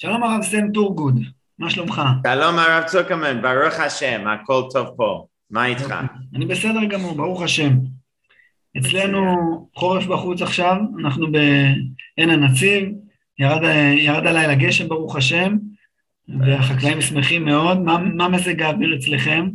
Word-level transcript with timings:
שלום 0.00 0.22
הרב 0.22 0.42
סם 0.42 0.72
טורגוד, 0.72 1.20
מה 1.58 1.70
שלומך? 1.70 2.02
שלום 2.26 2.58
הרב 2.58 2.84
צוקרמן, 2.84 3.42
ברוך 3.42 3.80
השם, 3.80 4.24
הכל 4.28 4.62
טוב 4.72 4.88
פה. 4.96 5.26
מה 5.50 5.66
איתך? 5.66 5.94
אני 6.34 6.46
בסדר 6.46 6.84
גמור, 6.88 7.14
ברוך 7.16 7.42
השם. 7.42 7.70
אצלנו 8.78 9.20
חורף 9.74 10.06
בחוץ 10.06 10.42
עכשיו, 10.42 10.76
אנחנו 11.00 11.26
בעין 11.32 12.30
הנציב, 12.30 12.88
ירד, 13.38 13.62
ירד 13.96 14.26
הלילה 14.26 14.54
גשם 14.54 14.88
ברוך 14.88 15.16
השם, 15.16 15.56
והחקלאים 16.40 17.00
שמחים 17.00 17.44
מאוד. 17.44 17.78
מה, 17.78 17.98
מה 17.98 18.28
מזג 18.28 18.62
האוויר 18.62 18.96
אצלכם? 18.98 19.48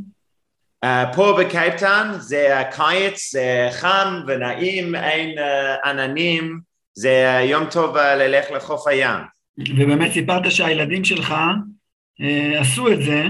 Uh, 0.85 1.15
פה 1.15 1.37
בקייפטן 1.39 2.11
זה 2.17 2.59
הקיץ, 2.59 3.31
זה 3.31 3.69
חם 3.71 4.21
ונעים, 4.27 4.95
אין 4.95 5.37
uh, 5.37 5.87
עננים, 5.89 6.59
זה 6.93 7.41
יום 7.49 7.65
טוב 7.71 7.97
uh, 7.97 7.99
ללך 7.99 8.51
לחוף 8.51 8.87
הים. 8.87 9.33
ובאמת 9.57 10.11
סיפרת 10.11 10.51
שהילדים 10.51 11.05
שלך 11.05 11.33
uh, 12.21 12.59
עשו 12.59 12.91
את 12.91 13.01
זה, 13.01 13.25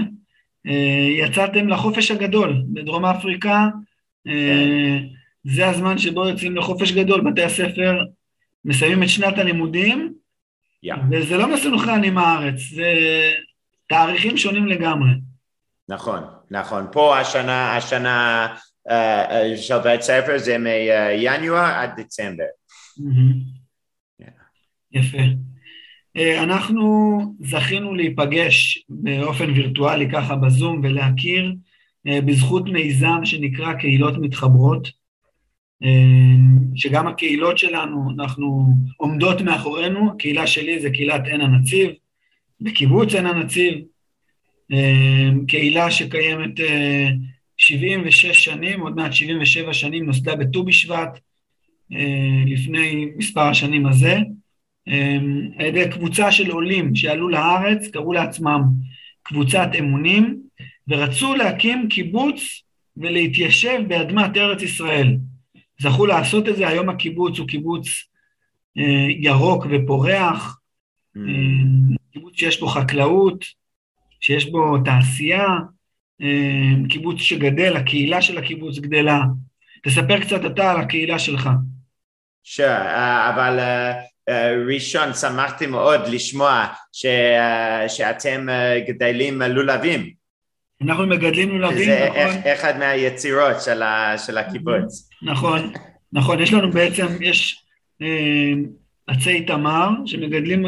uh, 0.68 0.70
יצאתם 1.18 1.68
לחופש 1.68 2.10
הגדול 2.10 2.62
בדרום 2.72 3.04
אפריקה, 3.04 3.68
uh, 4.28 4.32
זה 5.44 5.68
הזמן 5.68 5.98
שבו 5.98 6.28
יוצאים 6.28 6.56
לחופש 6.56 6.92
גדול, 6.92 7.30
בתי 7.30 7.42
הספר 7.42 7.98
מסיימים 8.64 9.02
את 9.02 9.08
שנת 9.08 9.38
הלימודים, 9.38 10.14
yeah. 10.86 10.98
וזה 11.10 11.36
לא 11.36 11.54
מסונכרן 11.54 12.04
עם 12.04 12.18
הארץ, 12.18 12.60
זה 12.74 12.92
תאריכים 13.88 14.36
שונים 14.36 14.66
לגמרי. 14.66 15.10
נכון, 15.88 16.20
נכון. 16.50 16.86
פה 16.92 17.18
השנה, 17.18 17.76
השנה 17.76 18.48
uh, 18.88 19.56
של 19.56 19.78
בית 19.78 20.02
ספר 20.02 20.38
זה 20.38 20.56
מינואר 20.58 21.64
עד 21.64 22.00
דצמבר. 22.00 22.44
Mm-hmm. 22.98 24.22
Yeah. 24.22 24.30
יפה. 24.92 25.18
Uh, 26.18 26.42
אנחנו 26.42 27.18
זכינו 27.40 27.94
להיפגש 27.94 28.84
באופן 28.88 29.50
וירטואלי 29.50 30.10
ככה 30.10 30.36
בזום 30.36 30.80
ולהכיר 30.82 31.54
uh, 32.08 32.20
בזכות 32.20 32.68
מיזם 32.68 33.20
שנקרא 33.24 33.72
קהילות 33.72 34.14
מתחברות. 34.18 35.04
שגם 36.74 37.06
הקהילות 37.06 37.58
שלנו, 37.58 38.10
אנחנו 38.14 38.66
עומדות 38.96 39.40
מאחורינו, 39.40 40.10
הקהילה 40.10 40.46
שלי 40.46 40.80
זה 40.80 40.90
קהילת 40.90 41.26
עין 41.26 41.40
הנציב, 41.40 41.90
בקיבוץ 42.60 43.14
עין 43.14 43.26
הנציב, 43.26 43.74
קהילה 45.48 45.90
שקיימת 45.90 46.60
76 47.56 48.44
שנים, 48.44 48.80
עוד 48.80 48.96
מעט 48.96 49.12
77 49.12 49.72
שנים, 49.72 50.06
נוסדה 50.06 50.36
בט"ו 50.36 50.64
בשבט, 50.64 51.18
לפני 52.46 53.06
מספר 53.16 53.40
השנים 53.40 53.86
הזה, 53.86 54.18
על 55.58 55.66
ידי 55.66 55.90
קבוצה 55.90 56.32
של 56.32 56.50
עולים 56.50 56.94
שעלו 56.94 57.28
לארץ, 57.28 57.88
קראו 57.88 58.12
לעצמם 58.12 58.62
קבוצת 59.22 59.68
אמונים, 59.78 60.42
ורצו 60.88 61.34
להקים 61.34 61.88
קיבוץ 61.88 62.62
ולהתיישב 62.96 63.80
באדמת 63.88 64.36
ארץ 64.36 64.62
ישראל. 64.62 65.16
זכו 65.80 66.06
לעשות 66.06 66.48
את 66.48 66.56
זה, 66.56 66.68
היום 66.68 66.88
הקיבוץ 66.88 67.38
הוא 67.38 67.48
קיבוץ 67.48 67.88
אה, 68.78 69.06
ירוק 69.18 69.66
ופורח, 69.70 70.60
mm. 71.16 71.20
אה, 71.20 71.96
קיבוץ 72.12 72.34
שיש 72.36 72.60
בו 72.60 72.66
חקלאות, 72.66 73.44
שיש 74.20 74.50
בו 74.50 74.78
תעשייה, 74.84 75.46
אה, 76.22 76.88
קיבוץ 76.88 77.20
שגדל, 77.20 77.76
הקהילה 77.76 78.22
של 78.22 78.38
הקיבוץ 78.38 78.78
גדלה. 78.78 79.22
תספר 79.82 80.20
קצת 80.20 80.44
אתה 80.46 80.70
על 80.70 80.80
הקהילה 80.80 81.18
שלך. 81.18 81.50
Sure, 82.44 82.58
uh, 82.58 83.30
אבל 83.34 83.58
uh, 83.58 83.96
uh, 83.96 84.13
ראשון, 84.66 85.14
שמחתי 85.14 85.66
מאוד 85.66 86.00
לשמוע 86.08 86.66
ש, 86.92 87.06
שאתם 87.88 88.46
uh, 88.48 88.88
גדלים 88.88 89.42
לולבים. 89.42 90.10
אנחנו 90.82 91.06
מגדלים 91.06 91.48
לולבים, 91.48 91.84
זה 91.84 92.08
נכון. 92.10 92.42
זה 92.42 92.54
אחד 92.54 92.78
מהיצירות 92.78 93.60
של, 93.64 93.82
ה, 93.82 94.18
של 94.18 94.38
הקיבוץ. 94.38 95.08
נכון, 95.22 95.72
נכון, 96.12 96.40
יש 96.40 96.52
לנו 96.52 96.70
בעצם, 96.70 97.06
יש 97.20 97.64
אה, 98.02 98.52
עצי 99.06 99.44
תמר 99.44 99.88
שמגדלים, 100.06 100.64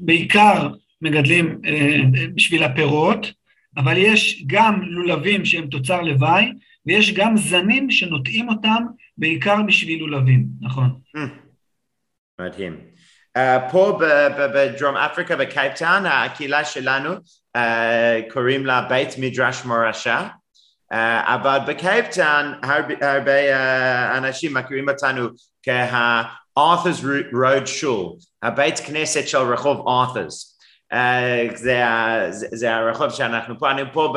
בעיקר 0.00 0.68
מגדלים 1.02 1.60
אה, 1.64 1.96
בשביל 2.34 2.62
הפירות, 2.62 3.32
אבל 3.76 3.96
יש 3.96 4.44
גם 4.46 4.82
לולבים 4.82 5.44
שהם 5.44 5.66
תוצר 5.66 6.02
לוואי, 6.02 6.52
ויש 6.86 7.12
גם 7.12 7.36
זנים 7.36 7.90
שנוטעים 7.90 8.48
אותם 8.48 8.84
בעיקר 9.18 9.62
בשביל 9.66 10.00
לולבים, 10.00 10.46
נכון. 10.60 10.90
Hmm. 11.16 11.20
מדהים. 12.40 12.89
Uh, 13.38 13.72
פה 13.72 13.98
בדרום 14.54 14.96
אפריקה, 14.96 15.36
בקייפטאון, 15.36 16.06
הקהילה 16.06 16.64
שלנו 16.64 17.14
uh, 17.56 17.60
קוראים 18.32 18.66
לה 18.66 18.80
בית 18.88 19.08
מדרש 19.18 19.64
מורשה. 19.64 20.28
Uh, 20.92 20.96
אבל 21.24 21.58
בקייפטאון 21.66 22.54
הרבה, 23.02 24.18
אנשים 24.18 24.54
מכירים 24.54 24.88
אותנו 24.88 25.28
כה 25.62 26.01
Arthur's 26.01 27.04
Road 27.32 27.66
Shul, 27.66 28.12
הבית 28.42 28.80
כנסת 28.80 29.28
של 29.28 29.38
רחוב 29.38 29.88
Arthur's. 29.88 30.58
Uh, 30.92 30.96
זה, 31.56 31.82
זה, 32.30 32.46
זה 32.52 32.74
הרחוב 32.74 33.10
שאנחנו 33.10 33.58
פה, 33.58 33.70
אני 33.70 33.82
פה 33.92 34.14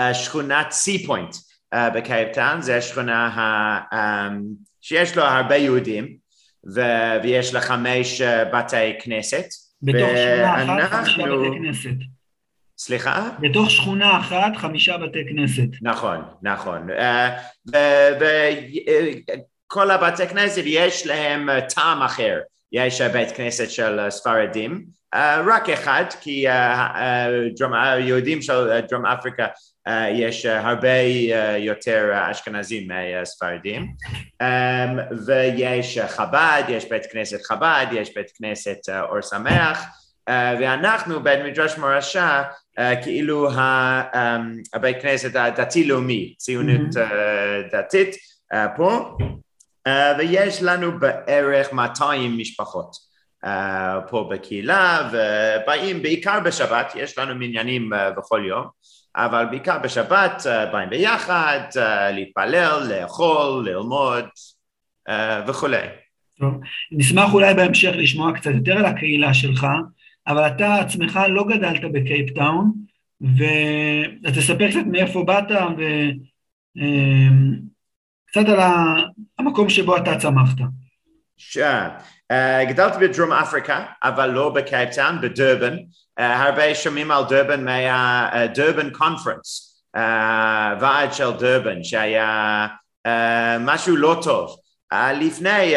בשכונת 0.00 0.70
Sea 0.70 1.06
Point 1.06 1.34
uh, 1.74 1.78
בקייפטאון, 1.94 2.62
זו 2.62 2.72
השכונה 2.72 3.26
ה, 3.26 3.78
um, 3.94 4.32
שיש 4.80 5.16
לו 5.16 5.22
הרבה 5.22 5.56
יהודים 5.56 6.27
ו, 6.74 6.80
ויש 7.22 7.54
לה 7.54 7.60
חמש 7.60 8.20
uh, 8.20 8.24
בתי 8.56 9.00
כנסת. 9.00 9.44
בתוך 9.82 10.10
שכונה 10.10 10.58
אחת 10.58 11.04
חמישה 11.04 11.26
בתי 11.26 11.58
כנסת. 11.58 11.96
סליחה? 12.78 13.30
בתוך 13.40 13.70
שכונה 13.70 14.20
אחת 14.20 14.56
חמישה 14.56 14.96
בתי 14.98 15.18
כנסת. 15.28 15.68
נכון, 15.82 16.20
נכון. 16.42 16.88
וכל 19.66 19.90
הבתי 19.90 20.26
כנסת 20.26 20.62
יש 20.64 21.06
להם 21.06 21.48
טעם 21.74 22.02
אחר. 22.02 22.38
יש 22.72 23.00
בית 23.00 23.30
כנסת 23.30 23.70
של 23.70 24.00
ספרדים, 24.10 24.84
רק 25.46 25.68
אחד, 25.68 26.04
כי 26.20 26.44
היהודים 27.72 28.42
של 28.42 28.80
דרום 28.88 29.06
אפריקה 29.06 29.46
יש 30.12 30.46
הרבה 30.46 31.00
יותר 31.58 32.10
אשכנזים 32.30 32.88
מהספרדים. 32.88 33.86
ויש 35.26 35.98
חב"ד, 35.98 36.62
יש 36.68 36.88
בית 36.88 37.06
כנסת 37.12 37.42
חב"ד, 37.42 37.86
יש 37.92 38.14
בית 38.14 38.30
כנסת 38.38 38.78
אור 38.88 39.20
שמח. 39.20 39.84
ואנחנו 40.28 41.22
בית 41.22 41.40
מדרש 41.44 41.78
מורשה 41.78 42.42
כאילו 43.02 43.50
um, 43.50 43.56
הבית 44.74 45.02
כנסת 45.02 45.36
הדתי-לאומי, 45.36 46.34
ציונות 46.38 46.96
uh, 46.96 47.72
דתית 47.72 48.16
פה, 48.76 49.16
ויש 50.18 50.62
לנו 50.62 50.98
בערך 51.00 51.72
200 51.72 52.38
משפחות 52.38 53.08
פה 54.08 54.28
בקהילה, 54.30 55.10
ובאים 55.12 56.02
בעיקר 56.02 56.40
בשבת, 56.40 56.92
יש 56.94 57.18
לנו 57.18 57.34
מניינים 57.34 57.90
בכל 58.16 58.42
יום, 58.48 58.66
אבל 59.18 59.44
בעיקר 59.50 59.78
בשבת 59.78 60.42
uh, 60.46 60.72
באים 60.72 60.90
ביחד, 60.90 61.60
uh, 61.74 61.78
להתפלל, 62.12 62.86
לאכול, 62.90 63.68
ללמוד 63.68 64.24
uh, 65.08 65.12
וכולי. 65.46 65.86
טוב, 66.38 66.60
נשמח 66.92 67.34
אולי 67.34 67.54
בהמשך 67.54 67.90
לשמוע 67.94 68.32
קצת 68.34 68.50
יותר 68.54 68.72
על 68.72 68.84
הקהילה 68.84 69.34
שלך. 69.34 69.66
אבל 70.26 70.46
אתה 70.46 70.74
עצמך 70.74 71.20
לא 71.28 71.44
גדלת 71.48 71.92
בקייפטאון, 71.92 72.72
ותספר 73.20 74.70
קצת 74.70 74.86
מאיפה 74.90 75.24
באת 75.24 75.50
וקצת 78.26 78.48
על 78.48 78.60
המקום 79.38 79.68
שבו 79.68 79.96
אתה 79.96 80.18
צמחת. 80.18 80.58
שם. 81.36 81.88
Uh, 82.32 82.64
גדלתי 82.68 82.98
בדרום 82.98 83.32
אפריקה, 83.32 83.84
אבל 84.04 84.30
לא 84.30 84.50
בקייפטאון, 84.50 85.20
בדרבן. 85.20 85.76
Uh, 85.76 86.22
הרבה 86.22 86.74
שומעים 86.74 87.10
על 87.10 87.24
דרבן 87.28 87.64
מה 87.64 87.96
Durban 87.96 88.90
Conference, 88.90 89.80
uh, 89.96 90.00
ועד 90.80 91.12
של 91.12 91.30
דרבן, 91.38 91.84
שהיה 91.84 92.66
uh, 93.06 93.10
משהו 93.60 93.96
לא 93.96 94.20
טוב. 94.22 94.56
לפני 94.92 95.74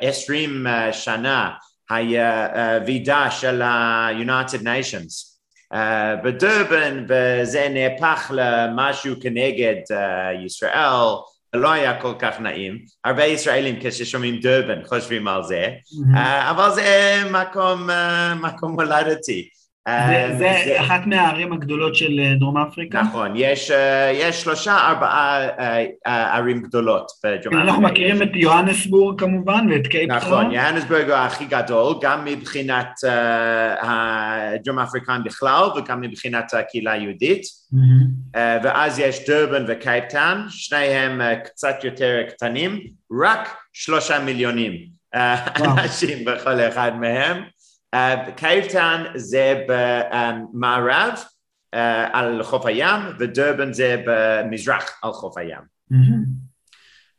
עשרים 0.00 0.66
שנה 0.92 1.50
היה 1.90 2.48
ועידה 2.86 3.30
של 3.30 3.62
ה-United 3.62 4.62
Nations 4.62 5.32
בדרבן 6.24 7.06
וזה 7.08 7.68
נהפך 7.70 8.30
למשהו 8.34 9.14
כנגד 9.22 9.74
ישראל 10.46 11.08
לא 11.54 11.72
היה 11.72 12.00
כל 12.00 12.12
כך 12.18 12.40
נעים, 12.40 12.78
הרבה 13.04 13.24
ישראלים 13.24 13.76
כששומעים 13.80 14.40
דרבן 14.40 14.84
חושבים 14.84 15.28
על 15.28 15.42
זה, 15.44 15.68
אבל 16.50 16.70
זה 16.74 17.22
מקום, 17.30 17.88
מקום 18.40 18.80
הולדתי 18.80 19.48
זה, 19.88 20.26
אמ, 20.32 20.38
זה 20.38 20.80
אחת 20.80 21.06
מהערים 21.06 21.52
הגדולות 21.52 21.94
של 21.94 22.20
אה, 22.20 22.34
דרום 22.34 22.56
אפריקה. 22.56 23.02
נכון, 23.02 23.32
יש, 23.36 23.70
אה, 23.70 24.10
יש 24.14 24.42
שלושה 24.42 24.76
ארבעה 24.76 25.48
אה, 26.06 26.36
ערים 26.36 26.62
גדולות 26.62 27.12
בדרום 27.24 27.38
אפריקה. 27.38 27.62
אנחנו 27.62 27.82
מכירים 27.82 28.22
את 28.22 28.28
יוהנסבורג 28.34 29.20
כמובן 29.20 29.66
ואת 29.70 29.86
קייפטון. 29.86 30.16
נכון, 30.16 30.52
יוהנסבורג 30.52 31.10
הוא 31.10 31.14
הכי 31.14 31.44
גדול, 31.44 31.94
גם 32.02 32.24
מבחינת 32.24 32.90
הדרום 33.82 34.78
אפריקאים 34.78 35.24
בכלל 35.24 35.64
וגם 35.76 36.00
מבחינת 36.00 36.54
הקהילה 36.54 36.92
היהודית. 36.92 37.42
אה, 38.36 38.58
ואז 38.62 38.98
יש 38.98 39.26
דרבן 39.28 39.64
וקייפטאון, 39.68 40.44
שניהם 40.48 41.20
קצת 41.44 41.84
יותר 41.84 42.22
קטנים, 42.28 42.80
רק 43.24 43.56
שלושה 43.72 44.18
מיליונים. 44.24 44.92
אנשים 45.60 46.24
בכל 46.24 46.60
אחד 46.60 46.92
מהם. 47.00 47.42
אה, 47.94 48.32
קייפטאון 48.36 49.00
זה 49.14 49.64
במערב 49.68 51.12
אה, 51.74 52.18
על 52.18 52.42
חוף 52.42 52.66
הים, 52.66 53.00
ודרבן 53.18 53.72
זה 53.72 54.02
במזרח 54.06 54.98
על 55.02 55.12
חוף 55.12 55.38
הים. 55.38 55.72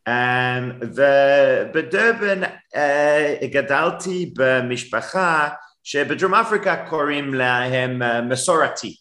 Um, 0.10 0.86
ובדרבן 0.86 2.44
uh, 2.44 3.46
גדלתי 3.46 4.34
במשפחה 4.38 5.50
שבדרום 5.84 6.34
אפריקה 6.34 6.86
קוראים 6.90 7.34
להם 7.34 8.02
מסורתי. 8.30 8.96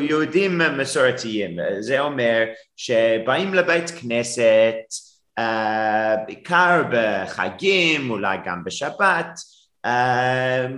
יהודים 0.00 0.60
מסורתיים, 0.78 1.56
זה 1.80 2.00
אומר 2.00 2.44
שבאים 2.76 3.54
לבית 3.54 3.90
כנסת 3.90 4.74
בעיקר 6.26 6.82
בחגים, 6.90 8.10
אולי 8.10 8.38
גם 8.44 8.64
בשבת, 8.64 9.38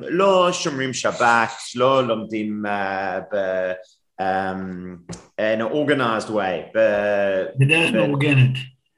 לא 0.08 0.52
שומרים 0.52 0.92
שבת, 0.94 1.50
לא 1.76 2.06
לומדים 2.06 2.62
uh, 2.66 3.20
ב... 3.34 3.36
um, 4.20 5.14
in 5.40 5.60
an 5.60 5.72
organized 5.74 6.30
way, 6.30 6.78
בדרך 7.58 7.92
מאורגנת. 7.92 8.50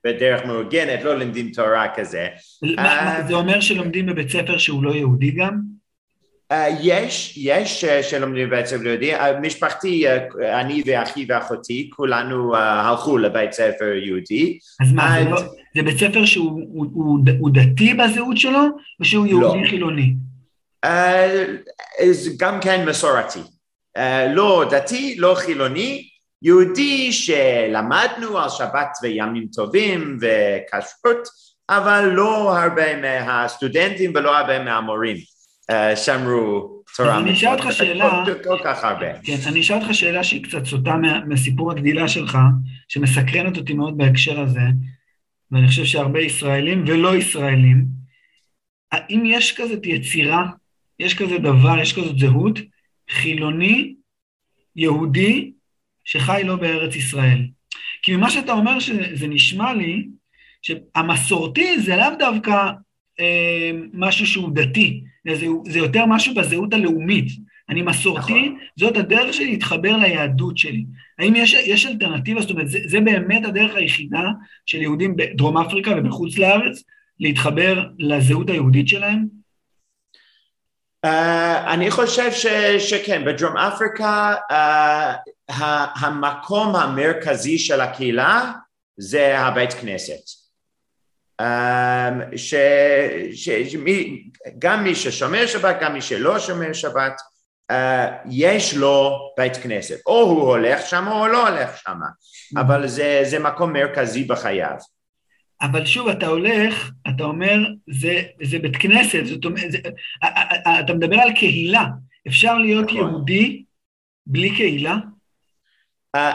בדרך 0.07 0.45
מאורגנת, 0.45 1.03
לא 1.03 1.19
לומדים 1.19 1.51
תורה 1.55 1.87
כזה. 1.97 2.29
מה- 2.77 3.17
זה 3.29 3.35
אומר 3.35 3.61
שלומדים 3.61 4.07
בבית 4.07 4.31
ספר 4.31 4.59
שהוא 4.59 4.85
לא 4.85 4.91
יהודי 4.95 5.31
גם? 5.31 5.77
Uh, 6.53 6.57
יש, 6.81 7.35
יש 7.37 7.85
uh, 7.85 8.03
שלומדים 8.03 8.49
בבית 8.49 8.67
ספר 8.67 8.87
יהודי, 8.87 9.13
משפחתי, 9.43 10.05
אני 10.53 10.83
ואחי 10.87 11.27
ואחותי, 11.29 11.91
כולנו 11.93 12.57
הלכו 12.57 13.19
לבית 13.19 13.53
ספר 13.53 13.93
יהודי. 14.05 14.59
אז 14.83 14.93
מה, 14.93 15.17
זה 15.77 15.83
לא- 15.83 15.91
בית 15.91 15.99
ספר 15.99 16.25
שהוא 16.25 16.63
הוא- 16.73 16.87
הוא- 16.95 17.19
הוא 17.39 17.51
דתי 17.55 17.95
בזהות 17.95 18.37
שלו, 18.37 18.61
או 19.01 19.05
שהוא 19.05 19.27
יהודי 19.27 19.63
לא. 19.63 19.69
חילוני? 19.69 20.15
Uh, 20.87 20.89
גם 22.37 22.61
כן 22.61 22.85
מסורתי. 22.89 23.39
Uh, 23.99 24.01
לא 24.35 24.65
דתי, 24.71 25.15
לא 25.19 25.35
חילוני, 25.39 26.09
יהודי 26.43 27.13
שלמדנו 27.13 28.39
על 28.39 28.49
שבת 28.49 28.89
וימים 29.03 29.47
טובים 29.55 30.19
וכשרות, 30.21 31.29
אבל 31.71 32.05
לא 32.13 32.59
הרבה 32.59 32.97
מהסטודנטים 33.01 34.13
ולא 34.15 34.37
הרבה 34.39 34.65
מהמורים 34.65 35.17
uh, 35.71 35.97
שמרו 35.97 36.77
תורה. 36.97 37.19
אני 37.19 37.33
אשאל 37.33 37.53
אותך 37.53 37.73
שאלה. 37.73 38.25
כל- 38.25 38.35
כל 38.45 38.59
כך 38.65 38.85
הרבה. 38.85 39.07
כן, 39.23 39.37
אני 39.47 39.61
אשאל 39.61 39.77
אותך 39.77 39.95
שאלה 39.95 40.25
שהיא 40.25 40.45
קצת 40.45 40.65
סוטה 40.67 40.95
מסיפור 41.27 41.71
הגדילה 41.71 42.09
שלך, 42.09 42.39
שמסקרנת 42.89 43.57
אותי 43.57 43.73
מאוד 43.75 43.99
בהקשר 43.99 44.41
הזה, 44.41 44.61
ואני 45.51 45.69
חושב 45.69 45.85
שהרבה 45.85 46.21
ישראלים 46.21 46.85
ולא 46.87 47.17
ישראלים, 47.17 47.85
האם 48.93 49.23
יש 49.27 49.53
כזאת 49.53 49.87
יצירה, 49.87 50.47
יש 50.99 51.15
כזה 51.15 51.39
דבר, 51.39 51.79
יש 51.83 51.93
כזאת 51.93 52.19
זהות, 52.19 52.59
חילוני, 53.11 53.95
יהודי, 54.77 55.53
שחי 56.05 56.43
לא 56.45 56.57
בארץ 56.57 56.97
ישראל? 56.97 57.49
כי 58.03 58.17
ממה 58.17 58.31
שאתה 58.31 58.53
אומר 58.53 58.81
שזה 58.81 59.29
נשמע 59.29 59.75
לי, 59.75 60.09
שהמסורתי 60.63 61.81
זה 61.81 61.97
לאו 61.97 62.19
דווקא 62.19 62.71
אה, 63.21 63.71
משהו 63.93 64.27
שהוא 64.27 64.51
דתי, 64.55 65.05
זה, 65.35 65.47
זה 65.67 65.79
יותר 65.79 66.07
משהו 66.07 66.35
בזהות 66.35 66.75
הלאומית. 66.75 67.27
אני 67.69 67.83
מסורתי, 67.83 68.49
נכון. 68.49 68.59
זאת 68.77 68.97
הדרך 68.97 69.35
שלי 69.35 69.51
להתחבר 69.51 69.97
ליהדות 69.97 70.59
שלי. 70.59 70.85
האם 71.19 71.37
יש, 71.37 71.55
יש 71.55 71.87
אלטרנטיבה? 71.87 72.41
זאת 72.41 72.51
אומרת, 72.51 72.69
זה, 72.69 72.79
זה 72.87 73.01
באמת 73.01 73.45
הדרך 73.45 73.75
היחידה 73.75 74.23
של 74.67 74.83
יהודים 74.83 75.17
בדרום 75.17 75.59
אפריקה 75.59 75.91
ובחוץ 75.97 76.39
לארץ 76.39 76.83
להתחבר 77.21 77.85
לזהות 77.99 78.51
היהודית 78.51 78.89
שלהם? 78.89 79.27
Uh, 81.07 81.09
אני 81.69 81.91
חושב 81.91 82.33
ש, 82.33 82.47
שכן, 82.79 83.25
בדרום 83.25 83.57
אפריקה 83.57 84.35
uh, 84.51 84.55
ה- 85.53 86.07
המקום 86.07 86.77
המרכזי 86.77 87.59
של 87.59 87.81
הקהילה 87.81 88.53
זה 88.97 89.39
הבית 89.39 89.73
כנסת. 89.73 90.47
Um, 91.43 92.37
ש, 92.37 92.55
ש, 93.33 93.51
שמי, 93.51 94.23
גם 94.59 94.85
מי 94.85 94.95
ששומר 94.95 95.47
שבת, 95.47 95.77
גם 95.81 95.93
מי 95.93 96.03
שלא 96.03 96.39
שומר 96.39 96.73
שבת, 96.73 97.21
יש 98.31 98.75
לו 98.75 99.19
בית 99.39 99.57
כנסת. 99.57 99.97
או 100.07 100.21
הוא 100.21 100.49
הולך 100.49 100.87
שם 100.87 101.09
או 101.09 101.27
לא 101.27 101.49
הולך 101.49 101.77
שם, 101.77 101.99
אבל 102.57 102.87
זה, 102.87 103.21
זה 103.25 103.39
מקום 103.39 103.73
מרכזי 103.73 104.25
בחייו. 104.25 104.77
אבל 105.63 105.87
שוב, 105.87 106.09
אתה 106.09 106.27
הולך, 106.27 106.91
אתה 107.09 107.25
אומר, 107.25 107.55
זה, 108.01 108.23
זה 108.43 108.59
בית 108.59 108.77
כנסת, 108.77 109.21
זאת 109.25 109.45
אומרת, 109.45 109.73
זה, 109.73 109.79
א- 110.23 110.27
א- 110.27 110.69
א- 110.69 110.81
אתה 110.81 110.93
מדבר 110.95 111.17
על 111.21 111.33
קהילה. 111.33 111.85
אפשר 112.29 112.55
להיות 112.59 112.85
נכון. 112.85 112.97
יהודי 112.97 113.65
בלי 114.27 114.57
קהילה? 114.57 114.97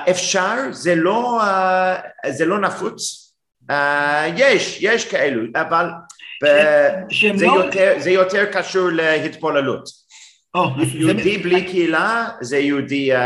אפשר, 0.09 0.55
זה 0.71 0.95
לא, 0.95 1.41
זה 2.29 2.45
לא 2.45 2.59
נפוץ. 2.59 3.33
יש, 4.35 4.77
יש 4.81 5.11
כאלו, 5.11 5.41
אבל 5.55 5.85
ב- 6.43 7.09
שהם 7.09 7.37
זה, 7.37 7.45
לא... 7.45 7.51
יותר, 7.51 7.93
זה 7.97 8.11
יותר 8.11 8.45
קשור 8.53 8.89
להתפוללות. 8.91 9.89
יהודי 10.95 11.37
בלי 11.37 11.65
קהילה 11.65 12.27
זה 12.41 12.57
יהודי 12.57 13.15
uh, 13.15 13.17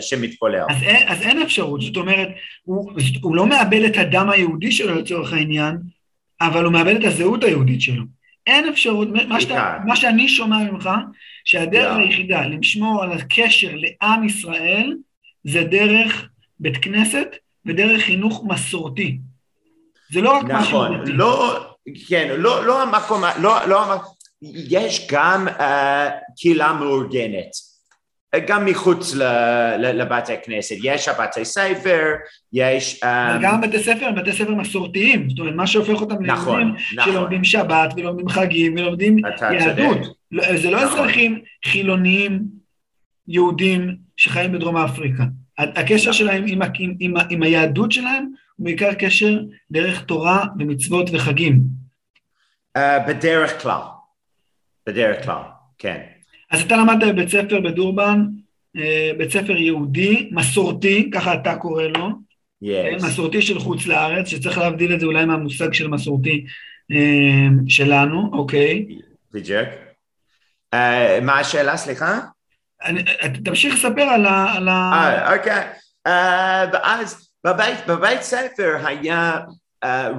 שמתפולל. 0.00 0.64
אז, 1.08 1.22
אין, 1.22 1.42
אפשרות, 1.42 1.82
זאת 1.82 1.96
אומרת, 1.96 2.28
הוא, 2.62 3.36
לא 3.36 3.46
מאבד 3.46 3.82
את 3.82 3.96
הדם 3.96 4.30
היהודי 4.30 4.72
שלו 4.72 4.94
לצורך 4.94 5.32
העניין, 5.32 5.76
אבל 6.40 6.64
הוא 6.64 6.72
מאבד 6.72 6.96
את 6.96 7.04
הזהות 7.04 7.44
היהודית 7.44 7.80
שלו. 7.80 8.02
אין 8.46 8.68
אפשרות, 8.68 9.08
מה, 9.28 9.40
שאתה, 9.40 9.54
בעיקר. 9.54 9.78
מה 9.86 9.96
שאני 9.96 10.28
שומע 10.28 10.58
ממך, 10.70 10.90
שהדרך. 11.44 11.96
היחידה 11.96 12.46
לשמור 12.46 13.02
על 13.02 13.12
הקשר 13.12 13.70
לעם 13.74 14.24
ישראל, 14.24 14.96
זה 15.44 15.64
דרך 15.64 16.28
בית 16.60 16.76
כנסת 16.76 17.36
ודרך 17.66 18.02
חינוך 18.02 18.44
מסורתי. 18.48 19.18
זה 20.12 20.20
לא 20.20 20.36
רק 20.36 20.44
משהו 20.44 20.84
נכון. 20.84 21.06
לא, 21.06 21.60
כן, 22.08 22.34
לא, 22.38 22.66
לא 22.66 22.82
המקום, 22.82 23.22
לא, 23.40 23.66
לא 23.66 23.82
יש 24.42 25.08
גם 25.10 25.48
uh, 25.48 25.62
קהילה 26.36 26.72
מאורגנת, 26.72 27.50
גם 28.46 28.64
מחוץ 28.64 29.14
לבתי 29.78 30.32
הכנסת, 30.32 30.76
יש 30.82 31.08
הבתי 31.08 31.44
ספר, 31.44 32.04
יש... 32.52 33.00
um, 33.04 33.06
גם 33.42 33.60
בתי 33.60 33.82
ספר 33.82 34.10
בתי 34.16 34.32
ספר 34.32 34.54
מסורתיים, 34.54 35.30
זאת 35.30 35.38
אומרת, 35.38 35.54
מה 35.54 35.66
שהופך 35.66 36.00
אותם 36.00 36.24
נכון, 36.24 36.60
ליהודים, 36.60 36.76
נכון. 36.98 37.12
שלומדים 37.12 37.44
שבת 37.44 37.92
ולומדים 37.96 38.28
חגים 38.28 38.74
ולומדים 38.74 39.18
יהדות. 39.52 40.02
צודק. 40.02 40.08
לא- 40.32 40.56
זה 40.56 40.70
לא 40.70 40.84
נכון. 40.84 40.98
אזרחים 40.98 41.42
חילוניים 41.64 42.42
יהודים 43.28 43.96
שחיים 44.16 44.52
בדרום 44.52 44.76
אפריקה. 44.76 45.24
הקשר 45.58 46.12
שלהם 46.12 46.44
עם, 46.46 46.62
עם, 46.78 46.94
עם, 47.00 47.14
עם 47.30 47.42
היהדות 47.42 47.92
שלהם 47.92 48.24
הוא 48.56 48.64
בעיקר 48.64 48.94
קשר 48.94 49.40
דרך 49.70 50.04
תורה 50.04 50.44
ומצוות 50.58 51.10
וחגים. 51.12 51.60
Uh, 52.78 52.80
בדרך 53.08 53.62
כלל, 53.62 53.80
בדרך 54.86 55.24
כלל, 55.24 55.42
כן. 55.78 56.00
אז 56.50 56.62
אתה 56.62 56.76
למדת 56.76 57.08
בבית 57.08 57.28
ספר 57.28 57.60
בדורבן, 57.60 58.26
אה, 58.76 59.10
בית 59.18 59.30
ספר 59.30 59.56
יהודי, 59.56 60.28
מסורתי, 60.32 61.10
ככה 61.14 61.34
אתה 61.34 61.56
קורא 61.56 61.82
לו, 61.82 62.08
כן, 62.64 62.96
Yes. 62.98 63.06
מסורתי 63.06 63.42
של 63.42 63.58
חוץ 63.58 63.86
לארץ, 63.86 64.28
שצריך 64.28 64.58
להבדיל 64.58 64.94
את 64.94 65.00
זה 65.00 65.06
אולי 65.06 65.24
מהמושג 65.24 65.72
של 65.72 65.88
מסורתי 65.88 66.44
אה, 66.92 67.48
שלנו, 67.68 68.30
אוקיי. 68.32 68.86
בדיוק. 69.32 69.68
Uh, 70.74 70.78
מה 71.22 71.38
השאלה, 71.38 71.76
סליחה? 71.76 72.20
אני, 72.84 73.02
תמשיך 73.44 73.74
לספר 73.74 74.02
על 74.02 74.26
ה... 74.26 74.52
על 74.52 74.68
ה... 74.68 74.90
אה, 74.94 75.36
אוקיי. 75.36 75.68
ואז 76.72 77.30
בבית, 77.44 77.86
בבית 77.88 78.22
ספר 78.22 78.76
היה, 78.84 79.38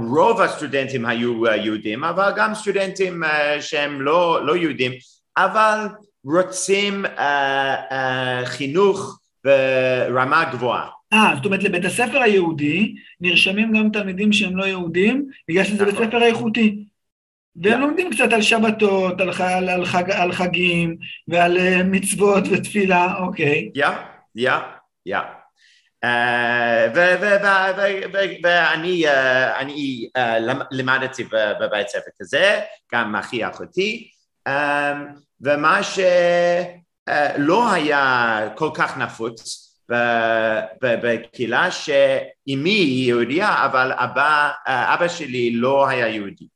רוב 0.09 0.41
הסטודנטים 0.41 1.05
היו 1.05 1.45
אה, 1.45 1.55
יהודים, 1.55 2.03
אבל 2.03 2.31
גם 2.35 2.55
סטודנטים 2.55 3.23
אה, 3.23 3.61
שהם 3.61 4.01
לא, 4.01 4.45
לא 4.45 4.57
יהודים, 4.57 4.91
אבל 5.37 5.87
רוצים 6.23 7.05
אה, 7.05 7.75
אה, 7.91 8.41
חינוך 8.45 9.19
ברמה 9.43 10.45
גבוהה. 10.51 10.87
אה, 11.13 11.33
זאת 11.35 11.45
אומרת, 11.45 11.63
לבית 11.63 11.85
הספר 11.85 12.21
היהודי 12.21 12.95
נרשמים 13.21 13.73
גם 13.73 13.89
תלמידים 13.89 14.33
שהם 14.33 14.57
לא 14.57 14.63
יהודים, 14.65 15.29
בגלל 15.49 15.63
שזה 15.63 15.85
בית 15.85 15.93
נכון. 15.93 16.07
ספר 16.07 16.23
איכותי. 16.23 16.83
והם 17.55 17.81
לומדים 17.81 18.09
קצת 18.11 18.33
על 18.33 18.41
שבתות, 18.41 19.21
על, 19.21 19.29
על, 19.39 19.69
על, 19.69 19.85
חג, 19.85 20.11
על 20.11 20.31
חגים, 20.31 20.97
ועל 21.27 21.57
אה, 21.57 21.83
מצוות 21.83 22.43
ותפילה, 22.51 23.15
אוקיי. 23.19 23.71
יא, 23.75 23.87
יא, 24.35 24.51
יא. 25.05 25.17
אה, 26.03 26.87
ואני 28.43 29.07
אה, 29.07 29.61
אה, 30.17 30.37
לימדתי 30.71 31.23
בבית 31.59 31.87
ספר 31.87 32.11
כזה, 32.21 32.59
גם 32.93 33.15
אחי 33.15 33.47
אחותי, 33.47 34.09
אה, 34.47 34.93
ומה 35.41 35.79
שלא 35.83 37.71
היה 37.71 38.41
כל 38.55 38.69
כך 38.73 38.97
נפוץ 38.97 39.67
בקהילה 40.81 41.71
שאימי 41.71 42.69
היא 42.69 43.07
יהודייה, 43.07 43.65
אבל 43.65 43.91
אבא, 43.95 44.51
אה, 44.67 44.93
אבא 44.93 45.07
שלי 45.07 45.51
לא 45.51 45.87
היה 45.87 46.07
יהודי. 46.07 46.47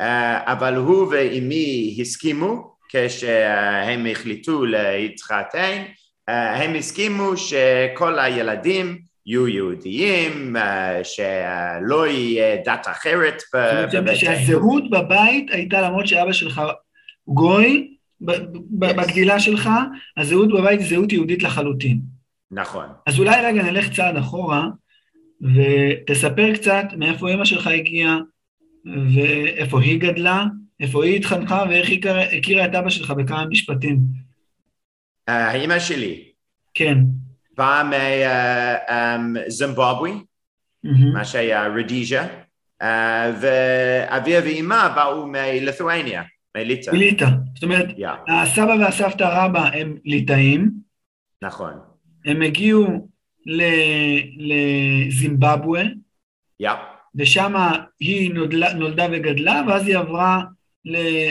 אה, 0.00 0.52
אבל 0.52 0.74
הוא 0.74 1.08
ואימי 1.10 1.98
הסכימו 2.00 2.76
כשהם 2.88 4.06
החליטו 4.06 4.64
להתחתן, 4.64 5.58
אה, 5.58 5.92
הם 6.28 6.74
הסכימו 6.74 7.36
שכל 7.36 8.18
הילדים 8.18 8.98
יהיו 9.26 9.48
יהודיים, 9.48 10.56
אה, 10.56 11.04
שלא 11.04 12.06
יהיה 12.06 12.56
דת 12.64 12.86
אחרת 12.90 13.42
ב- 13.54 13.56
זאת 13.56 13.72
אומרת 13.72 13.94
בבית 13.94 14.16
שהזהות 14.16 14.90
בבית 14.90 15.50
הייתה, 15.50 15.80
למרות 15.80 16.06
שאבא 16.06 16.32
שלך 16.32 16.62
גוי. 17.28 17.94
בגדילה 18.70 19.40
שלך, 19.40 19.70
הזהות 20.16 20.48
בבית 20.48 20.80
היא 20.80 20.88
זהות 20.88 21.12
יהודית 21.12 21.42
לחלוטין. 21.42 22.00
נכון. 22.50 22.86
אז 23.06 23.18
אולי 23.18 23.40
רגע 23.44 23.62
נלך 23.62 23.92
צעד 23.92 24.16
אחורה, 24.16 24.68
ותספר 25.40 26.54
קצת 26.54 26.84
מאיפה 26.96 27.34
אמא 27.34 27.44
שלך 27.44 27.66
הגיעה, 27.66 28.18
ואיפה 29.14 29.80
היא 29.80 30.00
גדלה, 30.00 30.44
איפה 30.80 31.04
היא 31.04 31.16
התחנכה, 31.16 31.64
ואיך 31.68 31.88
היא 31.88 32.00
הכירה 32.38 32.64
את 32.64 32.74
אבא 32.74 32.90
שלך 32.90 33.10
בכמה 33.10 33.44
משפטים. 33.46 34.27
אה, 35.28 35.50
האמא 35.50 35.78
שלי 35.78 36.24
כן. 36.74 36.98
באה 37.56 37.82
מזימבבואה, 39.18 40.12
מהמם. 40.84 41.12
מה 41.12 41.24
שהיה 41.24 41.66
רדיז'ה, 41.66 42.26
אה, 42.82 43.32
ואביה 43.40 44.40
ואימא 44.40 44.88
באו 44.94 45.26
מליתואניה, 45.26 46.22
מליטא. 46.56 46.90
מליטא. 46.90 47.28
זאת 47.54 47.62
אומרת, 47.62 47.86
הסבא 48.28 48.76
והסבתא 48.80 49.24
רבא 49.24 49.70
הם 49.72 49.96
ליטאים, 50.04 50.70
נכון. 51.42 51.72
הם 52.24 52.42
הגיעו 52.42 53.08
לזימבבואה, 55.08 55.82
יא, 56.60 56.70
ושם 57.14 57.54
היא 58.00 58.34
נולדה, 58.34 58.74
נולדה 58.74 59.06
וגדלה, 59.12 59.62
ואז 59.68 59.86
היא 59.86 59.96
עברה 59.96 60.42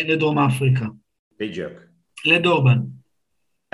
לדרום 0.07 0.39
אפריקה, 0.39 0.85
בדיוק. 1.39 1.73
לדורבן. 2.25 2.96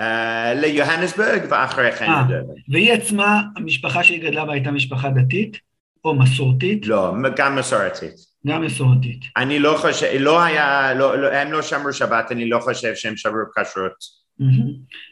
אה, 0.00 0.54
ליוהנסבורג 0.54 1.42
ואחרי 1.50 1.92
כן 1.92 2.10
אה. 2.10 2.22
לדרבן. 2.22 2.54
והיא 2.68 2.92
עצמה, 2.92 3.42
המשפחה 3.56 4.04
שהיא 4.04 4.22
גדלה 4.22 4.44
בה 4.44 4.52
הייתה 4.52 4.70
משפחה 4.70 5.10
דתית, 5.10 5.58
או 6.04 6.14
מסורתית, 6.14 6.86
לא, 6.86 7.14
גם 7.36 7.56
מסורתית. 7.56 8.14
גם 8.46 8.62
מסורתית. 8.62 9.20
אני 9.36 9.58
לא 9.58 9.76
חושב, 9.80 10.06
לא 10.20 10.42
היה, 10.42 10.94
לא, 10.94 11.18
לא, 11.18 11.32
הם 11.32 11.52
לא 11.52 11.62
שמרו 11.62 11.92
שבת, 11.92 12.32
אני 12.32 12.48
לא 12.48 12.58
חושב 12.58 12.94
שהם 12.94 13.16
שמרו 13.16 13.42
כשרות. 13.56 14.24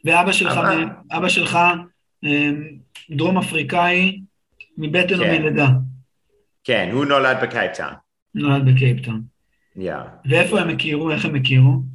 ואבא 0.05 0.33
שלך, 0.33 0.61
אבא 1.11 1.29
שלך 1.29 1.59
אמ, 2.25 2.65
דרום 3.11 3.39
אפריקאי, 3.39 4.21
מבטן 4.79 5.17
כן. 5.17 5.21
ומלידה, 5.21 5.69
כן, 6.65 6.89
הוא 6.93 7.05
נולד 7.05 7.37
בקייפטאון. 7.43 7.93
נולד 8.35 8.65
בקייפטאון. 8.65 9.23
yeah. 9.77 9.95
ואיפה 10.31 10.61
הם 10.61 10.69
הכירו? 10.69 11.11
איך 11.11 11.25
הם 11.25 11.35
הכירו? 11.35 11.92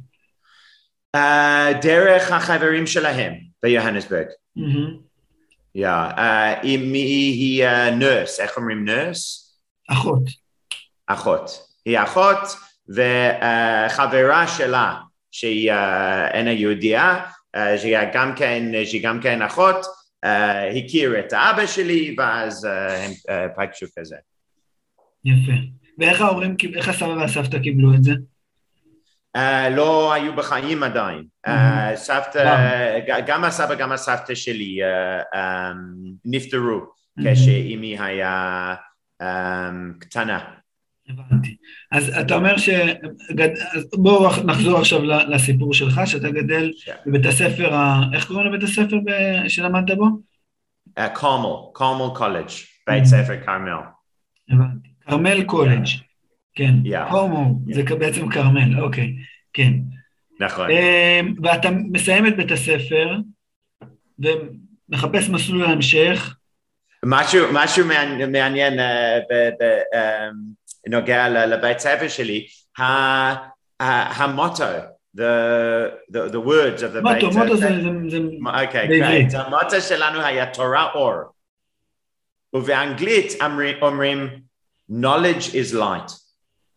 אה, 1.14 1.68
דרך 1.82 2.32
החברים 2.32 2.86
שלהם 2.86 3.34
ביוהנסבורג. 3.62 4.26
מהמם. 4.56 4.96
yeah. 5.74 5.86
אה, 5.88 6.60
היא- 6.60 6.78
מי 6.78 6.98
היא 6.98 7.64
אה, 7.64 7.90
nurse, 7.90 8.40
איך 8.40 8.56
אומרים 8.56 8.84
nurse? 8.84 9.44
אחות. 9.90 10.22
אחות. 11.06 11.50
היא 11.84 11.98
אחות 11.98 12.38
וחברה 12.88 14.46
שלה 14.48 14.94
שהיא 15.30 15.72
אה, 15.72 16.30
אינה 16.30 16.50
יהודייה, 16.52 17.24
אה, 17.54 17.78
שהיא 17.78 17.96
גם 18.14 18.32
כן, 18.36 18.64
שהיא 18.84 19.02
גם 19.04 19.20
כן 19.22 19.42
אחות, 19.42 19.76
אה, 20.24 20.70
הכיר 20.78 21.18
את 21.18 21.32
האבא 21.32 21.66
שלי 21.66 22.14
ואז 22.18 22.66
אה, 22.66 23.04
הם 23.04 23.10
אה, 23.30 23.46
פגשו 23.56 23.86
כזה. 23.98 24.16
יפה. 25.24 25.52
ואיך 25.98 26.20
ההורים, 26.20 26.56
איך 26.74 26.88
הסבא 26.88 27.08
והסבתא 27.08 27.58
קיבלו 27.58 27.94
את 27.94 28.04
זה? 28.04 28.12
אה, 29.36 29.70
לא 29.70 30.12
היו 30.12 30.36
בחיים 30.36 30.82
עדיין. 30.82 31.24
אה, 31.46 31.90
סבתא, 31.96 32.98
ג- 33.08 33.26
גם 33.26 33.44
הסבא 33.44 33.74
גם 33.74 33.92
הסבתא 33.92 34.34
שלי 34.34 34.78
אה, 34.84 35.22
אה, 35.34 35.72
נפטרו 36.24 36.80
כשאימי 37.34 37.98
היה 37.98 38.74
אה, 39.22 39.70
קטנה. 40.00 40.38
הבנתי. 41.08 41.56
אז 41.92 42.18
אתה 42.20 42.34
אומר 42.34 42.56
ש... 42.56 42.68
אז 43.74 43.90
בואו 43.94 44.44
נחזור 44.44 44.78
עכשיו 44.78 45.02
לסיפור 45.04 45.74
שלך, 45.74 46.00
שאתה 46.04 46.30
גדל. 46.30 46.70
בבית 47.06 47.26
הספר, 47.26 47.74
ה... 47.74 48.00
איך 48.14 48.26
קוראים 48.26 48.46
לבית 48.46 48.62
הספר 48.62 48.96
ב... 49.04 49.10
שלמדת 49.48 49.96
בו? 49.96 50.06
קורמל, 51.14 51.72
קורמל 51.72 52.14
קולג', 52.16 52.48
בית 52.88 53.04
ספר 53.04 53.44
כרמל. 53.46 53.70
הבנתי. 54.50 54.88
כרמל 55.00 55.44
קולג'. 55.44 55.86
כן. 56.58 56.74
Yeah. 56.84 57.10
הומו, 57.12 57.58
זה 57.72 57.82
כ- 57.86 57.92
בעצם 57.92 58.28
כרמל, 58.30 58.80
אוקיי. 58.80 59.14
כן. 59.52 59.72
נכון. 60.40 60.70
אמ, 60.70 61.34
ואתה 61.42 61.68
מסיים 61.70 62.26
את 62.26 62.36
בית 62.36 62.50
הספר, 62.50 63.16
ומחפש 64.18 65.28
מסלול 65.28 65.64
ההמשך, 65.64 66.34
משהו, 67.04 67.46
משהו 67.52 67.86
מעניין, 67.86 68.32
מעניין 68.32 68.78
אה, 68.80 69.18
ב- 69.30 69.62
ב- 69.62 69.82
אה, 69.94 70.28
נוגע 70.88 71.28
ל- 71.28 71.44
לבית 71.54 71.78
ספר 71.78 72.08
שלי, 72.08 72.46
המוטו, 73.80 74.64
the, 75.16 75.20
the, 76.12 76.32
the 76.32 76.38
words 76.46 76.80
of 76.80 76.96
the 76.96 77.02
בית 77.04 77.22
מוטו, 77.24 77.38
מוטו 77.38 77.56
זה... 77.56 77.68
זה- 77.68 78.10
זה- 78.10 78.18
אוקיי, 78.64 78.88
great. 79.28 79.36
המוטו 79.36 79.80
שלנו 79.80 80.20
היה 80.20 80.46
תורה 80.46 80.92
אור. 80.94 81.14
ובאנגלית 82.54 83.32
אומרים 83.82 84.28
knowledge 84.92 85.50
is 85.52 85.74
light. 85.74 86.27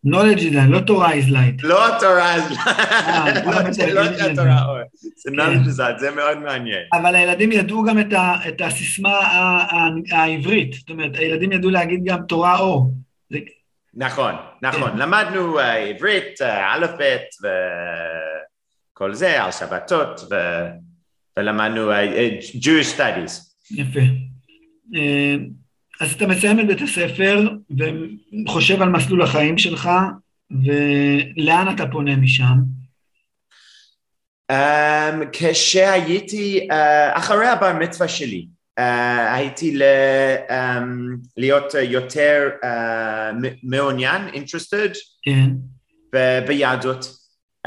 Knowledge 0.07 0.39
is 0.39 0.53
light, 0.53 0.69
לא 0.69 0.79
תורה 0.79 1.13
is 1.13 1.27
light. 1.29 1.59
לא 1.63 1.85
תורה, 1.99 2.33
אז 2.35 2.51
אה, 2.67 3.93
לא 3.93 4.01
לא 4.01 4.11
זה- 4.11 4.35
תורה 4.35 4.65
אור. 4.65 4.77
זה 4.93 5.31
כן. 5.31 5.39
knowledge 5.39 5.65
is 5.67 5.79
light, 5.79 5.99
זה 5.99 6.11
מאוד 6.11 6.37
מעניין. 6.37 6.83
אבל 6.93 7.15
הילדים 7.15 7.51
ידעו 7.51 7.83
גם 7.83 7.99
את, 7.99 8.61
הסיסמה 8.61 9.19
העברית, 10.11 10.73
זאת 10.73 10.89
אומרת, 10.89 11.15
הילדים 11.15 11.51
ידעו 11.51 11.69
להגיד 11.69 12.01
גם 12.05 12.19
תורה 12.27 12.59
אור. 12.59 12.93
נכון, 13.93 14.33
נכון. 14.61 14.91
כן. 14.91 14.97
למדנו 14.97 15.59
אה, 15.59 15.73
עברית, 15.75 16.41
אה, 16.41 16.73
א' 16.75 16.85
ב' 16.99 17.17
וכל 18.93 19.13
זה, 19.13 19.43
על 19.43 19.51
שבתות, 19.51 20.21
ולמדנו 21.37 21.91
אה, 21.91 21.99
אה, 22.13 22.29
Jewish 22.61 22.97
Studies. 22.97 23.31
יפה. 23.71 23.99
אז 26.01 26.13
אתה 26.13 26.27
מסיים 26.27 26.59
את 26.59 26.67
בית 26.67 26.81
הספר 26.81 27.49
וחושב 28.45 28.81
על 28.81 28.89
מסלול 28.89 29.21
החיים 29.21 29.57
שלך, 29.57 29.89
ולאן 30.51 31.75
אתה 31.75 31.83
פונה 31.91 32.15
משם? 32.15 32.57
Um, 34.51 35.25
כשהייתי, 35.31 36.67
uh, 36.71 36.73
אחרי 37.17 37.47
הבר 37.47 37.73
מצווה 37.73 38.07
שלי, 38.07 38.47
uh, 38.79 38.83
הייתי 39.33 39.77
ל, 39.77 39.83
um, 40.47 41.27
להיות 41.37 41.73
יותר 41.73 42.49
uh, 42.63 42.67
מעוניין, 43.63 44.27
interested, 44.27 44.97
כן, 45.23 45.49
ב- 46.13 46.39
ביהדות. 46.47 47.03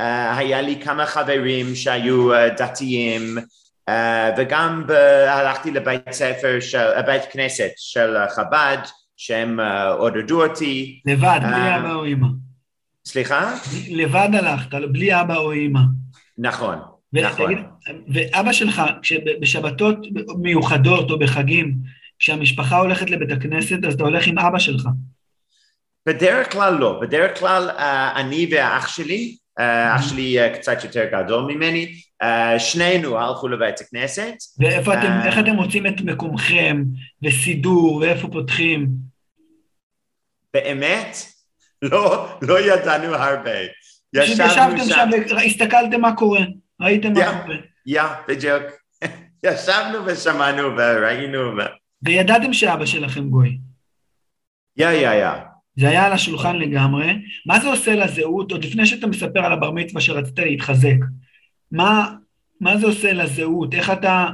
Uh, 0.00 0.02
היה 0.36 0.62
לי 0.62 0.80
כמה 0.84 1.06
חברים 1.06 1.74
שהיו 1.74 2.34
uh, 2.34 2.36
דתיים, 2.56 3.38
וגם 4.36 4.84
ב- 4.86 5.26
הלכתי 5.28 5.70
לבית 5.70 6.12
ספר, 6.12 6.60
של, 6.60 7.00
בית 7.06 7.22
כנסת 7.32 7.70
של 7.76 8.16
חב"ד, 8.36 8.78
שהם 9.16 9.60
uh, 9.60 9.62
עודדו 9.98 10.44
אותי. 10.44 11.00
לבד, 11.06 11.40
בלי 11.42 11.54
אה. 11.54 11.76
אבא 11.78 11.94
או 11.94 12.06
אמא. 12.06 12.26
סליחה? 13.06 13.54
לבד 13.90 14.28
הלכת, 14.32 14.74
בלי 14.92 15.20
אבא 15.20 15.36
או 15.36 15.54
אמא. 15.54 15.80
נכון, 16.38 16.78
נכון. 17.12 17.64
ואבא 18.08 18.52
שלך, 18.52 18.82
בשבתות 19.40 19.98
מיוחדות 20.38 21.10
או 21.10 21.18
בחגים, 21.18 21.74
כשהמשפחה 22.18 22.76
הולכת 22.76 23.10
לבית 23.10 23.30
הכנסת, 23.32 23.84
אז 23.84 23.94
אתה 23.94 24.04
הולך 24.04 24.26
עם 24.26 24.38
אבא 24.38 24.58
שלך. 24.58 24.88
בדרך 26.06 26.52
כלל 26.52 26.74
לא, 26.74 26.98
בדרך 27.02 27.38
כלל 27.38 27.70
uh, 27.70 27.82
אני 28.16 28.48
והאח 28.50 28.88
שלי, 28.88 29.36
uh, 29.60 29.62
אח 29.96 30.08
שלי 30.08 30.46
uh, 30.46 30.56
קצת 30.56 30.84
יותר 30.84 31.04
גדול 31.12 31.54
ממני, 31.54 31.94
שנינו 32.58 33.18
הלכו 33.18 33.48
לבית 33.48 33.80
הכנסת. 33.80 34.34
ואיפה 34.58 34.94
אתם, 34.94 35.06
אה. 35.06 35.26
איך 35.26 35.38
אתם 35.38 35.50
מוצאים 35.50 35.86
את 35.86 36.00
מקומכם, 36.00 36.84
וסידור, 37.22 37.96
ואיפה 37.96 38.28
פותחים? 38.28 38.88
באמת, 40.54 41.16
לא, 41.82 42.28
לא 42.42 42.60
ידענו 42.60 43.14
הרבה. 43.14 43.50
ישבתם 44.14 44.78
שם 44.84 45.10
והסתכלתם 45.30 46.00
מה 46.00 46.16
קורה, 46.16 46.40
ראיתם 46.80 47.12
מה. 47.12 47.42
קורה. 47.42 47.56
יא, 47.86 48.02
בדיוק. 48.28 48.62
ישבנו 49.46 50.06
ושמענו 50.06 50.62
וראינו 50.76 51.38
ו... 51.38 51.60
וידעתם 52.02 52.52
שאבא 52.52 52.86
שלכם 52.86 53.28
גוי. 53.28 53.58
יא, 54.76 54.88
יא, 54.88 55.10
יא. 55.10 55.30
זה 55.76 55.88
היה 55.88 56.06
על 56.06 56.12
השולחן 56.12 56.56
לגמרי. 56.56 57.12
מה 57.46 57.60
זה 57.60 57.68
עושה 57.68 57.94
לזהות, 57.94 58.52
עוד 58.52 58.64
לפני 58.64 58.86
שאתה 58.86 59.06
מספר 59.06 59.40
על 59.44 59.52
הבר 59.52 59.70
מצווה 59.70 60.00
שרצית 60.00 60.38
להתחזק, 60.38 60.96
מה, 61.74 62.14
מה 62.60 62.78
זה 62.78 62.86
עושה 62.86 63.12
לזהות? 63.12 63.74
איך 63.74 63.90
אתה, 63.90 64.26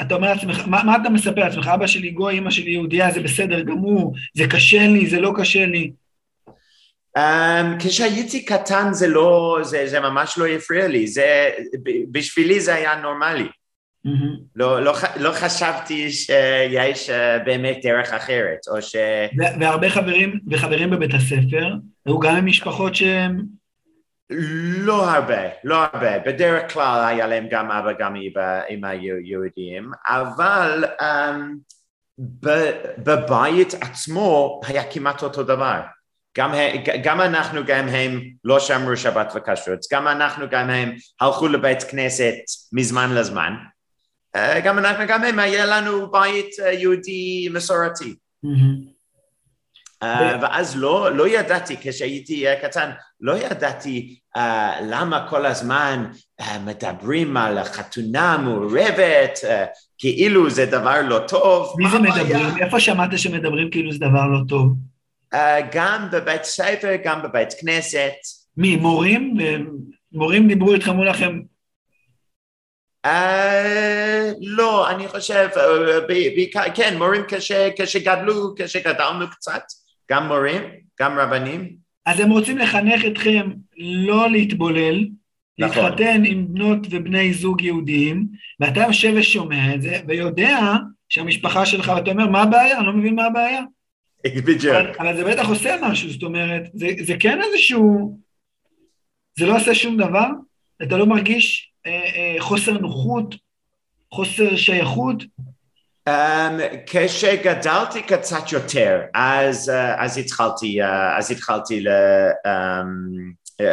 אתה 0.00 0.14
אומר 0.14 0.28
לעצמך, 0.34 0.62
מה, 0.66 0.82
מה 0.82 0.96
אתה 1.02 1.10
מספר 1.10 1.40
לעצמך? 1.40 1.66
אבא 1.66 1.86
שלי 1.86 2.10
גוי, 2.10 2.38
אמא 2.38 2.50
שלי 2.50 2.70
יהודייה, 2.70 3.10
זה 3.10 3.20
בסדר 3.20 3.60
גמור, 3.60 4.14
זה 4.36 4.44
קשה 4.50 4.86
לי, 4.86 5.06
זה 5.06 5.20
לא 5.20 5.32
קשה 5.36 5.66
לי. 5.66 5.92
Um, 7.18 7.20
כשהייתי 7.78 8.44
קטן 8.44 8.92
זה 8.92 9.08
לא, 9.08 9.58
זה, 9.62 9.86
זה 9.86 10.00
ממש 10.00 10.38
לא 10.38 10.46
הפריע 10.46 10.88
לי, 10.88 11.06
זה, 11.06 11.50
בשבילי 12.10 12.60
זה 12.60 12.74
היה 12.74 13.00
נורמלי. 13.00 13.48
מהמם. 14.04 14.36
לא, 14.56 14.82
לא, 14.84 14.92
לא 15.16 15.32
חשבתי 15.32 16.10
שיש 16.10 17.10
אה, 17.10 17.38
באמת 17.38 17.78
דרך 17.82 18.12
אחרת, 18.12 18.58
או 18.70 18.82
ש... 18.82 18.96
והרבה 19.60 19.90
חברים, 19.90 20.40
וחברים 20.50 20.90
בבית 20.90 21.14
הספר, 21.14 21.74
היו 22.06 22.18
גם 22.18 22.36
עם 22.36 22.46
משפחות 22.46 22.94
שהם... 22.94 23.57
לא 24.30 25.10
הרבה, 25.10 25.40
לא 25.64 25.76
הרבה. 25.92 26.18
בדרך 26.18 26.72
כלל 26.72 27.04
היה 27.08 27.26
להם 27.26 27.46
גם 27.50 27.70
אבא, 27.70 27.92
גם 27.98 28.16
אמא, 28.16 28.60
אמא 28.70 28.86
יהו- 28.86 29.20
יהודים, 29.24 29.90
אבל 30.06 30.84
um, 31.00 31.04
ב- 32.18 32.72
בבית 32.98 33.74
עצמו 33.80 34.60
היה 34.66 34.92
כמעט 34.92 35.22
אותו 35.22 35.42
דבר. 35.42 35.80
גם, 36.36 36.52
גם 37.02 37.20
אנחנו, 37.20 37.60
גם 37.66 37.88
הם 37.88 38.20
לא 38.44 38.60
שמרו 38.60 38.96
שבת 38.96 39.32
וכשרות, 39.34 39.80
גם 39.92 40.08
אנחנו, 40.08 40.46
גם 40.50 40.70
הם 40.70 40.92
הלכו 41.20 41.48
לבית 41.48 41.82
כנסת 41.82 42.34
מזמן 42.72 43.14
לזמן. 43.14 43.52
אה, 44.36 44.60
גם 44.60 44.78
אנחנו, 44.78 45.04
גם 45.08 45.24
הם, 45.24 45.38
היה 45.38 45.66
לנו 45.66 46.10
בית 46.10 46.50
אה, 46.62 46.72
יהודי 46.72 47.48
מסורתי. 47.52 48.14
מהמם. 48.42 48.97
Uh, 50.04 50.06
ואז 50.42 50.76
לא, 50.76 51.16
לא 51.16 51.28
ידעתי, 51.28 51.76
כשהייתי 51.80 52.52
uh, 52.52 52.62
קטן, 52.62 52.90
לא 53.20 53.32
ידעתי 53.38 54.18
uh, 54.36 54.40
למה 54.82 55.26
כל 55.30 55.46
הזמן 55.46 56.10
uh, 56.40 56.44
מדברים 56.64 57.36
על 57.36 57.64
חתונה 57.64 58.36
מעורבת, 58.38 59.38
uh, 59.42 59.46
כאילו 59.98 60.50
זה 60.50 60.66
דבר 60.66 61.02
לא 61.02 61.20
טוב. 61.28 61.74
מי 61.78 61.90
זה? 61.90 61.98
מדברים? 61.98 62.62
איפה 62.62 62.80
שמעת 62.80 63.18
שמדברים 63.18 63.70
כאילו 63.70 63.92
זה 63.92 63.98
דבר 63.98 64.26
לא 64.26 64.38
טוב? 64.48 64.72
Uh, 65.34 65.38
גם 65.72 66.08
בבית 66.12 66.44
ספר, 66.44 66.94
גם 67.04 67.22
בבית 67.22 67.54
כנסת. 67.60 68.12
מי, 68.56 68.76
מורים? 68.76 69.36
מורים 70.12 70.48
דיברו 70.48 70.74
איתכם, 70.74 70.90
אמרו 70.90 71.04
לכם, 71.04 71.40
Uh, 73.06 73.10
לא, 74.40 74.90
אני 74.90 75.08
חושב, 75.08 75.48
uh, 75.54 76.06
בעיקר, 76.08 76.62
כן, 76.74 76.98
מורים 76.98 77.22
כש, 77.28 77.52
כשגדלו, 77.52 78.54
כשגדלנו 78.56 79.30
קצת, 79.30 79.62
גם 80.10 80.28
מורים, 80.28 80.62
גם 81.00 81.18
רבנים. 81.18 81.76
אז 82.06 82.20
הם 82.20 82.30
רוצים 82.30 82.58
לחנך 82.58 83.04
אתכם 83.06 83.50
לא 83.78 84.30
להתבולל, 84.30 85.08
נכון. 85.58 85.84
להתחתן 85.84 86.22
עם 86.24 86.46
בנות 86.48 86.78
ובני 86.90 87.32
זוג 87.32 87.62
יהודיים, 87.62 88.26
ואתה 88.60 88.80
יושב 88.80 89.12
ושומע 89.16 89.74
את 89.74 89.82
זה, 89.82 90.00
ויודע 90.08 90.76
שהמשפחה 91.08 91.66
שלך, 91.66 91.92
ואתה 91.96 92.10
אומר, 92.10 92.26
מה 92.26 92.42
הבעיה? 92.42 92.78
אני 92.78 92.86
לא 92.86 92.92
מבין 92.92 93.14
מה 93.14 93.24
הבעיה. 93.24 93.62
בדיוק. 94.26 94.74
אבל, 94.74 94.92
אבל 94.98 95.16
זה 95.16 95.24
בטח 95.24 95.48
עושה 95.48 95.76
משהו, 95.82 96.10
זאת 96.10 96.22
אומרת, 96.22 96.62
זה, 96.74 96.88
זה 97.00 97.14
כן 97.20 97.38
איזשהו... 97.42 98.18
זה 99.38 99.46
לא 99.46 99.56
עושה 99.56 99.74
שום 99.74 99.96
דבר? 99.96 100.26
אתה 100.82 100.96
לא 100.96 101.06
מרגיש 101.06 101.72
אה, 101.86 101.92
אה, 101.92 102.36
חוסר 102.38 102.78
נוחות, 102.78 103.34
חוסר 104.14 104.56
שייכות? 104.56 105.24
Um, 106.08 106.76
כשגדלתי 106.86 108.02
קצת 108.02 108.52
יותר, 108.52 109.00
אז, 109.14 109.68
uh, 109.68 110.02
אז 110.04 110.18
התחלתי, 110.18 110.82
uh, 110.82 110.86
אז 111.18 111.30
התחלתי 111.30 111.80
ל... 111.80 111.88
Um, 112.46 113.34
uh, 113.62 113.64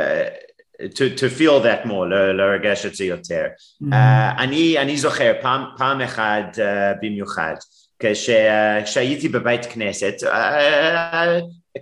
to, 0.96 1.06
to 1.20 1.30
feel 1.40 1.60
that 1.64 1.86
more, 1.86 2.06
ל- 2.10 2.32
לרגש 2.32 2.86
את 2.86 2.96
זה 2.96 3.06
יותר. 3.06 3.46
Mm-hmm. 3.46 3.94
Uh, 3.94 4.42
אני, 4.42 4.78
אני 4.78 4.98
זוכר 4.98 5.34
פעם, 5.42 5.64
פעם 5.78 6.02
אחת 6.02 6.56
uh, 6.56 6.98
במיוחד, 7.02 7.56
כש, 8.00 8.30
uh, 8.30 8.84
כשהייתי 8.84 9.30
בבית 9.30 9.66
כנסת, 9.66 10.14
uh, 10.24 10.28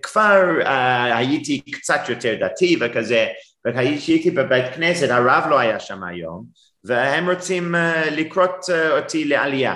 כבר 0.01 0.41
uh, 0.61 0.67
הייתי 1.15 1.61
קצת 1.71 2.01
יותר 2.09 2.35
דתי 2.39 2.77
וכזה, 2.81 3.25
וכשהייתי 3.67 4.31
בבית 4.31 4.73
כנסת, 4.75 5.09
הרב 5.09 5.43
לא 5.49 5.59
היה 5.59 5.79
שם 5.79 6.03
היום, 6.03 6.45
והם 6.83 7.29
רוצים 7.29 7.75
uh, 7.75 8.09
לקרות 8.09 8.65
uh, 8.69 8.91
אותי 8.97 9.25
לעלייה. 9.25 9.75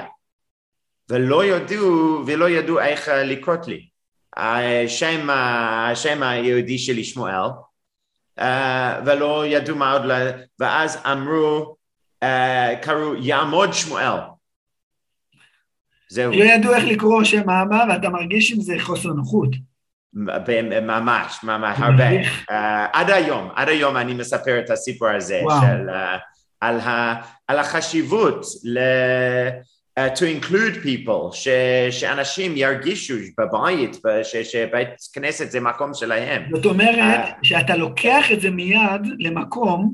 ולא 1.09 1.45
ידעו, 1.45 2.23
ולא 2.27 2.49
ידעו 2.49 2.79
איך 2.79 3.09
אה, 3.09 3.23
לקרות 3.23 3.67
לי. 3.67 3.87
השם, 4.37 5.29
השם 5.29 6.23
היהודי 6.23 6.77
שלי 6.77 7.03
שמואל, 7.03 7.49
אה, 8.39 9.01
ולא 9.05 9.45
ידעו 9.47 9.75
מה 9.75 9.93
עוד, 9.93 10.01
ואז 10.59 10.97
אמרו, 11.11 11.75
אה, 12.23 12.75
קראו 12.81 13.15
יעמוד 13.15 13.73
שמואל. 13.73 14.19
זהו, 16.09 16.31
לא 16.31 16.43
ידעו 16.43 16.73
איך 16.73 16.83
לקרוא 16.83 17.23
שם 17.23 17.49
האבא, 17.49 17.85
ואתה 17.89 18.09
מרגיש 18.09 18.51
עם 18.51 18.61
זה 18.61 18.75
חוסר 18.79 19.09
נוחות. 19.09 19.49
ממש, 20.13 21.43
ממש, 21.43 21.77
הרבה. 21.79 22.09
אה, 22.51 22.87
עד 22.93 23.09
היום, 23.09 23.49
עד 23.55 23.69
היום 23.69 23.97
אני 23.97 24.13
מספר 24.13 24.59
את 24.59 24.69
הסיפור 24.69 25.09
הזה 25.09 25.39
וואו. 25.43 25.61
של, 25.61 25.89
אה, 25.89 26.17
על, 26.61 26.79
ה, 26.79 27.15
על 27.47 27.59
החשיבות 27.59 28.45
ל... 28.63 28.79
Uh, 29.97 30.15
to 30.15 30.21
include 30.21 30.75
people, 30.83 31.35
ש, 31.35 31.47
שאנשים 31.91 32.57
ירגישו 32.57 33.15
בבית, 33.39 33.95
ש, 34.23 34.35
שבית 34.35 34.89
כנסת 35.13 35.51
זה 35.51 35.59
מקום 35.59 35.93
שלהם. 35.93 36.43
זאת 36.55 36.65
אומרת, 36.65 36.99
אה. 36.99 37.31
שאתה 37.43 37.75
לוקח 37.75 38.31
את 38.31 38.41
זה 38.41 38.49
מיד 38.49 39.01
למקום, 39.19 39.93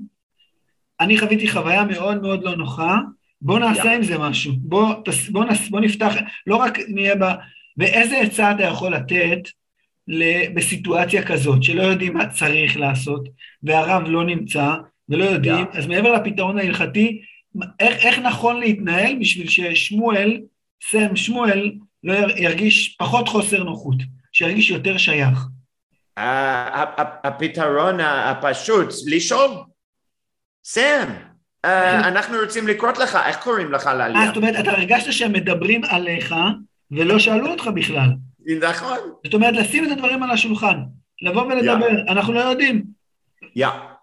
אני 1.00 1.18
חוויתי 1.18 1.48
חוויה 1.52 1.84
מאוד 1.84 2.22
מאוד 2.22 2.44
לא 2.44 2.56
נוחה, 2.56 2.98
בוא 3.42 3.60
נעשה 3.60 3.86
יא. 3.86 3.92
עם 3.92 4.04
זה 4.04 4.18
משהו, 4.18 4.54
בוא, 4.58 4.94
תס- 5.06 5.30
בוא, 5.30 5.46
נס, 5.46 5.70
בוא 5.70 5.80
נפתח, 5.80 6.14
לא 6.48 6.56
רק 6.56 6.80
נהיה 6.88 7.16
ב... 7.16 7.24
ואיזה 7.78 8.18
עצה 8.18 8.52
אתה 8.52 8.64
יכול 8.64 8.94
לתת 8.96 9.40
בסיטואציה 10.54 11.26
כזאת, 11.26 11.64
שלא 11.64 11.82
יודעים 11.82 12.14
מה 12.14 12.28
צריך 12.30 12.78
לעשות, 12.78 13.30
והרב 13.64 14.04
לא 14.08 14.26
נמצא, 14.26 14.74
ולא 15.10 15.26
יודעים, 15.26 15.66
יא. 15.74 15.80
אז 15.80 15.88
מעבר 15.88 16.12
לפתרון 16.14 16.58
ההלכתי, 16.58 17.22
איך, 17.80 18.06
איך 18.06 18.20
נכון 18.20 18.60
להתנהל 18.60 19.16
בשביל 19.20 19.48
ששמואל, 19.50 20.42
סם 20.92 21.16
שמואל, 21.16 21.72
לא 22.04 22.14
יר- 22.14 22.38
ירגיש 22.38 22.96
פחות 23.00 23.28
חוסר 23.28 23.64
נוחות, 23.64 23.96
שירגיש 24.32 24.70
יותר 24.70 24.98
שייך. 24.98 25.40
הפתרון 27.24 28.00
הפשוט, 28.00 28.90
לשאול, 29.08 29.50
סם, 30.66 31.08
uh, 31.66 31.70
אנחנו 32.08 32.38
רוצים 32.38 32.68
לקרות 32.68 32.98
לך, 32.98 33.18
איך 33.26 33.38
קוראים 33.44 33.72
לך 33.72 33.88
אה, 33.88 33.94
לעלייה? 33.94 34.28
זאת 34.28 34.38
אומרת, 34.38 34.56
אתה 34.60 34.72
הרגשת 34.72 35.12
שהם 35.12 35.34
מדברים 35.34 35.84
עליך 35.84 36.36
ולא 36.92 37.20
שאלו 37.20 37.48
אותך 37.52 37.68
בכלל. 37.76 38.10
נכון, 38.62 38.98
זאת 39.26 39.34
אומרת, 39.34 39.54
לשים 39.54 39.86
את 39.86 39.92
הדברים 39.92 40.24
על 40.24 40.32
השולחן, 40.32 40.78
לבוא 41.22 41.44
ולדבר, 41.44 41.88
אנחנו 42.08 42.34
לא 42.34 42.40
יודעים. 42.40 42.84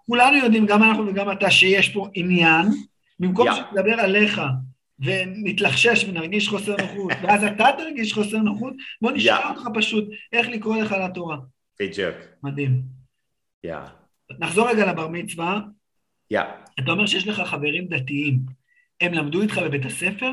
כולנו 0.06 0.36
יודעים, 0.36 0.66
גם 0.66 0.82
אנחנו 0.82 1.06
וגם 1.06 1.32
אתה, 1.32 1.50
שיש 1.50 1.88
פה 1.88 2.08
עניין, 2.14 2.66
במקום 3.20 3.46
יא. 3.46 3.52
שנדבר 3.52 4.00
עליך 4.00 4.40
ונתלחשש 4.98 6.04
ונרגיש 6.04 6.48
חוסר 6.48 6.76
נוחות, 6.76 7.12
ואז 7.22 7.44
אתה 7.44 7.68
תרגיש 7.78 8.12
חוסר 8.12 8.36
נוחות, 8.36 8.74
בוא 9.00 9.12
נשאל 9.12 9.40
יא. 9.40 9.48
אותך 9.48 9.62
פשוט 9.74 10.04
איך 10.32 10.48
לקרוא 10.48 10.76
לך 10.76 10.92
לתורה. 10.92 11.36
בדיוק, 11.80 12.16
מדהים. 12.42 12.82
יא, 13.64 13.76
נחזור 14.38 14.68
רגע 14.68 14.92
לבר 14.92 15.08
מצווה, 15.08 15.60
יא. 16.30 16.40
אתה 16.80 16.90
אומר 16.90 17.06
שיש 17.06 17.28
לך 17.28 17.40
חברים 17.40 17.88
דתיים, 17.88 18.38
הם 19.00 19.14
למדו 19.14 19.42
איתך 19.42 19.58
בבית 19.58 19.84
הספר? 19.84 20.30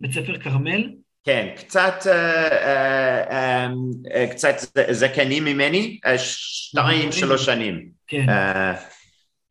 בית 0.00 0.12
ספר 0.12 0.38
כרמל? 0.38 0.90
כן, 1.24 1.48
קצת, 1.56 1.94
אה, 2.06 2.48
אה, 2.48 3.30
אה, 3.30 3.68
אה, 4.14 4.26
קצת 4.30 4.56
זקנים 4.90 5.44
ממני, 5.44 6.00
שתיים, 6.16 7.12
שלוש 7.12 7.46
שנים. 7.46 7.88
כן. 8.06 8.26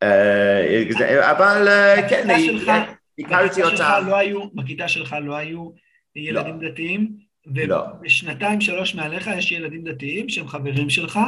אה, 0.02 0.84
אה, 1.00 1.30
אבל 1.30 1.68
אה, 1.68 2.08
כן, 2.08 2.28
הכרתי 3.18 3.62
אותם. 3.62 4.06
לא 4.06 4.50
בכיתה 4.54 4.88
שלך 4.88 5.16
לא 5.22 5.36
היו 5.36 5.70
ילדים 6.16 6.58
דתיים, 6.58 7.08
לא. 7.46 7.84
ובשנתיים 8.00 8.60
שלוש 8.60 8.94
מעליך 8.94 9.30
יש 9.36 9.52
ילדים 9.52 9.84
דתיים 9.84 10.28
שהם 10.28 10.48
חברים 10.48 10.90
שלך, 10.90 11.18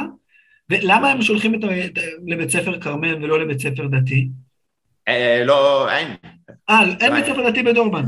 ולמה 0.69 1.11
הם 1.11 1.21
שולחים 1.21 1.55
את, 1.55 1.59
לבית 2.27 2.49
ספר 2.49 2.79
כרמל 2.79 3.23
ולא 3.23 3.39
לבית 3.39 3.59
ספר 3.59 3.87
דתי? 3.87 4.29
לא, 5.45 5.89
אין. 5.91 6.07
אה, 6.69 6.81
אין 7.01 7.13
לא. 7.13 7.19
בית 7.19 7.25
ספר 7.25 7.49
דתי 7.49 7.63
בדורמן, 7.63 8.03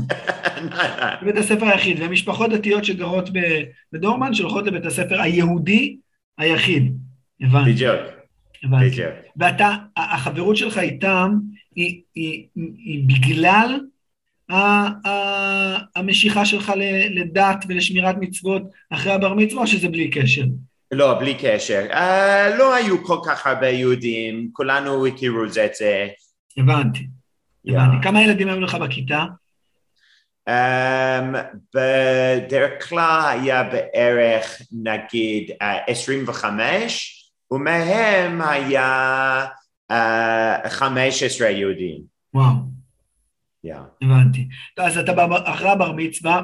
בית 1.24 1.36
הספר 1.36 1.66
היחיד, 1.66 1.96
ומשפחות 2.00 2.50
דתיות 2.50 2.84
שגרות 2.84 3.28
בדורמן 3.92 4.34
שולחות 4.34 4.66
לבית 4.66 4.86
הספר 4.86 5.20
היהודי 5.20 5.96
היחיד. 6.38 6.96
הבנתי. 7.40 7.72
בדיוק, 7.72 8.00
הבנתי. 8.64 8.90
בדיוק. 8.90 9.14
ואתה, 9.36 9.74
החברות 9.96 10.56
שלך 10.56 10.78
איתם 10.78 11.38
היא, 11.76 12.02
היא, 12.14 12.46
היא 12.56 13.04
בגלל 13.08 13.80
ה, 14.50 14.54
ה, 15.08 15.78
המשיכה 15.96 16.44
שלך 16.44 16.72
ל- 16.76 17.20
לדת 17.20 17.64
ולשמירת 17.68 18.16
מצוות 18.20 18.62
אחרי 18.90 19.12
הבר 19.12 19.34
מצווה, 19.34 19.62
או 19.62 19.66
שזה 19.66 19.88
בלי 19.88 20.10
קשר? 20.10 20.44
לא, 20.92 21.18
בלי 21.18 21.34
קשר. 21.34 21.86
Uh, 21.90 22.58
לא 22.58 22.74
היו 22.74 23.04
כל 23.04 23.18
כך 23.26 23.46
הרבה 23.46 23.68
יהודים, 23.68 24.48
כולנו 24.52 25.06
הכירו 25.06 25.44
את 25.44 25.52
זה. 25.52 26.08
הבנתי, 26.56 27.06
Yeah. 27.68 27.70
הבנתי. 27.72 27.96
כמה 28.02 28.22
ילדים 28.22 28.48
היו 28.48 28.60
לך 28.60 28.74
בכיתה? 28.74 29.24
Um, 30.50 31.36
בדרך 31.74 32.88
כלל 32.88 33.38
היה 33.40 33.62
בערך 33.62 34.62
נגיד 34.72 35.50
uh, 35.50 35.64
25, 35.86 37.23
ומהם 37.54 38.40
היה 38.40 39.46
uh, 39.92 40.68
15 40.68 41.48
יהודים. 41.48 42.02
וואו, 42.34 42.54
Yeah. 43.66 44.04
הבנתי. 44.04 44.48
אז 44.78 44.98
אתה 44.98 45.12
אחרי 45.44 45.70
הבר 45.70 45.92
מצווה, 45.92 46.42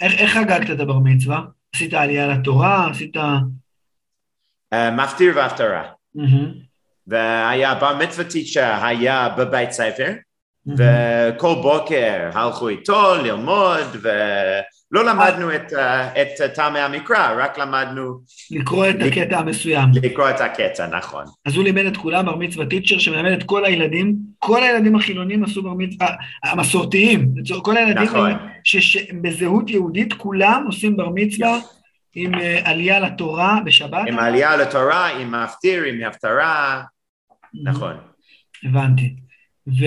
איך, 0.00 0.14
איך 0.14 0.30
חגגת 0.30 0.70
את 0.70 0.80
הבר 0.80 0.98
מצווה? 0.98 1.40
עשית 1.74 1.94
עלייה 1.94 2.26
לתורה? 2.26 2.90
עשית... 2.90 3.16
Uh, 3.16 4.76
מפטיר 4.96 5.32
והפטרה. 5.36 5.82
מהמם, 6.14 6.52
והיה 7.06 7.74
בר 7.74 7.98
מצווה 7.98 8.30
טיצ'ר 8.30 8.74
היה 8.82 9.28
בבית 9.38 9.72
ספר. 9.72 10.12
וכל 10.66 11.54
בוקר 11.62 12.30
הלכו 12.32 12.68
איתו 12.68 13.14
ללמוד, 13.14 13.86
ולא 14.02 15.04
למדנו 15.04 15.54
את, 15.54 15.72
uh, 15.72 15.76
את 16.20 16.54
טעמי 16.54 16.78
המקרא, 16.78 17.34
רק 17.44 17.58
למדנו 17.58 18.20
לקרוא 18.50 18.86
את 18.90 18.96
הקטע 19.06 19.38
המסוים. 19.38 19.88
לקרוא 20.02 20.30
את 20.30 20.40
הקטע, 20.40 20.86
נכון. 20.86 21.24
אז 21.46 21.56
הוא 21.56 21.64
לימד 21.64 21.84
את 21.86 21.96
כולם 21.96 22.26
בר 22.26 22.36
מצווה 22.36 22.66
טיצ'ר 22.66 22.98
שמלמד 22.98 23.32
את 23.32 23.42
כל 23.42 23.64
הילדים, 23.64 24.16
כל 24.38 24.62
הילדים 24.62 24.96
החילונים 24.96 25.44
עשו 25.44 25.62
בר 25.62 25.74
מצווה, 25.74 26.08
המסורתיים, 26.44 27.34
כל 27.62 27.76
הילדים 27.76 28.02
נכון. 28.02 28.32
שהם 28.64 29.22
בזהות 29.22 29.70
יהודית, 29.70 30.12
כולם 30.12 30.64
עושים 30.66 30.96
בר 30.96 31.08
מצווה 31.14 31.58
עם 32.14 32.34
אה, 32.34 32.60
עלייה 32.64 33.00
לתורה 33.00 33.58
בשבת. 33.64 34.08
עם 34.08 34.18
העלייה 34.18 34.56
לתורה, 34.56 35.06
עם 35.06 35.34
מפטיר, 35.34 35.84
עם 35.84 36.04
הפטרה, 36.08 36.82
נכון. 37.64 37.96
הבנתי. 38.64 39.23
ו, 39.68 39.84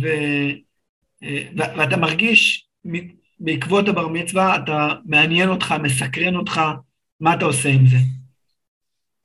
ו, 0.00 0.06
אה, 1.22 1.42
ו, 1.58 1.78
ואתה 1.78 1.96
מרגיש, 1.96 2.68
בעקבות 3.40 3.88
הבר 3.88 4.08
מצווה, 4.08 4.56
אתה 4.56 4.88
מעניין 5.04 5.48
אותך, 5.48 5.74
מסקרן 5.82 6.36
אותך, 6.36 6.60
מה 7.20 7.34
אתה 7.34 7.44
עושה 7.44 7.68
עם 7.68 7.86
זה? 7.86 7.96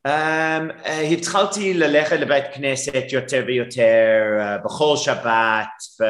Um, 0.08 0.72
uh, 0.86 0.90
התחלתי 1.12 1.74
ללכת 1.74 2.20
לבית 2.20 2.44
כנסת 2.54 3.04
יותר 3.12 3.44
ויותר 3.48 4.22
uh, 4.40 4.66
בכל 4.66 4.94
שבת, 4.98 5.68
ו, 6.02 6.04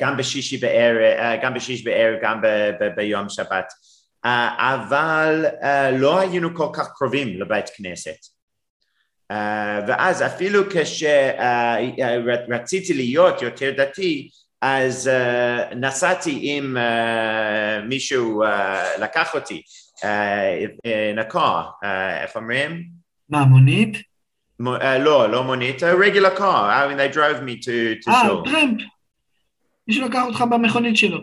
uh, 0.00 0.18
בשישי 0.18 0.56
בערב, 0.56 0.96
uh, 1.18 1.44
גם 1.44 1.54
בשישי 1.54 1.84
בערב, 1.84 2.18
גם 2.22 2.40
ב, 2.42 2.46
ב, 2.80 2.94
ביום 2.96 3.28
שבת, 3.28 3.72
uh, 4.26 4.28
אבל 4.58 5.46
uh, 5.60 5.66
לא 5.92 6.18
היינו 6.20 6.54
כל 6.54 6.68
כך 6.72 6.88
קרובים 6.94 7.40
לבית 7.40 7.68
כנסת. 7.76 8.33
Uh, 9.32 9.36
ואז 9.88 10.22
אפילו 10.22 10.62
כשרציתי 11.90 12.94
להיות 12.94 13.42
יותר 13.42 13.70
דתי, 13.76 14.28
אז 14.62 15.10
uh, 15.10 15.74
נסעתי 15.74 16.38
עם 16.42 16.76
uh, 16.76 16.80
מישהו 17.88 18.44
uh, 18.44 18.46
לקח 19.00 19.34
אותי 19.34 19.62
uh, 19.98 20.04
in 20.86 21.18
a 21.28 21.32
car, 21.32 21.38
uh, 21.82 21.86
איך 22.22 22.36
אומרים? 22.36 22.84
מה, 23.28 23.44
מונית? 23.44 23.96
Mo- 24.62 24.80
uh, 24.80 24.98
לא, 24.98 25.30
לא 25.30 25.44
מונית, 25.44 25.82
a 25.82 25.86
regular 25.86 26.38
car, 26.38 26.70
I 26.70 26.88
mean 26.88 26.96
they 26.98 27.08
drove 27.14 27.42
me 27.42 27.56
to, 27.64 28.04
to 28.04 28.10
אה, 28.10 28.22
shul. 28.22 28.50
טרמפ. 28.50 28.80
מישהו 29.88 30.08
לקח 30.08 30.22
אותך 30.26 30.44
במכונית 30.50 30.96
שלו. 30.96 31.18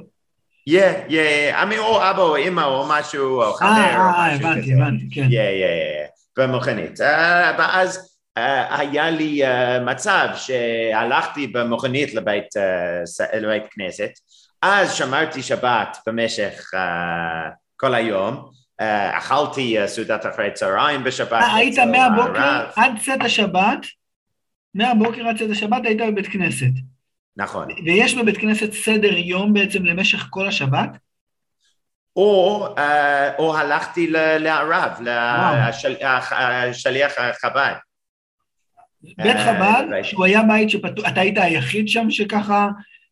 Yeah, 0.70 0.72
yeah, 1.10 1.12
yeah, 1.12 1.64
I 1.64 1.66
mean 1.72 1.80
או 1.80 2.10
אבא 2.10 2.22
או 2.22 2.38
אמא 2.38 2.62
או 2.66 2.86
משהו, 2.90 3.42
או 3.42 3.54
חבר 3.54 3.68
אה, 3.68 3.98
או 3.98 4.02
אה, 4.02 4.36
משהו 4.36 4.48
הבנתי, 4.48 4.62
כזה. 4.62 4.74
הבנתי, 4.74 5.06
כן. 5.12 5.28
Yeah, 5.28 5.32
yeah, 5.32 5.32
yeah, 5.32 6.11
במכונית. 6.38 7.00
Uh, 7.00 7.04
ואז 7.58 8.17
uh, 8.39 8.41
היה 8.70 9.10
לי 9.10 9.41
uh, 9.46 9.80
מצב 9.80 10.28
שהלכתי 10.36 11.48
במכונית 11.48 12.13
לבית, 12.13 12.48
לבית 13.34 13.63
כנסת, 13.72 14.12
אז 14.62 14.94
שמרתי 14.94 15.44
שבת 15.44 15.98
במשך 16.08 16.72
כל 17.78 17.94
היום, 17.96 18.52
אכלתי 19.12 19.78
סעודת 19.86 20.26
אחרי 20.26 20.52
צהריים 20.54 21.04
בשבת. 21.04 21.34
אה, 21.34 21.56
היית 21.56 21.80
מהבוקר. 21.80 22.65
עד 22.76 22.91
צאת 23.06 23.22
השבת, 23.22 23.86
מהבוקר 24.76 25.28
עד 25.28 25.38
צאת 25.38 25.50
השבת 25.50 25.86
היית 25.86 26.02
בבית 26.12 26.28
כנסת. 26.28 26.72
נכון. 27.38 27.67
ויש 27.86 28.15
בבית 28.15 28.38
כנסת 28.38 28.74
סדר 28.74 29.17
יום 29.17 29.54
בעצם 29.54 29.86
למשך 29.86 30.28
כל 30.30 30.48
השבת? 30.48 30.89
או, 32.15 32.67
אה, 32.78 33.36
או 33.38 33.58
הלכתי 33.58 34.08
לערב. 34.39 34.91
לשליח 36.69 37.17
החב"ד. 37.17 37.74
בית 39.04 39.36
אה, 39.36 39.45
חב"ד, 39.45 39.84
ראיתי. 39.91 40.08
שהוא 40.08 40.26
היה 40.26 40.41
בית 40.43 40.69
שפתוח, 40.69 41.08
אתה 41.08 41.21
היית 41.21 41.38
היחיד 41.38 41.88
שם 41.88 42.12
שככה 42.12 42.67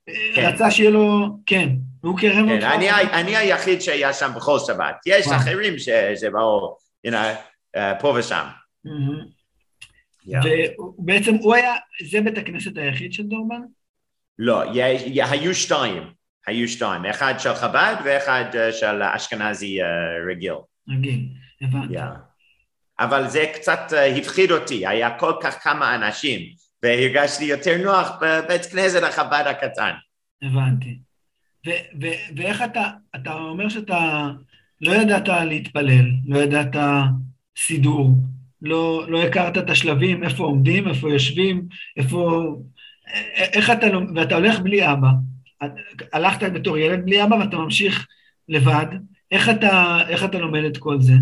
אה, 0.09 0.13
כן. 0.35 0.45
רצה 0.47 0.71
שיהיה 0.71 0.89
לו, 0.89 1.27
כן, 1.45 1.69
והוא 2.03 2.17
קרב 2.17 2.45
כן, 2.45 2.55
אותך? 2.55 2.63
אני, 2.63 2.91
אני 2.91 3.37
היחיד 3.37 3.81
שהיה 3.81 4.13
שם 4.13 4.31
בכל 4.35 4.59
שבת. 4.59 4.95
יש 5.05 5.27
וואו. 5.27 5.37
אחרים 5.37 5.73
שבאו, 6.15 6.77
you 7.07 7.11
know, 7.11 7.79
פה 7.99 8.13
ושם. 8.17 8.45
מהמם. 8.85 9.39
Yeah. 10.27 10.81
ובעצם 10.81 11.35
הוא 11.35 11.55
היה, 11.55 11.73
זה 12.09 12.21
בית 12.21 12.37
הכנסת 12.37 12.77
היחיד 12.77 13.13
של 13.13 13.23
דורבן? 13.23 13.61
לא, 14.39 14.61
היו 15.29 15.55
שתיים, 15.55 16.03
היו 16.49 16.67
שתיים, 16.67 17.05
אחד 17.05 17.33
של 17.37 17.53
חב"ד 17.53 17.95
ואחד 18.05 18.43
אה, 18.55 18.71
של 18.71 19.01
אשכנזי 19.03 19.81
אה, 19.81 19.87
רגיל. 20.31 20.53
רגיל, 20.89 21.27
הבנתי. 21.61 21.97
Yeah. 21.97 22.01
אבל 22.99 23.27
זה 23.27 23.45
קצת 23.53 23.79
אה, 23.93 24.15
הפחיד 24.17 24.51
אותי, 24.51 24.87
היה 24.87 25.17
כל 25.19 25.33
כך 25.41 25.63
כמה 25.63 25.95
אנשים, 25.95 26.39
והרגשתי 26.83 27.45
יותר 27.45 27.77
נוח 27.83 28.11
בבית 28.21 28.65
כנסת 28.65 29.03
החב"ד 29.03 29.43
הקטן. 29.47 29.91
הבנתי. 30.41 30.99
ו- 31.67 32.01
ו- 32.01 32.37
ואיך 32.37 32.61
אתה, 32.61 32.89
אתה 33.15 33.33
אומר 33.33 33.69
שאתה 33.69 34.29
לא 34.81 34.91
ידעת 34.91 35.27
להתפלל, 35.27 36.05
לא 36.25 36.39
ידעת 36.39 36.75
סידור, 37.57 38.09
לא, 38.61 39.05
לא 39.07 39.23
הכרת 39.23 39.57
את 39.57 39.69
השלבים, 39.69 40.23
איפה 40.23 40.43
עומדים, 40.43 40.87
איפה 40.87 41.09
יושבים, 41.09 41.67
איפה... 41.97 42.55
איך 43.37 43.69
אתה, 43.69 43.87
ואתה 44.15 44.35
הולך 44.35 44.59
בלי 44.59 44.91
אבא. 44.91 45.09
הלכת 46.13 46.51
בתור 46.53 46.77
ילד 46.77 47.05
בלי 47.05 47.23
אבא 47.23 47.35
ואתה 47.35 47.57
ממשיך 47.57 48.07
לבד, 48.49 48.85
איך 49.31 49.49
אתה, 49.49 49.97
איך 50.09 50.23
אתה 50.23 50.37
לומד 50.37 50.63
את 50.63 50.77
כל 50.77 51.01
זה? 51.01 51.13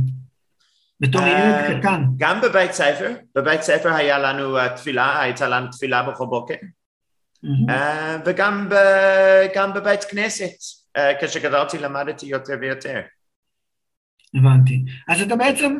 בתור 1.00 1.21
אה, 1.21 1.30
ילד 1.30 1.80
קטן. 1.80 2.04
גם 2.17 2.41
בבית 2.41 2.71
ספר, 2.71 3.13
בבית 3.36 3.62
ספר 3.62 3.93
היה 3.93 4.19
לנו 4.19 4.60
uh, 4.60 4.69
תפילה, 4.69 5.21
הייתה 5.21 5.47
לנו 5.47 5.67
תפילה 5.71 6.04
בכל 6.04 6.26
בוקר, 6.26 6.56
uh, 7.45 7.71
וגם 8.26 8.69
ב- 8.69 9.73
בבית 9.76 10.04
כנסת, 10.04 10.52
כשגדלתי 11.21 11.78
למדתי 11.78 12.26
יותר 12.26 12.54
ויותר. 12.62 13.02
הבנתי. 14.36 14.86
אז 15.08 15.21
אתה 15.21 15.36
בעצם 15.36 15.78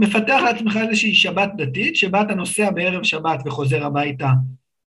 מפתח 0.00 0.40
לעצמך 0.44 0.76
איזושהי 0.76 1.14
שבת 1.14 1.50
דתית, 1.56 1.96
שבה 1.96 2.22
אתה 2.22 2.34
נוסע 2.34 2.70
בערב 2.70 3.02
שבת 3.02 3.40
וחוזר 3.46 3.84
הביתה 3.84 4.28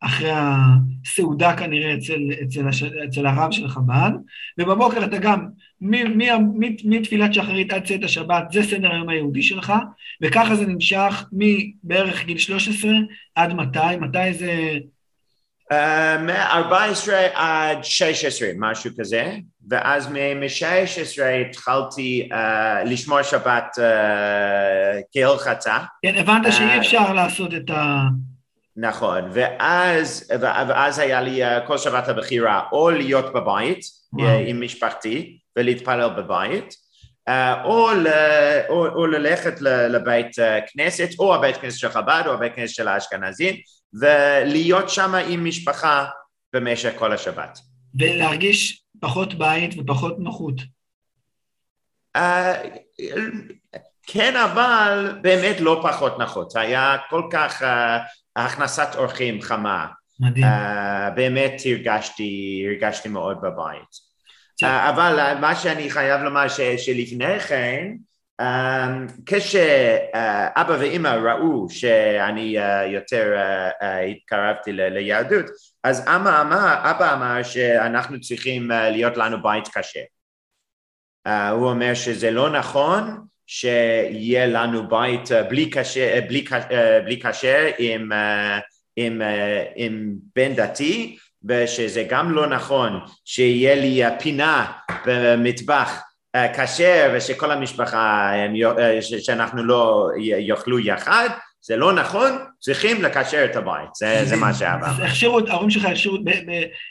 אחרי 0.01 0.31
הסעודה 0.33 1.57
כנראה 1.57 1.95
אצל, 1.95 2.21
אצל, 2.43 2.69
הש, 2.69 2.83
אצל 2.83 3.27
הרב 3.27 3.53
של 3.53 3.69
חב"ד, 3.69 4.11
ובבוקר 4.59 5.05
אתה 5.05 5.19
גם, 5.19 5.47
מתפילת 6.85 7.35
שחרית 7.35 7.73
עד 7.73 7.85
צאת 7.85 8.05
השבת, 8.05 8.45
זה 8.53 8.63
סדר 8.63 8.93
היום 8.93 9.09
היהודי 9.09 9.43
שלך, 9.43 9.73
וככה 10.23 10.55
זה 10.55 10.67
נמשך 10.67 11.25
מבערך 11.33 12.25
גיל 12.25 12.39
13 12.39 12.91
עד 13.35 13.53
מתי? 13.53 13.97
מתי 14.01 14.33
זה... 14.33 14.79
Uh, 15.73 16.21
מ-14 16.21 17.13
עד 17.35 17.85
16, 17.85 18.49
משהו 18.59 18.91
כזה, 18.99 19.37
ואז 19.69 20.09
מ-16 20.09 21.23
התחלתי 21.51 22.29
uh, 22.33 22.35
לשמור 22.89 23.23
שבת 23.23 23.67
uh, 23.77 23.83
כהלכתה. 25.13 25.79
כן, 26.03 26.15
הבנת 26.17 26.47
אה. 26.47 26.53
שאי 26.53 26.79
אפשר 26.79 27.13
לעשות 27.13 27.55
את 27.55 27.71
ה... 27.71 28.09
נכון, 28.81 29.31
ואז, 29.33 30.33
ואז 30.41 30.99
היה 30.99 31.21
לי 31.21 31.45
uh, 31.45 31.67
כל 31.67 31.79
שבת 31.79 32.09
הבחירה 32.09 32.63
או 32.73 32.91
להיות 32.91 33.33
בבית 33.33 33.81
וואו. 34.13 34.39
עם 34.47 34.61
משפחתי 34.61 35.39
ולהתפלל 35.57 36.09
בבית, 36.17 36.75
uh, 37.29 37.33
או, 37.65 37.91
ל, 37.91 38.07
או, 38.69 38.87
או 38.87 39.07
ללכת 39.07 39.61
לבית 39.61 40.37
כנסת, 40.73 41.09
או 41.19 41.35
הבית 41.35 41.57
כנסת 41.57 41.79
של 41.79 41.89
חב"ד 41.89 42.23
או 42.27 42.33
הבית 42.33 42.55
כנסת 42.55 42.75
של 42.75 42.89
האשכנזים, 42.89 43.57
ולהיות 44.01 44.91
שם 44.91 45.15
עם 45.15 45.45
משפחה 45.45 46.07
במשך 46.53 46.93
כל 46.99 47.13
השבת. 47.13 47.59
ולהרגיש 47.95 48.83
פחות 49.01 49.35
בית 49.35 49.75
ופחות 49.79 50.19
נוחות. 50.19 50.55
Uh, 52.17 52.21
כן, 54.07 54.37
אבל 54.37 55.19
באמת 55.23 55.61
לא 55.61 55.81
פחות 55.83 56.19
נחות. 56.19 56.57
היה 56.57 56.97
כל 57.11 57.23
כך 57.33 57.63
uh, 57.63 57.67
הכנסת 58.45 58.89
אורחים 58.97 59.43
חמה. 59.43 59.87
מדהים. 60.21 60.45
Uh, 60.45 61.11
באמת 61.15 61.53
הרגשתי, 61.65 62.65
הרגשתי 62.69 63.09
מאוד 63.09 63.41
בבית. 63.43 64.11
Uh, 64.63 64.67
אבל 64.67 65.35
מה 65.41 65.55
שאני 65.55 65.91
חייב 65.91 66.21
לומר 66.21 66.49
ש, 66.49 66.61
שלפני 66.61 67.41
כן, 67.41 67.87
um, 68.43 69.23
כשאבא 69.27 70.77
ואימא 70.81 71.09
ראו 71.09 71.71
שאני 71.71 72.59
uh, 72.59 72.63
יותר 72.87 73.35
uh, 73.37 73.83
uh, 73.83 73.87
התקרבתי 74.11 74.73
ל- 74.73 74.89
ליהדות, 74.89 75.47
אז 75.85 76.01
אבא 76.09 76.41
אמר, 76.41 76.75
אבא 76.91 77.15
אמר 77.15 77.43
שאנחנו 77.43 78.21
צריכים 78.21 78.71
uh, 78.71 78.75
להיות 78.75 79.17
לנו 79.17 79.43
בית 79.43 79.69
קשה. 79.69 80.01
Uh, 81.29 81.31
הוא 81.31 81.69
אומר 81.71 81.95
שזה 81.95 82.31
לא 82.31 82.51
נכון 82.51 83.30
שיהיה 83.53 84.47
לנו 84.47 84.89
בית 84.89 85.29
uh, 85.29 85.49
בלי 85.49 85.71
קשה, 85.71 86.21
בלי, 86.29 86.45
uh, 86.51 86.75
בלי 87.05 87.17
קשה 87.17 87.71
עם, 87.79 88.13
עם, 88.97 89.23
עם 89.77 90.13
בן 90.37 90.55
דתי, 90.55 91.17
ושזה 91.45 92.07
גם 92.09 92.33
לא 92.33 92.47
נכון 92.47 93.01
שיהיה 93.25 93.75
לי 93.75 94.03
פינה 94.19 94.73
במטבח 95.07 96.01
כשר 96.57 97.13
ושכל 97.15 97.51
המשפחה, 97.51 98.33
שאנחנו 99.21 99.65
לא 99.65 100.09
יאכלו 100.19 100.79
יחד, 100.79 101.29
זה 101.63 101.77
לא 101.77 101.93
נכון, 101.93 102.31
צריכים 102.61 103.03
לקשר 103.03 103.45
את 103.45 103.57
הבית, 103.57 103.95
זה, 103.95 104.21
זה 104.25 104.37
מה 104.37 104.55
שעבר. 104.55 104.87
ההורים 105.49 105.71
שלך 105.71 105.87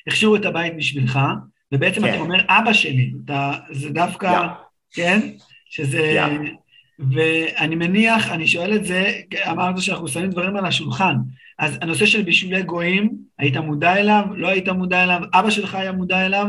הכשירו 0.07 0.35
את 0.35 0.45
הבית 0.45 0.77
בשבילך, 0.77 1.19
ובעצם 1.71 2.01
כן. 2.01 2.09
אתה 2.09 2.17
אומר, 2.17 2.39
אבא 2.49 2.73
שלי, 2.73 3.11
אתה, 3.25 3.51
זה 3.71 3.89
דווקא, 3.89 4.27
yeah. 4.27 4.47
כן? 4.93 5.19
שזה... 5.69 6.25
Yeah. 6.27 6.69
ואני 6.99 7.75
מניח, 7.75 8.31
אני 8.31 8.47
שואל 8.47 8.75
את 8.75 8.85
זה, 8.85 9.11
אמרת 9.51 9.81
שאנחנו 9.81 10.07
שמים 10.07 10.29
דברים 10.29 10.57
על 10.57 10.65
השולחן, 10.65 11.15
אז 11.59 11.77
הנושא 11.81 12.05
של 12.05 12.21
בישולי 12.21 12.63
גויים, 12.63 13.11
היית 13.39 13.57
מודע 13.57 13.95
אליו? 13.95 14.23
לא 14.35 14.47
היית 14.47 14.69
מודע 14.69 15.03
אליו? 15.03 15.19
אבא 15.33 15.49
שלך 15.49 15.75
היה 15.75 15.91
מודע 15.91 16.25
אליו? 16.25 16.47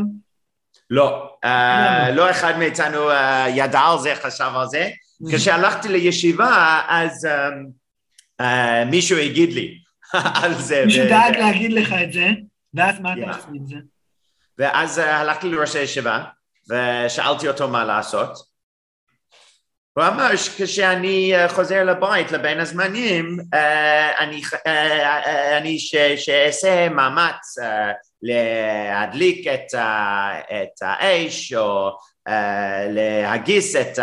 לא, 0.89 1.29
uh, 1.45 2.11
לא 2.11 2.31
אחד 2.31 2.57
מאיתנו 2.59 3.11
uh, 3.11 3.15
ידע 3.49 3.79
על 3.79 3.99
זה, 3.99 4.13
חשב 4.15 4.51
על 4.55 4.67
זה. 4.67 4.89
Mm. 5.23 5.35
כשהלכתי 5.35 5.87
לישיבה, 5.87 6.81
אז 6.87 7.27
uh, 7.27 8.41
uh, 8.41 8.45
מישהו 8.91 9.17
הגיד 9.17 9.53
לי 9.53 9.77
על 10.43 10.53
זה. 10.53 10.83
מישהו 10.85 11.05
דאג 11.09 11.37
להגיד 11.37 11.73
לך 11.73 11.93
את 12.03 12.13
זה, 12.13 12.27
ואז 12.73 12.99
מה 12.99 13.13
אתה 13.13 13.21
עושה 13.21 13.47
עם 13.53 13.65
זה? 13.65 13.75
ואז 14.57 14.99
uh, 14.99 15.01
הלכתי 15.01 15.49
לראש 15.49 15.75
הישיבה, 15.75 16.23
ושאלתי 16.69 17.47
אותו 17.47 17.67
מה 17.67 17.85
לעשות. 17.85 18.50
הוא 19.93 20.03
אמר 20.07 20.35
שכשאני 20.35 21.33
חוזר 21.47 21.83
לבית 21.83 22.31
לבין 22.31 22.59
הזמנים, 22.59 23.37
אני, 24.19 24.41
אני 25.57 25.79
שאעשה 26.17 26.89
מאמץ 26.89 27.55
להדליק 28.21 29.47
את, 29.47 29.75
את 30.45 30.81
האש 30.81 31.53
או 31.53 31.97
להגיס 32.89 33.75
את, 33.75 33.99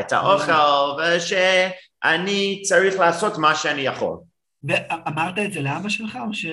את 0.00 0.12
האוכל 0.12 1.02
ושאני 1.02 2.62
צריך 2.64 2.98
לעשות 2.98 3.38
מה 3.38 3.54
שאני 3.54 3.80
יכול. 3.80 4.18
ואמרת 4.64 5.38
את 5.44 5.52
זה 5.52 5.60
לאבא 5.60 5.88
שלך 5.88 6.18
או 6.28 6.34
ש... 6.34 6.46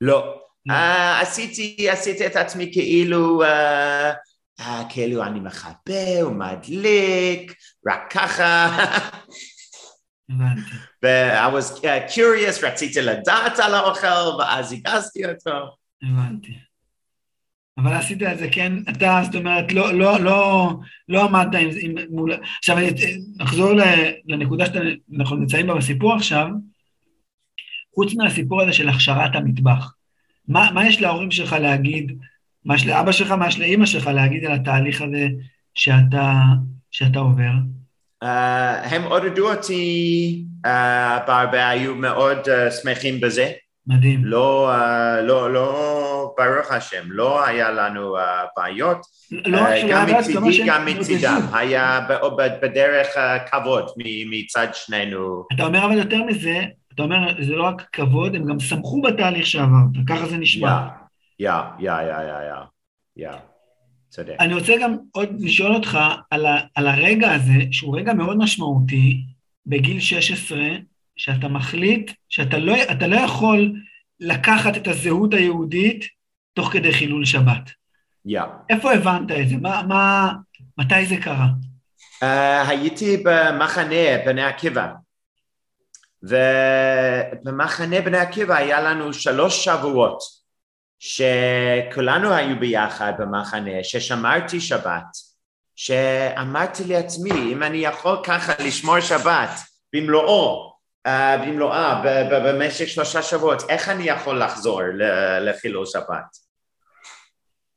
לא. 0.00 0.34
לא. 0.66 0.74
עשיתי, 1.20 1.90
עשיתי 1.90 2.26
את 2.26 2.36
עצמי 2.36 2.70
כאילו 2.72 3.42
אה, 4.60 4.82
כאילו 4.88 5.24
אני 5.24 5.40
מכבה 5.40 6.26
ומדליק, 6.26 7.54
רק 7.86 8.12
ככה. 8.12 8.68
הבנתי. 10.30 10.70
ו- 11.02 11.48
I 11.48 11.52
was 11.52 11.78
uh, 11.78 12.14
curious, 12.14 12.66
רציתי 12.66 13.00
לדעת 13.00 13.58
על 13.58 13.74
האוכל, 13.74 14.36
ואז 14.38 14.72
הגזתי 14.72 15.26
אותו. 15.26 15.76
הבנתי. 16.02 16.52
אבל 17.78 17.92
עשית 17.92 18.22
את 18.22 18.38
זה, 18.38 18.48
כן, 18.52 18.72
אתה, 18.90 19.20
זאת 19.24 19.34
אומרת, 19.34 19.72
לא, 19.72 19.94
לא, 19.94 20.20
לא, 20.20 20.70
לא 21.08 21.24
עמדת 21.24 21.60
עם, 21.60 21.70
עם 21.80 21.94
מול... 22.10 22.32
עכשיו, 22.58 22.76
נחזור 23.36 23.72
לנקודה 24.24 24.64
שאנחנו 24.66 25.36
נמצאים 25.36 25.66
בה 25.66 25.74
בסיפור 25.74 26.14
עכשיו, 26.14 26.46
חוץ 27.94 28.14
מהסיפור 28.14 28.62
הזה 28.62 28.72
של 28.72 28.88
הכשרת 28.88 29.34
המטבח, 29.34 29.94
מה, 30.48 30.70
מה 30.74 30.86
יש 30.86 31.00
להורים 31.00 31.30
שלך 31.30 31.52
להגיד 31.52 32.18
מה 32.68 32.74
יש 32.74 32.86
לאבא 32.86 33.12
שלך, 33.12 33.30
מה 33.30 33.48
יש 33.48 33.58
לאימא 33.58 33.86
שלך 33.86 34.06
להגיד 34.06 34.44
על 34.44 34.52
התהליך 34.52 35.02
הזה 35.02 35.26
שאתה, 35.74 36.32
שאתה 36.90 37.18
עובר? 37.18 37.50
Uh, 38.24 38.26
הם 38.90 39.02
עודדו 39.02 39.52
אותי 39.52 40.44
uh, 40.66 40.68
בהרבה, 41.26 41.68
היו 41.68 41.94
מאוד 41.94 42.38
uh, 42.38 42.70
שמחים 42.70 43.20
בזה. 43.20 43.50
מדהים. 43.86 44.24
לא, 44.24 44.72
uh, 44.74 45.20
לא, 45.20 45.52
לא, 45.52 46.34
ברוך 46.38 46.72
השם, 46.72 47.02
לא 47.06 47.46
היה 47.46 47.70
לנו 47.70 48.16
uh, 48.16 48.20
בעיות. 48.56 48.98
לא 49.30 49.58
uh, 49.58 49.70
גם 49.90 50.06
מצידי, 50.18 50.66
גם 50.66 50.86
מצידם. 50.86 51.40
היה 51.52 52.00
בדרך 52.62 53.06
uh, 53.16 53.50
כבוד 53.50 53.90
מצד 54.30 54.66
שנינו. 54.72 55.44
אתה 55.54 55.66
אומר 55.66 55.84
אבל 55.84 55.98
יותר 55.98 56.22
מזה, 56.22 56.62
אתה 56.94 57.02
אומר, 57.02 57.42
זה 57.42 57.52
לא 57.52 57.62
רק 57.62 57.82
כבוד, 57.92 58.34
הם 58.34 58.44
גם 58.44 58.60
שמחו 58.60 59.02
בתהליך 59.02 59.46
שעברת, 59.46 60.06
ככה 60.08 60.26
זה 60.26 60.36
נשמע. 60.36 60.86
Yeah. 60.86 60.97
יא, 61.38 61.50
יא, 61.78 61.92
יא, 61.92 62.20
יא, 62.22 62.54
יא, 63.16 63.38
צודק. 64.08 64.36
אני 64.40 64.54
רוצה 64.54 64.72
גם 64.82 64.96
עוד 65.12 65.28
לשאול 65.40 65.74
אותך 65.74 65.98
על, 66.30 66.46
ה, 66.46 66.60
על 66.74 66.86
הרגע 66.86 67.32
הזה, 67.32 67.58
שהוא 67.72 67.98
רגע 67.98 68.12
מאוד 68.12 68.36
משמעותי, 68.38 69.24
בגיל 69.66 70.00
16, 70.00 70.58
שאתה 71.16 71.48
מחליט 71.48 72.10
שאתה 72.28 72.58
לא, 72.58 72.74
לא 73.08 73.16
יכול 73.16 73.72
לקחת 74.20 74.76
את 74.76 74.88
הזהות 74.88 75.34
היהודית 75.34 76.04
תוך 76.54 76.72
כדי 76.72 76.92
חילול 76.92 77.24
שבת. 77.24 77.70
יא. 78.24 78.40
Yeah. 78.40 78.46
איפה 78.70 78.92
הבנת 78.92 79.30
את 79.30 79.48
זה? 79.48 79.56
מה, 79.56 79.82
מה, 79.88 80.32
מתי 80.78 81.06
זה 81.06 81.16
קרה? 81.16 81.46
Uh, 82.24 82.26
הייתי 82.68 83.16
במחנה 83.24 84.24
בני 84.26 84.42
עקיבא, 84.42 84.92
ובמחנה 86.22 88.00
בני 88.00 88.18
עקיבא 88.18 88.54
היה 88.54 88.80
לנו 88.80 89.12
שלוש 89.12 89.64
שבועות. 89.64 90.18
שכולנו 90.98 92.32
היו 92.32 92.60
ביחד 92.60 93.12
במחנה, 93.18 93.70
ששמרתי 93.82 94.60
שבת, 94.60 95.16
שאמרתי 95.76 96.84
לעצמי, 96.84 97.30
אם 97.30 97.62
אני 97.62 97.78
יכול 97.78 98.16
ככה 98.24 98.52
לשמור 98.64 99.00
שבת 99.00 99.50
במלואו, 99.92 100.72
uh, 101.08 101.10
במלואה 101.42 102.02
במשך 102.30 102.88
שלושה 102.88 103.22
שבועות, 103.22 103.62
איך 103.68 103.88
אני 103.88 104.04
יכול 104.04 104.42
לחזור 104.42 104.80
לחילול 105.40 105.86
שבת? 105.86 106.48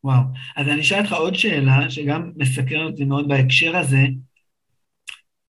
וואו, 0.04 0.20
אז 0.58 0.68
אני 0.68 0.82
אשאל 0.82 1.00
אותך 1.00 1.14
עוד 1.14 1.36
שאלה, 1.36 1.90
שגם 1.90 2.32
מסקרנת 2.36 2.92
אותי 2.92 3.06
מאוד 3.06 3.28
בהקשר 3.28 3.78
הזה. 3.78 4.02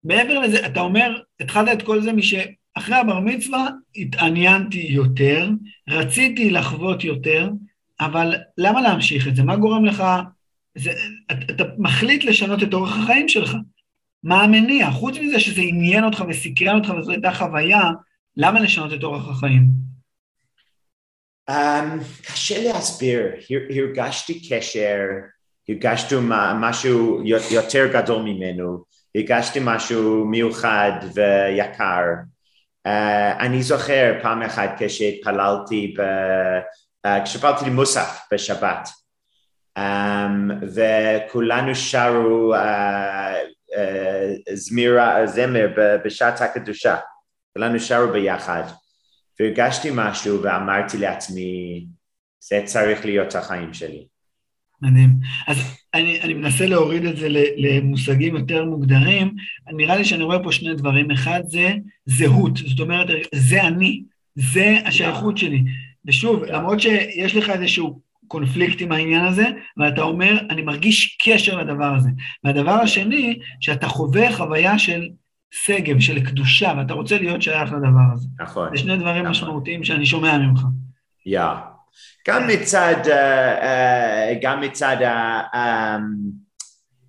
מעבר 0.03 0.39
לזה, 0.39 0.65
אתה 0.65 0.79
אומר, 0.79 1.21
התחלת 1.39 1.77
את 1.77 1.85
כל 1.85 2.01
זה 2.01 2.13
מש... 2.13 2.35
אחרי 2.77 2.95
הבר 2.95 3.19
מצווה 3.19 3.67
התעניינתי 3.95 4.87
יותר, 4.89 5.49
רציתי 5.89 6.49
לחוות 6.49 7.03
יותר, 7.03 7.49
אבל 7.99 8.35
למה 8.57 8.81
להמשיך 8.81 9.27
את 9.27 9.35
זה? 9.35 9.43
מה 9.43 9.55
גורם 9.55 9.85
לך... 9.85 10.03
זה, 10.75 10.91
אתה, 11.31 11.53
אתה 11.53 11.63
מחליט 11.77 12.23
לשנות 12.23 12.63
את 12.63 12.73
אורח 12.73 12.97
החיים 12.97 13.29
שלך. 13.29 13.55
מה 14.23 14.43
המניע? 14.43 14.91
חוץ 14.91 15.17
מזה 15.17 15.39
שזה 15.39 15.61
עניין 15.61 16.03
אותך 16.03 16.23
וסקרן 16.29 16.75
אותך 16.75 16.93
וזו 16.99 17.11
הייתה 17.11 17.31
חוויה, 17.31 17.81
למה 18.37 18.59
לשנות 18.59 18.93
את 18.93 19.03
אורח 19.03 19.29
החיים? 19.29 19.87
Um, 21.51 21.53
קשה 22.23 22.63
להסביר, 22.63 23.21
הרגשתי 23.69 24.49
קשר, 24.49 24.99
הרגשתי 25.69 26.15
משהו 26.59 27.21
יותר 27.51 27.87
גדול 27.93 28.21
ממנו, 28.21 28.83
הרגשתי 29.15 29.59
משהו 29.61 30.25
מיוחד 30.25 30.91
ויקר. 31.13 32.03
Uh, 32.87 33.39
אני 33.39 33.63
זוכר 33.63 34.13
פעם 34.21 34.41
אחת 34.41 34.69
כשהתפללתי, 34.77 35.95
ב... 35.97 36.01
uh, 37.07 37.25
כשהתפללתי 37.25 37.65
למוסף 37.65 38.27
בשבת, 38.33 38.89
um, 39.79 39.81
וכולנו 40.75 41.75
שרו 41.75 42.55
uh, 42.55 42.57
uh, 43.75 44.53
זמירה, 44.53 45.27
זמר 45.27 45.67
בשעת 46.05 46.41
הקדושה, 46.41 46.97
כולנו 47.53 47.79
שרו 47.79 48.11
ביחד, 48.11 48.63
והרגשתי 49.39 49.89
משהו 49.93 50.43
ואמרתי 50.43 50.97
לעצמי, 50.97 51.85
זה 52.39 52.61
צריך 52.65 53.05
להיות 53.05 53.35
החיים 53.35 53.73
שלי. 53.73 54.07
מדהים. 54.81 55.09
אז 55.47 55.57
אני, 55.93 56.21
אני 56.21 56.33
מנסה 56.33 56.65
להוריד 56.65 57.05
את 57.05 57.17
זה 57.17 57.27
למושגים 57.57 58.35
יותר 58.35 58.65
מוגדרים, 58.65 59.33
נראה 59.73 59.97
לי 59.97 60.05
שאני 60.05 60.23
רואה 60.23 60.43
פה 60.43 60.51
שני 60.51 60.75
דברים, 60.75 61.11
אחד 61.11 61.41
זה 61.45 61.73
זהות, 62.05 62.57
זאת 62.57 62.79
אומרת, 62.79 63.07
זה 63.35 63.63
אני, 63.63 64.03
זה 64.35 64.77
השייכות 64.85 65.37
שלי. 65.37 65.63
ושוב, 66.05 66.43
yeah. 66.43 66.51
למרות 66.51 66.79
שיש 66.79 67.35
לך 67.35 67.49
איזשהו 67.49 67.99
קונפליקט 68.27 68.81
עם 68.81 68.91
העניין 68.91 69.25
הזה, 69.25 69.45
ואתה 69.77 70.01
אומר, 70.01 70.37
אני 70.49 70.61
מרגיש 70.61 71.17
קשר 71.23 71.57
לדבר 71.57 71.95
הזה. 71.95 72.09
והדבר 72.43 72.71
השני, 72.71 73.39
שאתה 73.59 73.87
חווה 73.87 74.35
חוויה 74.35 74.79
של 74.79 75.09
שגב, 75.51 75.99
של 75.99 76.25
קדושה, 76.25 76.73
ואתה 76.77 76.93
רוצה 76.93 77.19
להיות 77.19 77.41
שייך 77.41 77.71
לדבר 77.71 78.13
הזה. 78.13 78.27
נכון. 78.39 78.69
זה 78.71 78.77
שני 78.77 78.97
דברים 78.97 79.21
נכון. 79.21 79.31
משמעותיים 79.31 79.83
שאני 79.83 80.05
שומע 80.05 80.37
ממך. 80.37 80.61
יא. 81.25 81.41
גם 82.27 82.47
מצד, 82.47 83.07
אה, 83.07 83.61
אה, 83.61 84.33
גם 84.41 84.61
מצד, 84.61 84.97
אמ, 85.01 86.01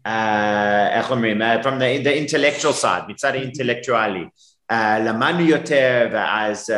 אה, 0.07 0.99
איך 0.99 1.11
אומרים, 1.11 1.43
from 1.43 1.81
the, 1.81 2.05
the 2.05 2.31
intellectual 2.31 2.83
side, 2.83 3.09
מצד 3.09 3.35
האינטלקטואלי. 3.35 4.25
למדנו 5.07 5.41
יותר, 5.41 6.09
ואז 6.13 6.73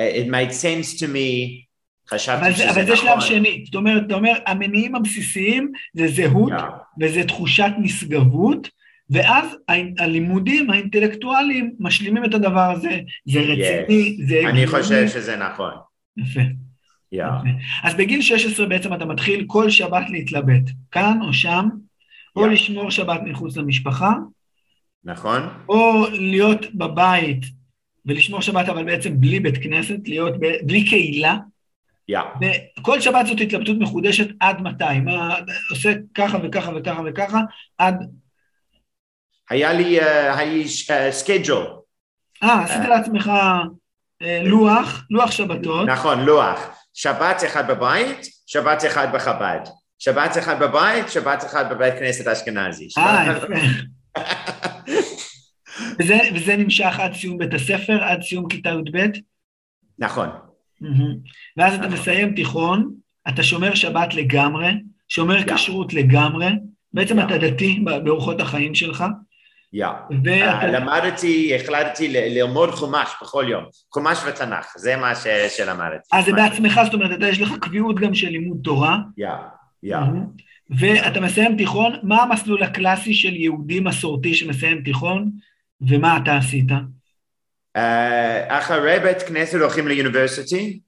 it 0.00 0.26
made 0.30 0.52
sense 0.52 0.98
to 0.98 1.02
me, 1.02 1.62
חשבתי 2.08 2.52
שזה 2.52 2.64
זה, 2.64 2.70
נכון. 2.70 2.82
אבל 2.82 2.86
זה 2.86 2.96
שלב 2.96 3.20
שני. 3.20 3.62
זאת 3.66 3.74
אומרת, 3.74 4.02
אתה 4.06 4.14
אומר, 4.14 4.32
המניעים 4.46 4.94
הבסיסיים 4.94 5.72
זה 5.94 6.08
זהות, 6.08 6.52
יא. 6.52 6.56
וזה 7.00 7.24
תחושת 7.24 7.70
נשגבות, 7.78 8.68
ואז 9.10 9.56
הלימודים 9.98 10.70
האינטלקטואליים 10.70 11.74
משלימים 11.80 12.24
את 12.24 12.34
הדבר 12.34 12.70
הזה. 12.70 13.00
זה 13.26 13.40
רציני, 13.40 14.16
זה 14.26 14.40
אני. 14.48 14.66
חושב 14.66 15.08
שזה 15.08 15.36
נכון. 15.36 15.72
יפה. 16.16 16.40
יא. 17.12 17.24
יפה. 17.24 17.48
אז 17.82 17.94
בגיל 17.94 18.22
16 18.22 18.66
בעצם 18.66 18.94
אתה 18.94 19.04
מתחיל 19.04 19.44
כל 19.46 19.70
שבת 19.70 20.10
להתלבט, 20.10 20.70
כאן 20.90 21.18
או 21.22 21.32
שם, 21.32 21.68
או 22.36 22.46
יא. 22.46 22.52
לשמור 22.52 22.90
שבת 22.90 23.20
מחוץ 23.24 23.56
למשפחה, 23.56 24.12
נכון? 25.04 25.42
או 25.68 26.04
להיות 26.12 26.74
בבית 26.74 27.44
ולשמור 28.06 28.40
שבת 28.40 28.68
אבל 28.68 28.84
בעצם 28.84 29.20
בלי 29.20 29.40
בית 29.40 29.62
כנסת, 29.62 29.98
להיות 30.04 30.34
ב- 30.40 30.66
בלי 30.66 30.84
קהילה, 30.84 31.36
yeah. 32.08 32.18
וכל 32.78 33.00
שבת 33.00 33.26
זאת 33.26 33.40
התלבטות 33.40 33.76
מחודשת 33.78 34.28
עד 34.40 34.60
מתי, 34.60 35.00
מה, 35.04 35.34
עושה 35.70 35.92
ככה 36.14 36.38
וככה 36.42 36.70
וככה 36.76 37.02
וככה, 37.06 37.40
עד, 37.78 38.10
היה 39.50 39.72
לי, 39.72 40.00
אה, 40.00 40.38
היה 40.38 40.52
לי 40.52 40.64
schedule. 41.10 41.66
אה, 42.42 42.62
עשית 42.62 42.88
לעצמך 42.88 43.30
אה, 44.22 44.42
לוח, 44.42 45.04
לוח 45.10 45.30
שבתות, 45.30 45.88
נכון, 45.88 46.20
לוח. 46.20 46.81
שבת 46.94 47.42
אחד 47.46 47.70
בבית, 47.70 48.26
שבת 48.46 48.84
אחד 48.86 49.08
בחב"ד. 49.14 49.60
שבת 49.98 50.38
אחד 50.38 50.60
בבית, 50.60 51.08
שבת 51.08 51.44
אחד 51.44 51.70
בבית 51.70 51.94
כנסת 51.94 52.28
אשכנזי. 52.28 52.88
אה, 52.98 53.32
יפה. 53.32 53.46
וזה, 55.98 56.18
וזה 56.34 56.56
נמשך 56.56 56.94
עד 56.98 57.14
סיום 57.14 57.38
בית 57.38 57.54
הספר, 57.54 58.04
עד 58.04 58.22
סיום 58.22 58.48
כיתה 58.48 58.68
י"ב? 58.68 59.06
נכון. 59.98 60.28
ואז 61.56 61.74
אתה 61.74 61.86
נכון. 61.86 61.98
מסיים 61.98 62.34
תיכון, 62.34 62.94
אתה 63.28 63.42
שומר 63.42 63.74
שבת 63.74 64.14
לגמרי, 64.14 64.72
שומר. 65.08 65.54
כשרות 65.54 65.94
לגמרי, 65.94 66.48
בעצם. 66.92 67.20
אתה 67.20 67.38
דתי 67.38 67.84
באורחות 68.04 68.40
החיים 68.40 68.74
שלך, 68.74 69.04
יא. 69.72 69.86
אה, 70.26 70.66
למדתי, 70.66 71.56
החלטתי 71.56 72.08
ללמוד 72.08 72.70
חומש 72.70 73.08
בכל 73.22 73.44
יום. 73.48 73.64
חומש 73.94 74.18
ותנ"ך, 74.26 74.72
זה 74.76 74.96
מה 74.96 75.12
שלמדתי. 75.48 76.08
אז 76.12 76.24
זה 76.24 76.32
בעצמך, 76.32 76.80
זאת 76.84 76.94
אומרת, 76.94 77.18
אתה 77.18 77.28
יש 77.28 77.40
לך 77.40 77.52
קביעות 77.60 78.00
גם 78.00 78.14
של 78.14 78.28
לימוד 78.28 78.58
תורה, 78.64 78.98
יא, 79.18 79.28
יא. 79.82 79.96
ואתה 80.70 81.20
מסיים 81.20 81.56
תיכון, 81.56 81.96
מה 82.02 82.22
המסלול 82.22 82.62
הקלאסי 82.62 83.14
של 83.14 83.36
יהודי 83.36 83.80
מסורתי 83.80 84.34
שמסיים 84.34 84.82
תיכון, 84.82 85.30
ומה 85.80 86.18
אתה 86.22 86.36
עשית? 86.36 86.68
אה, 87.76 88.58
אחרי 88.58 89.00
בית 89.02 89.22
כנסת 89.22 89.60
הולכים 89.60 89.88
לאוניברסיטי? 89.88 90.80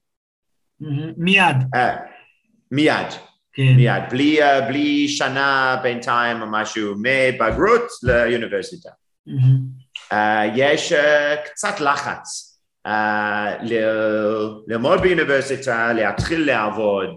מיד, 1.17 1.55
אה, 1.75 1.95
מיד. 2.71 3.07
כן. 3.55 3.73
מיד, 3.75 4.03
בלי, 4.09 4.43
uh, 4.43 4.61
בלי 4.67 5.07
שנה 5.07 5.77
בינתיים 5.83 6.41
או 6.41 6.47
משהו, 6.51 6.95
מבגרות 7.01 7.83
לאוניברסיטה. 8.03 8.89
מהמם. 9.27 9.57
Uh, 10.11 10.15
יש 10.55 10.93
uh, 10.93 10.95
קצת 11.45 11.79
לחץ 11.79 12.57
uh, 12.87 12.91
ל- 13.61 14.53
ללמוד 14.67 15.01
באוניברסיטה, 15.01 15.93
להתחיל 15.93 16.45
לעבוד. 16.45 17.15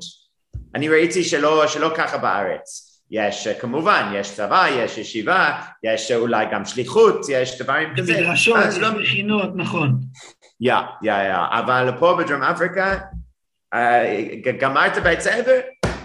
אני 0.74 0.88
ראיתי 0.88 1.24
שלא, 1.24 1.66
שלא 1.66 1.90
ככה 1.96 2.18
בארץ. 2.18 2.84
יש 3.10 3.46
uh, 3.46 3.60
כמובן, 3.60 4.12
יש 4.14 4.34
צבא, 4.34 4.66
יש 4.76 4.98
ישיבה, 4.98 5.60
יש 5.84 6.10
uh, 6.10 6.14
אולי 6.14 6.46
גם 6.52 6.64
שליחות, 6.64 7.20
יש 7.28 7.62
דברים 7.62 7.88
כזה. 7.96 8.12
מדרשות, 8.20 8.56
לא- 8.80 8.90
מכינות, 9.00 9.50
נכון. 9.56 10.00
יא, 10.60 10.74
יא, 11.02 11.12
יא. 11.12 11.36
אבל 11.58 11.90
פה 11.98 12.16
בדרום 12.18 12.42
אפריקה, 12.42 12.98
אה, 13.74 14.24
ג- 14.44 14.58
גמרת 14.60 14.98
בית 15.02 15.20
ספר, 15.20 15.60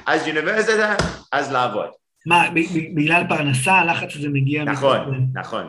אז 0.05 0.27
אוניברסיטה, 0.27 0.95
אז 1.31 1.51
לעבוד. 1.51 1.89
מה, 2.25 2.49
בגלל 2.95 3.23
פרנסה 3.29 3.73
הלחץ 3.73 4.15
הזה 4.15 4.29
מגיע... 4.29 4.63
נכון, 4.63 4.97
זה? 5.09 5.39
נכון, 5.39 5.67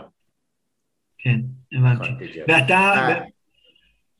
כן, 1.18 1.40
הבנתי. 1.72 2.08
נכון. 2.10 2.26
ואתה, 2.48 2.74
אה, 2.74 3.20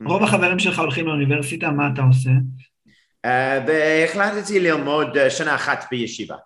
רוב 0.07 0.23
החברים 0.23 0.59
שלך 0.59 0.79
הולכים 0.79 1.07
לאוניברסיטה, 1.07 1.71
מה 1.71 1.89
אתה 1.95 2.03
עושה? 2.03 2.31
אה, 3.25 3.61
והחלטתי 3.67 4.61
ללמוד 4.61 5.17
אה, 5.17 5.31
שנה 5.31 5.55
אחת 5.55 5.85
בישיבה. 5.91 6.37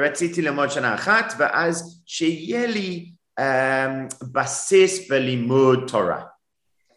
רציתי 0.00 0.42
ללמוד 0.42 0.70
שנה 0.70 0.94
אחת, 0.94 1.32
ואז 1.38 2.02
שיהיה 2.06 2.66
לי 2.66 3.10
בסיס 4.32 5.10
בלימוד 5.10 5.84
תורה. 5.92 6.22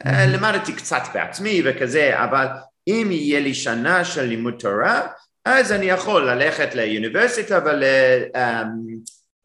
למדתי 0.06 0.74
קצת 0.74 1.02
בעצמי 1.14 1.62
וכזה, 1.66 2.24
אבל 2.24 2.48
אם 2.88 3.08
יהיה 3.12 3.40
לי 3.40 3.54
שנה 3.54 4.06
של 4.06 4.22
לימוד 4.22 4.54
תורה, 4.60 5.02
אז 5.45 5.71
אני 5.71 5.86
יכול 5.86 6.29
ללכת 6.32 6.75
לאוניברסיטה 6.75 7.60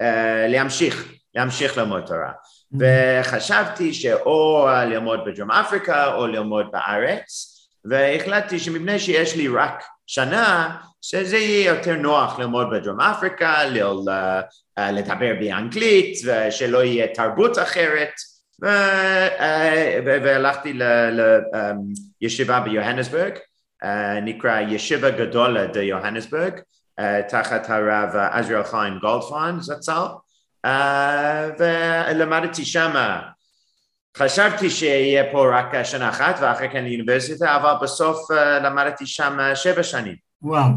ולהמשיך, 0.00 1.12
להמשיך 1.34 1.78
ללמוד 1.78 2.02
תורה. 2.06 2.32
וחשבתי 2.78 3.94
שאו 3.94 4.66
ללמוד 4.68 5.20
בדרום 5.26 5.50
אפריקה 5.50 6.14
או 6.14 6.26
ללמוד 6.26 6.66
בארץ, 6.72 7.54
והחלטתי 7.84 8.58
שמפני 8.58 8.98
שיש 8.98 9.36
לי 9.36 9.48
רק 9.48 9.84
שנה, 10.06 10.76
שזה 11.02 11.36
יהיה 11.36 11.74
יותר 11.74 11.94
נוח 11.94 12.38
ללמוד 12.38 12.66
בדרום 12.72 13.00
אפריקה, 13.00 13.64
ל- 13.64 14.08
אה, 14.78 14.92
לדבר 14.92 15.32
באנגלית, 15.40 16.18
ושלא 16.24 16.84
יהיה 16.84 17.06
תרבות 17.14 17.58
אחרת. 17.58 18.10
אה, 18.64 19.98
והלכתי 20.04 20.78
לישיבה 22.20 22.60
ביוהנסבורג, 22.60 23.32
אה, 23.32 23.47
נקרא 24.22 24.60
ישיבה 24.60 25.10
גדולה 25.10 25.66
דיוהנסבורג, 25.66 26.52
אה, 26.98 27.22
תחת 27.28 27.70
הרב 27.70 28.16
עזריאל 28.32 28.64
חיים 28.64 28.98
גולדפון 28.98 29.60
זצ"ל, 29.60 30.06
אה, 30.64 31.48
ולמדתי 31.58 32.64
שמה. 32.64 33.20
חשבתי 34.16 34.70
שיהיה 34.70 35.32
פה 35.32 35.58
רק 35.58 35.82
שנה 35.82 36.08
אחת 36.08 36.38
ואחרי 36.42 36.70
כן 36.70 36.84
לאוניברסיטה, 36.84 37.56
אבל 37.56 37.72
בסוף 37.82 38.30
אה, 38.30 38.58
למדתי 38.58 39.06
שם 39.06 39.38
שבע 39.54 39.82
שנים. 39.82 40.16
וואו. 40.42 40.70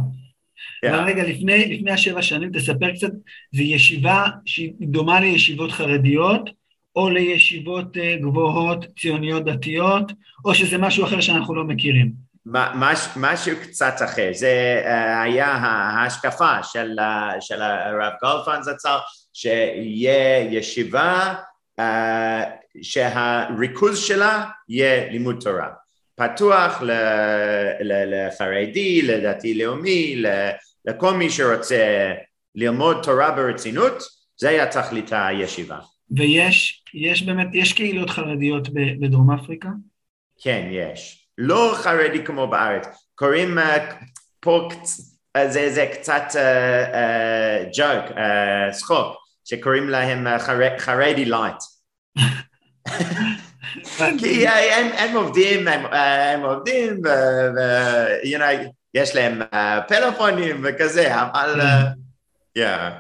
Yeah. 0.85 0.89
רגע, 0.89 1.23
לפני, 1.23 1.75
לפני 1.75 1.91
השבע 1.91 2.21
שנים, 2.21 2.51
תספר 2.51 2.91
קצת, 2.95 3.11
זו 3.51 3.61
ישיבה 3.61 4.25
שהיא 4.45 4.73
דומה 4.81 5.19
לישיבות 5.19 5.71
חרדיות, 5.71 6.49
או 6.95 7.09
לישיבות 7.09 7.97
אה, 7.97 8.15
גבוהות 8.21 8.85
ציוניות 8.99 9.45
דתיות, 9.45 10.11
או 10.45 10.55
שזה 10.55 10.77
משהו 10.77 11.05
אחר 11.05 11.21
שאנחנו 11.21 11.55
לא 11.55 11.63
מכירים. 11.63 12.30
משהו 13.15 13.55
קצת 13.61 13.93
אחר, 14.05 14.29
זה 14.33 14.81
אה, 14.85 15.21
היה 15.21 15.47
ההשקפה 15.47 16.63
של, 16.63 16.99
ה- 16.99 17.31
של 17.41 17.61
הרב 17.61 18.13
גולדפן 18.23 18.61
זצ"ל, 18.61 18.97
שיהיה 19.33 20.39
ישיבה 20.39 21.33
אה, 21.79 22.43
שהריכוז 22.81 23.99
שלה 23.99 24.45
יהיה 24.69 25.09
לימוד 25.09 25.37
תורה. 25.41 25.69
פתוח 26.15 26.81
לחרדי, 27.79 29.01
לדתי-לאומי, 29.01 30.15
ל- 30.15 30.49
לכל 30.85 31.13
מי 31.13 31.29
שרוצה 31.29 32.11
ללמוד 32.55 32.97
תורה 33.03 33.31
ברצינות, 33.31 34.03
זה 34.37 34.49
היה 34.49 34.65
תכלית 34.71 35.09
הישיבה. 35.11 35.77
ויש, 36.17 36.83
יש 36.93 37.23
באמת, 37.23 37.47
יש 37.53 37.73
קהילות 37.73 38.09
חרדיות 38.09 38.67
בדרום 38.99 39.31
אפריקה? 39.31 39.69
כן, 40.41 40.67
יש. 40.71 41.20
לא 41.43 41.73
חרדי 41.75 42.23
כמו 42.23 42.47
בארץ. 42.47 42.87
קוראים 43.15 43.59
אה, 43.59 43.91
פה, 44.39 44.69
קצ- 44.71 45.01
אה, 45.35 45.47
זה, 45.49 45.69
זה 45.73 45.85
קצת 45.93 46.23
ג'וק, 47.77 48.17
צחוק, 48.71 49.15
שקוראים 49.45 49.89
להם 49.89 50.27
אה, 50.27 50.39
חר- 50.39 50.77
חרדי 50.79 51.25
light. 51.25 51.55
כי 54.17 54.47
אה, 54.47 54.77
הם, 54.79 54.87
הם 54.97 55.15
עובדים, 55.17 55.67
הם, 55.67 55.85
אה, 55.85 56.31
הם 56.31 56.41
עובדים, 56.45 57.01
ו- 57.05 58.21
you 58.23 58.37
know, 58.39 58.67
יש 58.93 59.15
להם 59.15 59.41
אה, 59.53 59.79
פלאפונים 59.87 60.61
וכזה, 60.63 61.21
אבל... 61.21 61.61
אה, 61.61 61.83
yeah. 62.59 62.91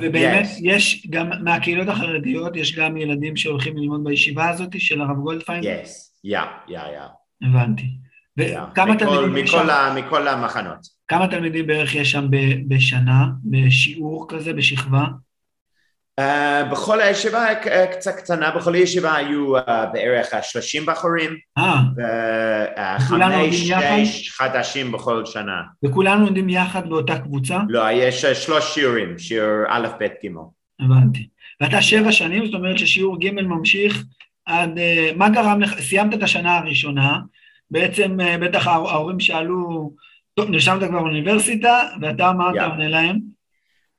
ובאמת. 0.00 0.46
יש 0.62 1.06
גם, 1.10 1.30
מהקהילות 1.44 1.88
החרדיות, 1.88 2.56
יש 2.56 2.76
גם 2.76 2.96
ילדים 2.96 3.36
שהולכים 3.36 3.76
ללמוד 3.76 4.04
בישיבה 4.04 4.48
הזאת 4.48 4.68
של 4.78 5.00
הרב 5.00 5.16
גולדפיין? 5.16 5.62
Yes, 5.62 5.88
yeah, 6.30 6.70
yeah, 6.70 6.72
yeah. 6.72 7.46
הבנתי. 7.48 7.86
וכמה 8.38 8.94
מכל- 8.94 9.04
תלמידים 9.04 9.36
יש 9.44 9.54
מכל 9.54 9.62
שם? 9.64 9.70
ה- 9.70 9.94
מכל 9.96 10.28
המחנות. 10.28 10.78
כמה 11.08 11.28
תלמידים 11.28 11.66
בערך 11.66 11.94
יש 11.94 12.10
שם 12.12 12.26
ב- 12.30 12.74
בשנה, 12.74 13.26
בשיעור 13.44 14.26
כזה, 14.28 14.52
בשכבה? 14.52 15.04
אה, 16.18 16.64
בכל 16.64 17.00
הישיבה 17.00 17.46
אה, 17.48 17.86
קצת 17.86 18.16
קטנה, 18.16 18.50
בכל 18.50 18.74
הישיבה 18.74 19.14
היו 19.16 19.56
אה, 19.56 19.86
בערך 19.86 20.26
30 20.42 20.86
בחורים, 20.86 21.30
אה, 21.58 22.96
וכולם 23.04 23.30
וחמש, 23.30 23.42
לומדים 23.42 23.72
יחד? 23.72 24.04
שש 24.04 24.30
חדשים 24.30 24.92
בכל 24.92 25.26
שנה. 25.26 25.62
וכולנו 25.84 26.24
לומדים 26.24 26.48
יחד 26.48 26.88
באותה 26.88 27.18
קבוצה? 27.18 27.58
לא, 27.68 27.90
יש 27.92 28.24
אה, 28.24 28.34
שלוש 28.34 28.74
שיעורים, 28.74 29.18
שיעור 29.18 29.64
א', 29.68 29.86
ב', 30.00 30.04
ג'. 30.04 30.30
הבנתי. 30.84 31.28
ואתה 31.60 31.82
שבע 31.82 32.12
שנים, 32.12 32.46
זאת 32.46 32.54
אומרת 32.54 32.78
ששיעור 32.78 33.20
ג' 33.20 33.30
ממשיך 33.30 34.04
עד... 34.46 34.78
אה, 34.78 35.10
מה 35.16 35.28
גרם 35.28 35.60
לך? 35.60 35.80
סיימת 35.80 36.14
את 36.14 36.22
השנה 36.22 36.58
הראשונה, 36.58 37.18
בעצם 37.70 38.20
אה, 38.20 38.38
בטח 38.38 38.66
ההור- 38.66 38.90
ההורים 38.90 39.20
שאלו, 39.20 39.92
טוב, 40.34 40.50
נרשמת 40.50 40.78
כבר 40.88 40.98
באוניברסיטה, 40.98 41.80
ואתה 42.00 42.32
מה 42.32 42.50
אתה. 42.50 42.64
עונה 42.64 42.88
להם? 42.88 43.18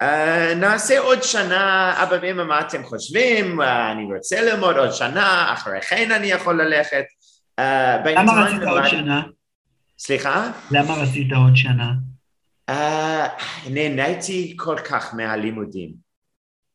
אה, 0.01 0.53
נעשה 0.55 0.99
עוד 0.99 1.23
שנה, 1.23 1.93
אבא 2.03 2.15
ואמא, 2.21 2.43
מה 2.43 2.59
אתם 2.61 2.83
חושבים? 2.83 3.61
אה, 3.61 3.91
אני 3.91 4.03
רוצה 4.13 4.41
ללמוד 4.41 4.77
עוד 4.77 4.91
שנה, 4.91 5.53
אחרי 5.53 5.81
כן 5.81 6.11
אני 6.11 6.27
יכול 6.27 6.61
ללכת. 6.61 7.03
אה, 7.59 7.97
למה 8.15 8.31
רצית 8.45 8.61
עוד 8.67 8.77
למד- 8.81 8.87
שנה? 8.87 9.21
סליחה? 9.99 10.51
למה 10.71 10.93
רצית 10.93 11.33
עוד 11.33 11.55
שנה? 11.55 11.91
אה, 12.69 13.27
נהניתי 13.69 14.53
כל 14.59 14.75
כך 14.89 15.13
מהלימודים. 15.15 16.06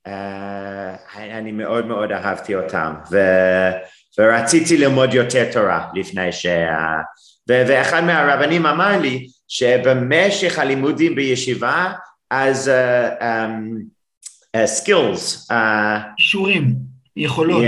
אה, 0.06 0.94
אני 1.16 1.52
מאוד 1.52 1.86
מאוד 1.86 2.12
אהבתי 2.12 2.54
אותם, 2.54 2.94
ו- 3.10 3.70
ורציתי 4.18 4.76
ללמוד 4.76 5.14
יותר 5.14 5.52
תורה 5.52 5.88
לפני 5.94 6.32
ש... 6.32 6.46
ו- 7.48 7.62
ואחד 7.68 8.04
מהרבנים 8.04 8.66
אמר 8.66 8.98
לי 8.98 9.26
שבמשך 9.48 10.58
הלימודים 10.58 11.14
בישיבה, 11.14 11.92
אז 12.30 12.70
סקילס, 14.64 15.48
כישורים, 16.16 16.74
יכולות. 17.16 17.64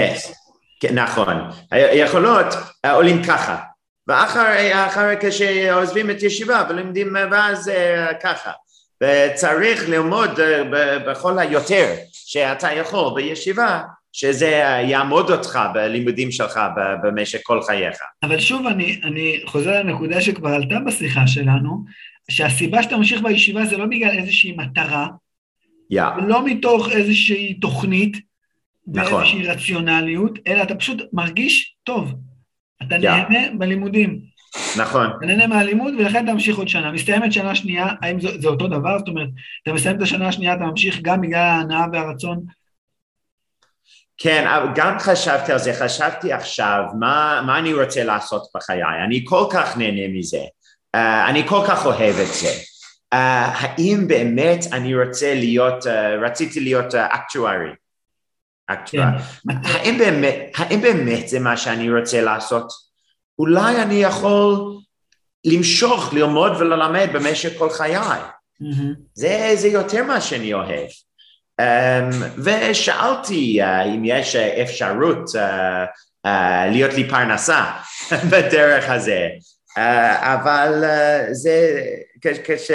כן, 0.81 0.99
נכון, 0.99 1.37
היכולות 1.71 2.47
אה, 2.85 2.93
עולים 2.93 3.25
ככה, 3.25 3.59
ואחר 4.07 4.53
אחר 4.87 5.09
כשעוזבים 5.21 6.11
את 6.11 6.23
ישיבה 6.23 6.67
ולומדים 6.69 7.17
ואז 7.31 7.69
אה, 7.69 8.15
ככה, 8.15 8.51
וצריך 9.05 9.89
ללמוד 9.89 10.41
אה, 10.41 10.99
בכל 10.99 11.39
היותר 11.39 11.95
שאתה 12.13 12.73
יכול 12.73 13.15
בישיבה, 13.15 13.83
שזה 14.13 14.49
יעמוד 14.89 15.31
אותך 15.31 15.59
בלימודים 15.75 16.31
שלך 16.33 16.61
במשך 17.03 17.39
כל 17.43 17.63
חייך. 17.63 17.97
אבל 18.23 18.39
שוב, 18.39 18.67
אני, 18.67 19.01
אני 19.05 19.41
חוזר 19.47 19.83
לנקודה 19.83 20.21
שכבר 20.21 20.49
עלתה 20.49 20.81
בשיחה 20.87 21.27
שלנו, 21.27 21.85
שהסיבה 22.31 22.83
שאתה 22.83 22.97
ממשיך 22.97 23.23
בישיבה 23.23 23.65
זה 23.65 23.77
לא 23.77 23.87
בגלל 23.87 24.19
איזושהי 24.19 24.53
מטרה, 24.53 25.07
יא, 25.91 26.05
ולא 26.17 26.45
מתוך 26.45 26.93
איזושהי 26.93 27.55
תוכנית, 27.55 28.17
נכון. 28.87 29.13
באיזושהי 29.13 29.47
רציונליות, 29.47 30.39
אלא 30.47 30.63
אתה 30.63 30.75
פשוט 30.75 31.03
מרגיש 31.13 31.75
טוב. 31.85 32.15
אתה 32.83 32.97
Yeah. 32.97 32.99
נהנה 32.99 33.39
בלימודים, 33.59 34.21
נכון. 34.79 35.07
אתה 35.19 35.27
נהנה 35.27 35.47
מהלימוד 35.47 35.95
ולכן 35.99 36.25
אתה 36.25 36.33
ממשיך 36.33 36.57
עוד 36.59 36.69
שנה. 36.69 36.93
מסתיימת 36.93 37.33
שנה 37.33 37.55
שנייה, 37.55 37.87
האם 38.03 38.21
זה, 38.21 38.29
זה 38.41 38.49
אותו 38.49 38.69
דבר? 38.69 38.99
זאת 38.99 39.09
אומרת, 39.09 39.29
אתה 39.63 39.73
מסיים 39.73 39.97
את 39.97 40.03
השנה 40.03 40.29
השנייה, 40.29 40.55
אתה 40.55 40.65
ממשיך 40.65 40.99
גם 41.03 41.21
בגלל 41.21 41.39
ההנאה 41.41 41.87
והרצון? 41.93 42.45
כן, 44.19 44.45
גם 44.75 44.99
חשבתי 44.99 45.53
על 45.53 45.59
זה, 45.59 45.75
חשבתי 45.75 46.33
עכשיו 46.33 46.83
מה, 46.99 47.43
מה 47.47 47.59
אני 47.59 47.75
רוצה 47.75 48.05
לעשות 48.05 48.43
בחיי, 48.55 48.83
אני 49.05 49.25
כל 49.25 49.47
כך 49.51 49.77
נהנה 49.77 50.19
מזה, 50.19 50.43
uh, 50.97 50.99
אני 51.29 51.49
כל 51.49 51.61
כך 51.69 51.87
אוהב 51.87 52.17
את 52.17 52.35
זה. 52.35 52.49
Uh, 53.15 53.17
האם 53.17 54.05
באמת 54.09 54.65
אני 54.73 54.95
רוצה 54.95 55.35
להיות, 55.35 55.87
uh, 55.87 55.89
רציתי 56.27 56.61
להיות 56.61 56.95
uh, 56.95 56.99
אקטוארי? 56.99 57.71
אקטוארי. 58.67 59.19
כן. 59.19 59.57
האם 59.65 59.99
באמת, 59.99 60.53
האם 60.57 60.81
באמת 60.81 61.29
זה 61.29 61.41
מה 61.41 61.57
שאני 61.57 61.91
רוצה 61.91 62.21
לעשות? 62.21 62.84
אולי 63.39 63.83
אני 63.83 63.95
יכול 63.95 64.75
למשוך, 65.45 66.15
ללמוד 66.15 66.53
וללמד 66.61 67.09
במשך 67.13 67.59
כל 67.59 67.71
חיי. 67.71 67.97
מהמם. 68.61 68.95
זה, 69.15 69.51
זה 69.55 69.69
יותר 69.69 70.05
מה 70.05 70.21
שאני 70.21 70.55
אוהב. 70.55 70.87
Um, 71.61 72.15
ושאלתי 72.45 73.63
uh, 73.63 73.67
אם 73.87 74.03
יש 74.05 74.37
uh, 74.37 74.63
אפשרות 74.63 75.29
uh, 75.29 75.87
uh, 76.27 76.31
להיות 76.71 76.95
לי 76.95 77.09
פרנסה 77.09 77.65
בדרך 78.31 78.89
הזה, 78.91 79.29
uh, 79.77 79.81
אבל 80.23 80.85
uh, 80.85 81.33
זה 81.33 81.83
כש- 82.21 82.71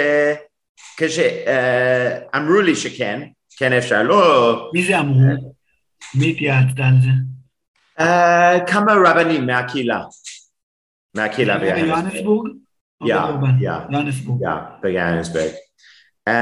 כשאמרו 0.96 2.60
לי 2.60 2.76
שכן, 2.76 3.20
כן 3.56 3.72
אפשר, 3.72 4.02
לא 4.02 4.70
מי 4.74 4.84
זה 4.86 4.98
אמרו? 4.98 5.54
מי 6.14 6.30
התייעצת 6.30 6.78
על 6.78 6.94
זה? 7.02 7.08
uh, 8.04 8.66
כמה 8.72 8.92
רבנים 9.06 9.46
מהקהילה, 9.46 10.00
מהקהילה. 11.16 11.54
יא, 13.02 14.54
ביוהנסבורג. 14.82 15.52
Uh, 16.28 16.32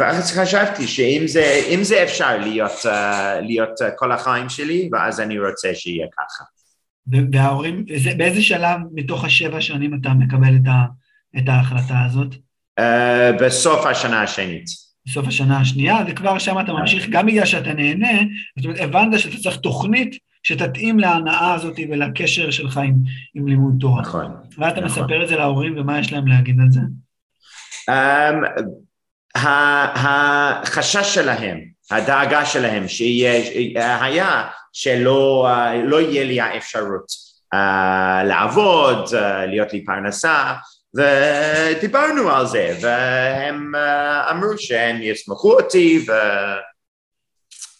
ואז 0.00 0.32
חשבתי 0.38 0.86
שאם 0.86 1.26
זה, 1.82 2.02
אפשר 2.02 2.38
להיות, 2.38 2.72
להיות 3.42 3.80
uh, 3.82 3.84
כל 3.96 4.12
החיים 4.12 4.48
שלי, 4.48 4.88
ואז 4.92 5.20
אני 5.20 5.38
רוצה 5.38 5.68
שיהיה 5.74 6.06
ככה. 6.18 6.44
וההורים, 7.32 7.84
זה- 7.96 8.14
באיזה 8.16 8.42
שלב 8.42 8.80
מתוך 8.94 9.24
השבע 9.24 9.60
שנים 9.60 9.94
אתה 10.00 10.08
מקבל 10.08 10.54
את, 11.38 11.48
ההחלטה 11.48 11.94
הזאת? 12.06 12.34
Uh, 12.80 12.82
בסוף 13.44 13.86
השנה 13.86 14.22
השנית. 14.22 14.64
בסוף 15.06 15.26
השנה 15.28 15.60
השנייה, 15.60 15.96
וכבר 16.08 16.38
שם 16.38 16.60
אתה 16.60 16.72
ממשיך, 16.72 17.06
גם 17.10 17.26
בגלל 17.26 17.44
שאתה 17.46 17.72
נהנה, 17.72 18.18
זאת 18.58 18.64
אומרת, 18.64 18.80
הבנת 18.80 19.20
שאתה 19.20 19.36
צריך 19.36 19.56
תוכנית 19.56 20.16
שתתאים 20.44 20.98
להנאה 20.98 21.54
הזאת 21.54 21.76
ולקשר 21.90 22.50
שלך 22.50 22.76
עם, 22.76 22.94
עם 23.34 23.48
לימוד 23.48 23.74
תורה. 23.80 24.02
נכון. 24.02 24.36
ואתה 24.58 24.80
נכון. 24.80 24.84
מספר 24.84 25.22
את 25.22 25.28
זה 25.28 25.36
להורים, 25.36 25.78
ומה 25.78 25.98
יש 25.98 26.12
להם 26.12 26.26
להגיד 26.26 26.56
על 26.60 26.70
זה? 26.70 26.80
Um, 27.90 28.46
החשש 29.34 31.14
שלהם, 31.14 31.60
הדאגה 31.90 32.46
שלהם, 32.46 32.88
שיהיה, 32.88 34.04
היה 34.04 34.48
שלא 34.72 35.48
לא 35.84 36.00
יהיה 36.00 36.24
לי 36.24 36.40
האפשרות 36.40 37.06
uh, 37.54 37.58
לעבוד, 38.24 39.06
uh, 39.06 39.16
להיות 39.46 39.72
לי 39.72 39.84
פרנסה, 39.84 40.54
ודיברנו 40.94 42.30
על 42.30 42.46
זה, 42.46 42.78
והם 42.80 43.72
uh, 43.74 44.30
אמרו 44.30 44.58
שהם 44.58 45.02
יסמכו 45.02 45.52
אותי, 45.60 46.06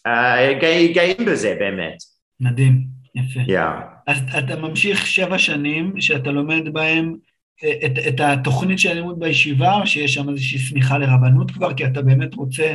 וגאים 0.07 1.25
בזה 1.27 1.57
באמת. 1.59 2.14
מדהים, 2.45 2.87
יפה. 3.15 3.41
Yeah. 3.41 3.95
אז 4.07 4.19
אתה 4.39 4.57
ממשיך 4.57 5.07
שבע 5.07 5.39
שנים 5.39 6.01
שאתה 6.01 6.31
לומד 6.31 6.73
בהם 6.73 7.17
אה, 7.65 7.87
את, 7.87 7.93
את 8.09 8.21
התוכנית 8.21 8.79
של 8.79 8.91
הלימוד 8.91 9.19
בישיבה, 9.19 9.75
או 9.75 9.87
שיש 9.87 10.15
שם 10.15 10.29
איזושהי 10.29 10.59
סמיכה 10.59 10.99
לרבנות 10.99 11.51
כבר, 11.51 11.75
כי 11.75 11.87
אתה 11.87 12.03
באמת 12.03 12.35
רוצה 12.35 12.75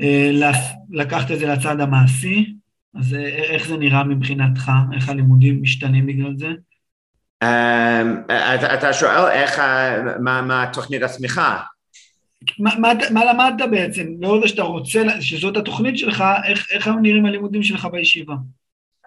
אה, 0.00 0.30
לקחת 0.90 1.30
את 1.30 1.38
זה 1.38 1.46
לצד 1.46 1.80
המעשי, 1.80 2.54
אז 2.98 3.14
אה, 3.14 3.26
איך 3.26 3.68
זה 3.68 3.76
נראה 3.76 4.04
מבחינתך? 4.04 4.72
איך 4.92 5.08
הלימודים 5.08 5.62
משתנים 5.62 6.06
בגלל 6.06 6.36
זה? 6.36 6.48
Um, 7.44 7.46
אתה, 8.54 8.74
אתה 8.74 8.92
שואל 8.92 9.30
איך, 9.30 9.58
מה, 10.20 10.42
מה 10.42 10.66
תוכנית 10.72 11.02
הצמיחה? 11.02 11.60
מה, 12.58 12.70
מה, 12.78 12.92
מה 13.10 13.24
למדת 13.24 13.68
בעצם? 13.70 14.06
לאור 14.20 14.40
זה 14.40 14.48
שאתה 14.48 14.62
רוצה, 14.62 15.02
שזאת 15.20 15.56
התוכנית 15.56 15.98
שלך, 15.98 16.24
איך, 16.48 16.66
איך 16.70 16.86
היו 16.86 16.96
נראים 16.96 17.26
הלימודים 17.26 17.62
שלך 17.62 17.88
בישיבה? 17.92 18.34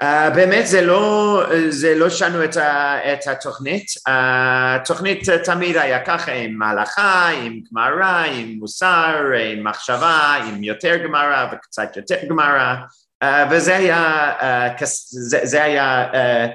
Uh, 0.03 0.05
באמת 0.35 0.67
זה 0.67 0.81
לא, 0.81 1.43
זה 1.69 1.95
לא 1.95 2.09
שנו 2.09 2.43
את, 2.43 2.57
ה, 2.57 2.97
את 3.13 3.27
התוכנית, 3.27 3.85
התוכנית 4.05 5.29
תמיד 5.29 5.77
היה 5.77 6.05
ככה 6.05 6.31
עם 6.31 6.61
הלכה, 6.61 7.29
עם 7.29 7.59
גמרא, 7.71 8.23
עם 8.25 8.55
מוסר, 8.59 9.15
עם 9.51 9.63
מחשבה, 9.63 10.35
עם 10.47 10.63
יותר 10.63 10.97
גמרא 11.03 11.47
וקצת 11.51 11.97
יותר 11.97 12.15
גמרא, 12.29 12.75
uh, 13.23 13.27
וזה 13.51 13.75
היה, 13.75 14.31
uh, 14.79 14.85
זה, 15.09 15.39
זה 15.43 15.63
היה 15.63 16.11
uh, 16.11 16.49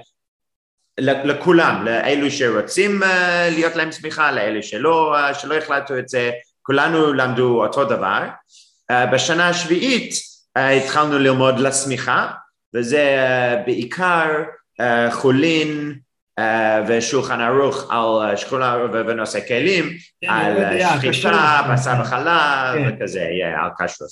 לכולם, 1.01 1.85
לאלו 1.85 2.31
שרוצים 2.31 3.03
uh, 3.03 3.07
להיות 3.51 3.77
להם 3.77 3.91
צמיחה, 3.91 4.33
לאלו 4.33 4.63
שלא, 4.63 5.17
uh, 5.31 5.35
שלא 5.35 5.55
החלטו 5.55 5.99
את 5.99 6.09
זה, 6.09 6.31
כולנו 6.67 7.13
למדו 7.13 7.65
אותו 7.65 7.85
דבר. 7.85 8.29
Uh, 8.93 8.95
בשנה 9.13 9.49
השביעית 9.49 10.13
uh, 10.59 10.61
התחלנו 10.61 11.19
ללמוד 11.19 11.59
לצמיחה, 11.59 12.31
וזה 12.75 13.27
uh, 13.63 13.67
בעיקר 13.67 14.29
חולין 15.11 15.95
ושולחן 16.89 17.41
ערוך 17.41 17.91
על 17.91 18.37
uh, 18.51 18.65
ערוך 18.65 18.93
בנושא 18.93 19.49
כלים, 19.49 19.85
כן, 20.21 20.29
על 20.29 20.81
שחיטה. 21.01 21.69
בשר 21.73 21.93
וחלב 22.01 22.75
כן. 22.75 22.95
וכזה, 22.97 23.21
yeah, 23.21 23.65
על 23.65 23.71
כשרות. 23.89 24.11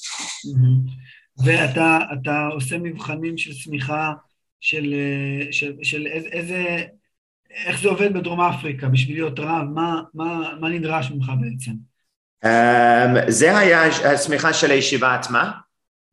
ואתה 1.44 1.98
אתה 2.12 2.46
עושה 2.53 2.78
מבחנים 2.78 3.38
של 3.38 3.50
צמיחה, 3.64 4.12
של, 4.61 4.94
אה, 4.94 5.53
של, 5.53 5.72
של 5.82 6.07
איזה, 6.07 6.28
איזה, 6.28 6.84
איך 7.50 7.80
זה 7.80 7.88
עובד 7.88 8.12
בדרום 8.12 8.40
אפריקה 8.40 8.88
בשביל 8.88 9.16
להיות 9.16 9.38
רב? 9.38 9.64
מה, 9.74 10.03
מה, 10.14 10.53
מה 10.61 10.68
נדרש 10.68 11.11
ממך 11.11 11.32
בעצם? 11.40 11.72
Um, 12.45 12.49
זה 13.28 13.59
היה 13.59 13.82
הסמיכה 13.86 14.53
של 14.53 14.70
הישיבה 14.70 15.14
עצמה, 15.14 15.51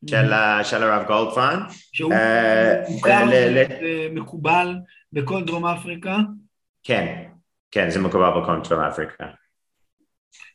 של, 0.10 0.34
ה- 0.34 0.64
של 0.64 0.84
הרב 0.84 1.08
גולדפן. 1.08 1.60
שהוא 1.94 2.14
אה, 2.14 2.82
מוכר 2.90 3.26
ל- 3.26 3.58
ל- 3.60 3.66
ומקובל 3.84 4.76
בכל 5.14 5.44
דרום 5.44 5.66
אפריקה, 5.66 6.18
כן, 6.84 7.24
כן, 7.72 7.90
זה 7.90 8.00
מקובל 8.00 8.30
בכל 8.42 8.60
דרום 8.70 8.82
אפריקה. 8.84 9.26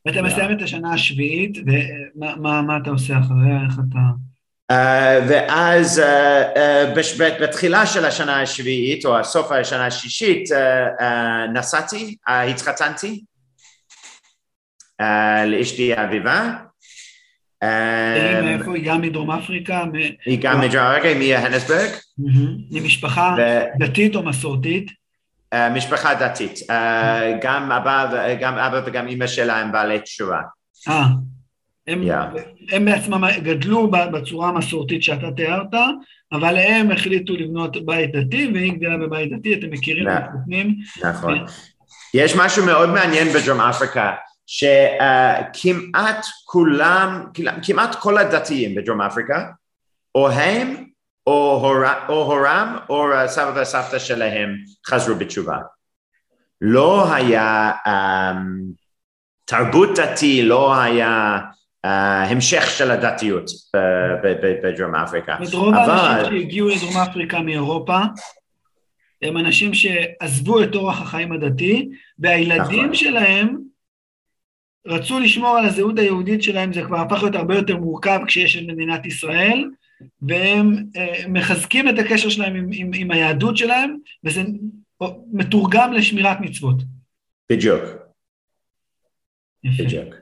ואתה 0.06 0.18
Yeah. 0.18 0.22
מסיים 0.22 0.56
את 0.58 0.62
השנה 0.62 0.94
השביעית, 0.94 1.58
ומה 1.66 2.36
מה, 2.36 2.62
מה 2.62 2.76
אתה 2.82 2.90
עושה 2.90 3.14
אחריה? 3.18 3.58
איך 3.66 3.74
אתה... 3.90 3.98
Uh, 4.72 4.74
ואז 5.28 5.98
uh, 5.98 6.56
uh, 6.56 6.98
בש, 6.98 7.20
בתחילה 7.20 7.86
של 7.86 8.04
השנה 8.04 8.40
השביעית, 8.42 9.06
או 9.06 9.24
סוף 9.24 9.52
השנה 9.52 9.86
השישית, 9.86 10.48
uh, 10.48 10.54
uh, 11.02 11.04
נסעתי, 11.54 12.16
uh, 12.28 12.32
התחתנתי 12.32 13.24
uh, 13.24 13.33
לאשתי 15.46 15.94
אביבה. 15.94 16.52
היא 17.62 18.40
מאיפה? 18.42 18.74
היא 18.74 18.84
גם 18.84 19.00
מדרום 19.00 19.30
אפריקה? 19.30 19.84
היא 20.26 20.38
גם 20.42 20.60
מדרגה, 20.60 21.14
מהנסברג, 21.18 21.90
מהמם. 22.18 22.56
ממשפחה 22.70 23.36
דתית 23.78 24.16
או 24.16 24.22
מסורתית? 24.22 24.90
ומשפחה 25.54 26.14
דתית. 26.14 26.58
Uh, 26.58 26.72
גם 27.40 27.72
אבא, 28.58 28.80
וגם 28.86 29.08
אימא 29.08 29.26
שלה 29.26 29.60
הם 29.60 29.72
בעלי 29.72 30.00
תשובה. 30.00 30.40
אה, 30.88 31.04
הם, 32.72 32.84
בעצמם 32.84 33.24
גדלו 33.42 33.90
בצורה 33.90 34.48
המסורתית 34.48 35.02
שאתה 35.02 35.26
תיארת, 35.36 35.74
אבל 36.32 36.56
הם 36.56 36.90
החליטו 36.90 37.32
לבנות 37.32 37.86
בית 37.86 38.12
דתי, 38.16 38.50
והיא 38.54 38.72
גדלה 38.72 38.96
בבית 38.96 39.32
דתי, 39.32 39.54
אתם 39.54 39.70
מכירים, 39.70 40.08
Yeah. 40.08 40.10
מתחתנים. 40.10 40.76
נכון. 41.04 41.44
יש 42.14 42.36
משהו 42.36 42.66
מאוד 42.66 42.90
מעניין 42.90 43.28
בדרום 43.28 43.60
אפריקה, 43.60 44.12
שכמעט 44.46 46.26
כולם, 46.44 47.24
כמעט 47.62 47.94
כל 47.94 48.18
הדתיים 48.18 48.74
בדרום 48.74 49.00
אפריקה, 49.00 49.50
או 50.14 50.30
הם, 50.30 50.84
או, 51.26 51.60
הור, 51.62 51.84
או 52.08 52.14
הורם, 52.22 52.78
או 52.88 53.06
סבא 53.26 53.60
וסבתא 53.62 53.98
שלהם 53.98 54.56
חזרו 54.86 55.14
בתשובה. 55.14 55.58
לא 56.60 57.14
היה 57.14 57.72
um, 57.86 58.40
תרבות 59.44 59.98
דתי, 59.98 60.42
לא 60.42 60.80
היה 60.80 61.38
uh, 61.86 61.88
המשך 62.28 62.70
של 62.70 62.90
הדתיות 62.90 63.50
ב- 64.22 64.66
בדרום 64.66 64.94
אפריקה. 64.94 65.36
רוב 65.52 65.74
אבל- 65.74 65.90
האנשים 65.90 66.40
שהגיעו 66.40 66.68
לדרום 66.68 66.96
אפריקה 66.96 67.40
מאירופה, 67.40 67.98
הם 69.22 69.36
אנשים 69.36 69.74
שעזבו 69.74 70.62
את 70.62 70.74
אורח 70.74 71.00
החיים 71.02 71.32
הדתי, 71.32 71.88
והילדים 72.18 72.82
נכון. 72.84 72.94
שלהם 72.94 73.58
רצו 74.86 75.20
לשמור 75.20 75.56
על 75.56 75.64
הזהות 75.64 75.98
היהודית 75.98 76.42
שלהם, 76.42 76.72
זה 76.72 76.82
כבר 76.82 76.96
הפך 77.00 77.22
להיות 77.22 77.34
הרבה 77.34 77.54
יותר 77.54 77.76
מורכב 77.76 78.20
כשיש 78.26 78.56
את 78.56 78.62
מדינת 78.66 79.06
ישראל, 79.06 79.70
והם 80.22 80.84
אה, 80.96 81.24
מחזקים 81.28 81.88
את 81.88 81.98
הקשר 81.98 82.28
שלהם 82.28 82.54
עם, 82.54 82.70
עם, 82.72 82.90
עם 82.94 83.10
היהדות 83.10 83.56
שלהם, 83.56 83.96
וזה 84.24 84.42
מתורגם 85.32 85.92
לשמירת 85.92 86.40
מצוות. 86.40 86.82
בדיוק. 87.50 87.84
בדיוק. 89.64 90.14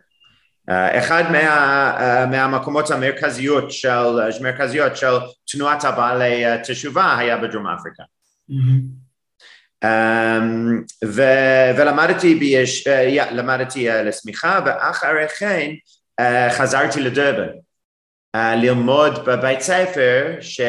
Uh, 0.70 0.98
אחד 0.98 1.24
מה, 1.32 1.96
uh, 1.98 2.26
מהמקומות 2.30 2.90
המרכזיות 2.90 3.72
של, 3.72 4.40
מרכזיות 4.42 4.96
של 4.96 5.12
תנועת 5.52 5.84
הבעלי 5.84 6.54
uh, 6.54 6.62
תשובה 6.62 7.18
היה 7.18 7.36
בדרום 7.36 7.66
אפריקה. 7.66 8.02
מהמם. 8.48 9.01
Um, 9.83 9.85
ו, 11.05 11.22
ולמדתי 11.76 12.35
ביש, 12.35 12.89
yeah, 12.89 13.30
למדתי 13.30 13.91
uh, 13.91 13.95
לשמיכה 13.95 14.61
ואחרי 14.66 15.28
כן 15.39 15.70
uh, 16.20 16.24
חזרתי 16.51 17.01
לדרבן 17.01 17.49
uh, 18.37 18.41
ללמוד 18.57 19.24
בבית 19.26 19.61
ספר, 19.61 20.35
ש... 20.41 20.61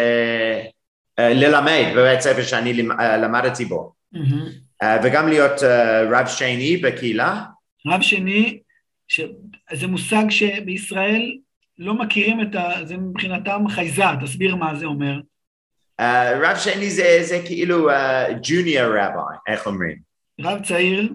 ללמד 1.19 1.83
בבית 1.95 2.21
ספר 2.21 2.43
שאני 2.43 2.73
למ- 2.73 3.01
למדתי 3.21 3.65
בו 3.65 3.93
uh, 4.15 4.85
וגם 5.03 5.27
להיות 5.27 5.59
uh, 5.59 5.65
רב 6.11 6.27
שני 6.27 6.77
בקהילה. 6.77 7.43
רב 7.87 8.01
שני, 8.01 8.59
שזה 9.07 9.87
מושג 9.87 10.23
שבישראל 10.29 11.37
לא 11.79 11.93
מכירים 11.93 12.41
את 12.41 12.55
ה... 12.55 12.71
זה 12.83 12.97
מבחינתם 12.97 13.67
חייזר, 13.69 14.15
תסביר 14.23 14.55
מה 14.55 14.75
זה 14.75 14.85
אומר. 14.85 15.19
Uh, 16.01 16.05
רב 16.41 16.57
שני 16.57 16.89
זה, 16.89 17.19
זה 17.21 17.39
כאילו 17.45 17.89
ג'וניור 18.43 18.97
רבי, 18.97 19.37
איך 19.47 19.67
אומרים? 19.67 19.97
רב 20.41 20.65
צעיר, 20.67 21.09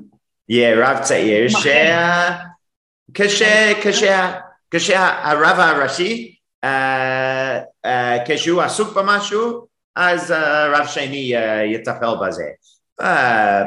יהיה 0.48 0.90
רב 0.90 0.98
צעיר, 1.02 1.46
כשהרב 4.70 5.60
הראשי, 5.60 6.34
uh, 6.64 7.88
כשהוא 8.26 8.62
עסוק 8.62 8.96
במשהו, 8.96 9.66
אז 9.96 10.30
uh, 10.30 10.34
רב 10.76 10.86
שני 10.86 11.32
יטפל 11.74 12.14
בזה. 12.26 12.44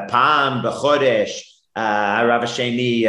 פעם 0.07 0.61
בחודש 0.63 1.61
הרב 1.75 2.43
השני 2.43 3.05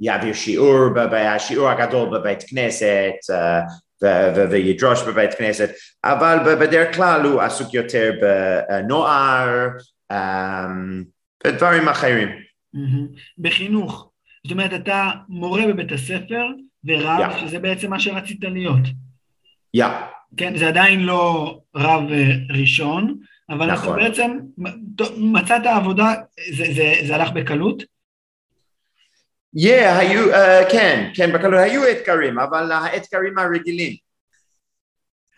יעביר 0.00 0.34
שיעור, 0.34 1.00
השיעור 1.16 1.68
הגדול 1.68 2.18
בבית 2.18 2.42
כנסת, 2.42 3.12
וידרוש 4.50 5.02
בבית 5.02 5.34
כנסת, 5.34 5.70
אבל 6.04 6.38
בדרך 6.60 6.96
כלל 6.96 7.22
הוא 7.22 7.40
עסוק 7.40 7.74
יותר 7.74 8.12
בנוער, 8.20 9.68
בדברים 11.44 11.88
אחרים. 11.88 12.28
בחינוך. 13.38 14.10
זאת 14.44 14.52
אומרת, 14.52 14.74
אתה 14.74 15.10
מורה 15.28 15.66
בבית 15.66 15.92
הספר 15.92 16.46
ורב, 16.84 17.20
Yeah. 17.20 17.38
שזה 17.40 17.58
בעצם 17.58 17.90
מה 17.90 18.00
שרצית 18.00 18.44
להיות. 18.44 18.82
יא. 19.74 19.86
כן, 20.36 20.56
זה 20.56 20.68
עדיין 20.68 21.00
לא 21.00 21.58
רב 21.76 22.10
אה, 22.10 22.32
ראשון, 22.60 23.18
אבל 23.50 23.72
נכון. 23.72 23.96
בעצם 23.98 24.38
טוב, 24.96 25.08
מצאת 25.18 25.66
עבודה, 25.66 26.14
זה, 26.56 26.64
זה, 26.74 26.94
זה 27.06 27.14
הלך 27.14 27.30
בקלות? 27.32 27.82
Yeah, 29.58 29.98
היו, 29.98 30.34
uh, 30.34 30.70
כן, 30.72 31.10
כן, 31.14 31.32
בקלות 31.32 31.60
היו 31.60 31.82
אתגרים, 31.90 32.38
אבל 32.38 32.72
האתגרים 32.72 33.38
הרגילים. 33.38 33.96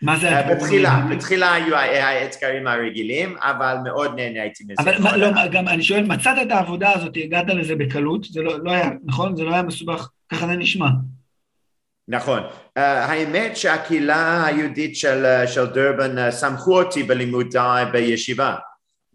מה 0.01 0.19
זה? 0.19 0.29
Uh, 0.29 0.33
האתגרים 0.33 0.57
בתחילה? 0.57 1.01
בתחילה 1.11 1.53
היו 1.53 1.75
האתגרים 1.75 2.67
הרגילים, 2.67 3.35
אבל 3.39 3.75
מאוד 3.83 4.15
נהניתי 4.15 4.63
מזה. 4.63 4.73
אבל 4.79 4.95
מה, 4.99 5.17
לא, 5.17 5.47
גם 5.51 5.67
אני 5.67 5.83
שואל, 5.83 6.03
מצאת 6.03 6.37
את 6.41 6.51
העבודה 6.51 6.93
הזאת, 6.93 7.13
הגעת 7.15 7.47
לזה 7.47 7.75
בקלות, 7.75 8.23
זה 8.23 8.41
לא, 8.41 8.63
לא 8.63 8.71
היה, 8.71 8.89
נכון? 9.05 9.35
זה 9.35 9.43
לא 9.43 9.53
היה 9.53 9.63
מסובך, 9.63 10.09
ככה 10.29 10.47
זה 10.47 10.53
נשמע. 10.53 10.87
נכון. 12.07 12.39
Uh, 12.39 12.81
האמת 12.81 13.57
שהקהילה 13.57 14.45
היהודית 14.45 14.95
של, 14.95 15.25
uh, 15.43 15.47
של 15.47 15.65
דרבן 15.65 16.27
uh, 16.27 16.31
שמחו 16.31 16.81
אותי 16.81 17.03
בלימודיי 17.03 17.85
בישיבה, 17.91 18.55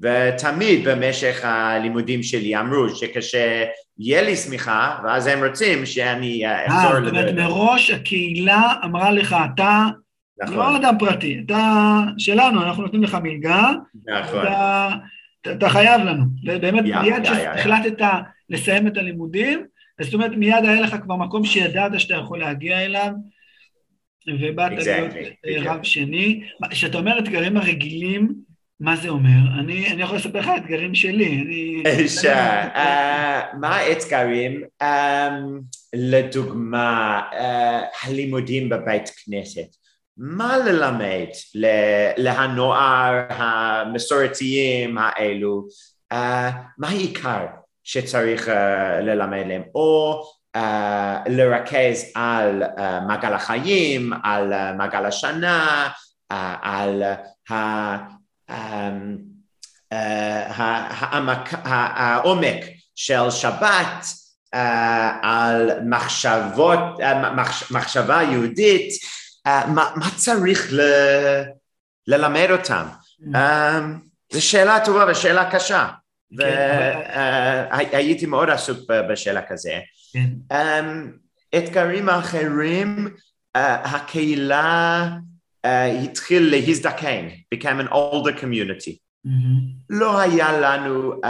ותמיד 0.00 0.88
במשך 0.88 1.40
הלימודים 1.44 2.22
שלי 2.22 2.56
אמרו 2.56 2.88
שכשיהיה 2.88 4.22
לי 4.22 4.36
שמיכה, 4.36 4.98
ואז 5.04 5.26
הם 5.26 5.44
רוצים 5.44 5.86
שאני 5.86 6.46
uh, 6.46 6.48
אה, 6.48 6.66
אחזור 6.66 7.00
זאת 7.00 7.10
אומרת. 7.10 7.34
מראש 7.34 7.90
הקהילה 7.90 8.72
אמרה 8.84 9.10
לך, 9.10 9.36
אתה 9.54 9.84
לא 10.40 10.46
נכון, 10.46 10.76
אדם 10.76 10.94
פרטי, 10.98 11.42
אתה 11.46 12.00
שלנו, 12.18 12.62
אנחנו 12.62 12.82
נותנים 12.82 13.02
לך 13.02 13.18
מלגה, 13.22 13.72
נכון. 14.06 14.42
אתה, 14.42 14.88
אתה, 15.52 15.68
חייב 15.68 16.00
לנו. 16.00 16.24
ובאמת, 16.44 16.84
יא, 16.86 16.98
מיד 16.98 17.24
יא, 17.24 17.30
יא, 17.30 17.36
יא. 17.36 17.56
שהחלטת 17.56 18.06
לסיים 18.50 18.86
את 18.86 18.96
הלימודים, 18.96 19.64
זאת 20.00 20.14
אומרת, 20.14 20.30
מיד 20.30 20.64
היה 20.64 20.80
לך 20.80 20.96
כבר 21.02 21.16
מקום 21.16 21.44
שידעת 21.44 22.00
שאתה 22.00 22.14
יכול 22.14 22.38
להגיע 22.38 22.84
אליו, 22.84 23.10
ובאת 24.40 24.72
Exactly, 24.72 24.84
להיות 24.84 25.10
בדיוק. 25.44 25.66
רב 25.66 25.82
שני. 25.82 26.42
כשאתה 26.70 26.98
אומר 26.98 27.18
אתגרים 27.18 27.56
הרגילים, 27.56 28.34
מה 28.80 28.96
זה 28.96 29.08
אומר? 29.08 29.60
אני, 29.60 29.92
אני 29.92 30.02
יכול 30.02 30.16
לספר 30.16 30.38
לך 30.38 30.50
אתגרים 30.56 30.94
שלי. 30.94 31.42
אני... 31.86 32.08
ש- 32.08 32.24
אה, 32.24 33.42
מה 33.60 33.76
האתגרים? 33.76 34.62
אמ, 34.82 35.60
לדוגמה, 35.94 37.20
אה, 37.32 37.80
הלימודים 38.02 38.68
בבית 38.68 39.10
כנסת. 39.24 39.76
מה 40.16 40.58
ללמד 40.58 41.26
להנוער 42.16 43.24
המסורתיים 43.28 44.98
האלו? 44.98 45.66
אה, 46.12 46.50
מה 46.78 46.88
העיקר 46.88 47.46
שצריך 47.84 48.48
ללמד 49.02 49.42
להם? 49.46 49.62
או 49.74 50.22
לרכז 51.26 52.12
על 52.14 52.62
מעגל 53.06 53.32
החיים, 53.32 54.12
על 54.24 54.72
מעגל 54.76 55.04
השנה, 55.06 55.88
על 56.62 57.02
ה... 57.50 58.13
אמ, 58.50 59.16
אה, 59.92 60.52
העומק 61.72 62.60
של 62.94 63.30
שבת, 63.30 64.06
אה, 64.54 65.12
על 65.22 65.70
מחשבות, 65.86 66.78
אה, 67.00 67.32
מחש- 67.34 67.70
מחשבה 67.72 68.22
יהודית, 68.22 68.88
מה 69.66 70.08
צריך 70.16 70.72
ללמד 72.06 72.48
אותם? 72.50 72.86
אה, 73.34 73.80
זו 74.32 74.42
שאלה 74.42 74.84
טובה 74.84 75.04
ושאלה 75.08 75.50
קשה. 75.50 75.88
והייתי 76.38 78.26
מאוד 78.26 78.50
עסוק 78.50 78.78
בשאלה 79.10 79.42
כזה. 79.42 79.78
כן. 80.12 80.56
אמ, 80.56 81.12
אתגרים 81.58 82.08
אחרים, 82.08 83.08
הקהילה 83.54 85.08
התחיל 86.04 86.50
להזדקן, 86.50 87.28
became 87.54 87.88
an 87.88 87.92
older 87.92 88.40
community. 88.40 88.92
מהמם. 89.24 89.60
לא 89.90 90.20
היה 90.20 90.60
לנו 90.60 91.12
uh, 91.12 91.26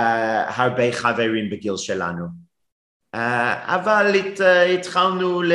הרבה 0.56 0.92
חברים 0.92 1.50
בגיל 1.50 1.76
שלנו, 1.76 2.24
uh, 3.16 3.18
אבל 3.66 4.12
הת, 4.18 4.40
uh, 4.40 4.44
התחלנו 4.78 5.42
ל, 5.42 5.52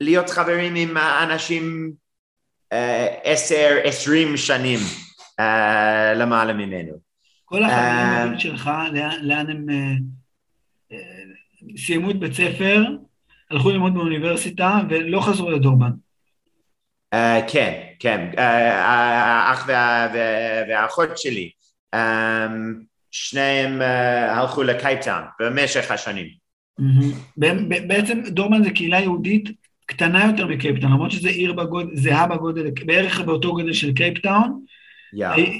להיות 0.00 0.30
חברים 0.30 0.74
עם 0.74 0.96
אנשים 0.96 1.92
עשר, 3.24 3.76
uh, 3.84 3.88
עשרים 3.88 4.36
שנים 4.36 4.78
uh, 5.40 5.42
למעלה 6.16 6.52
ממנו. 6.52 6.92
כל 7.44 7.64
החברים 7.64 7.82
אה, 7.82 8.22
האלה 8.22 8.38
שלך, 8.38 8.70
לאן- 8.92 9.20
לאן 9.22 9.50
הם 9.50 9.66
אה, 9.70 9.94
אה, 10.92 10.98
סיימו 11.76 12.10
את 12.10 12.18
בית 12.18 12.32
ספר, 12.34 12.84
הלכו 13.50 13.70
ללמוד 13.70 13.94
באוניברסיטה 13.94 14.80
ולא 14.90 15.20
חזרו 15.20 15.50
לדורבן. 15.50 15.90
Uh, 17.14 17.50
כן, 17.52 17.80
כן, 17.98 18.30
האח 18.36 19.64
וה, 19.68 20.08
וה, 20.14 20.62
והאחות 20.68 21.18
שלי, 21.18 21.50
שניהם 23.10 23.80
הלכו 24.28 24.62
לקייפטאון 24.62 25.22
במשך 25.40 25.90
השנים. 25.90 26.28
בעצם 27.86 28.20
דורבן 28.28 28.64
זה 28.64 28.70
קהילה 28.70 29.00
יהודית 29.00 29.48
קטנה 29.86 30.26
יותר 30.26 30.46
מקייפטאון, 30.46 30.92
למרות 30.92 31.10
שזה 31.10 31.28
עיר 31.28 31.52
בגודל, 31.52 31.96
זהה 31.96 32.26
בגודל, 32.26 32.70
בערך 32.86 33.20
באותו 33.20 33.52
גודל 33.52 33.72
של 33.72 33.94
קייפטאון. 33.94 34.64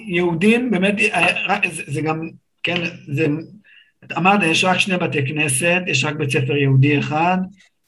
יהודים 0.07 0.70
באמת, 0.70 0.94
אה, 1.12 1.59
זה 1.86 2.01
גם, 2.01 2.28
כן, 2.62 2.84
זה, 3.07 3.26
אמרת, 4.16 4.40
יש 4.42 4.64
רק 4.64 4.78
שני 4.78 4.96
בתי 4.96 5.26
כנסת, 5.26 5.80
יש 5.86 6.05
רק 6.05 6.14
בית 6.14 6.30
ספר 6.30 6.57
יהודי 6.57 6.99
אחד, 6.99 7.38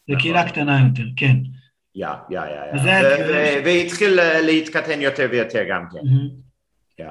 זה 0.08 0.14
נכון. 0.14 0.20
קהילה 0.20 0.48
קטנה 0.48 0.80
יותר, 0.88 1.08
כן. 1.16 1.36
יא, 1.94 2.08
יא, 2.30 2.40
יא, 2.40 3.62
והתחיל 3.64 4.20
אה, 4.20 4.40
להתקטן 4.40 5.00
יותר 5.00 5.28
ויותר 5.30 5.64
גם 5.70 5.84
כן. 5.92 5.98
יא. 6.98 7.10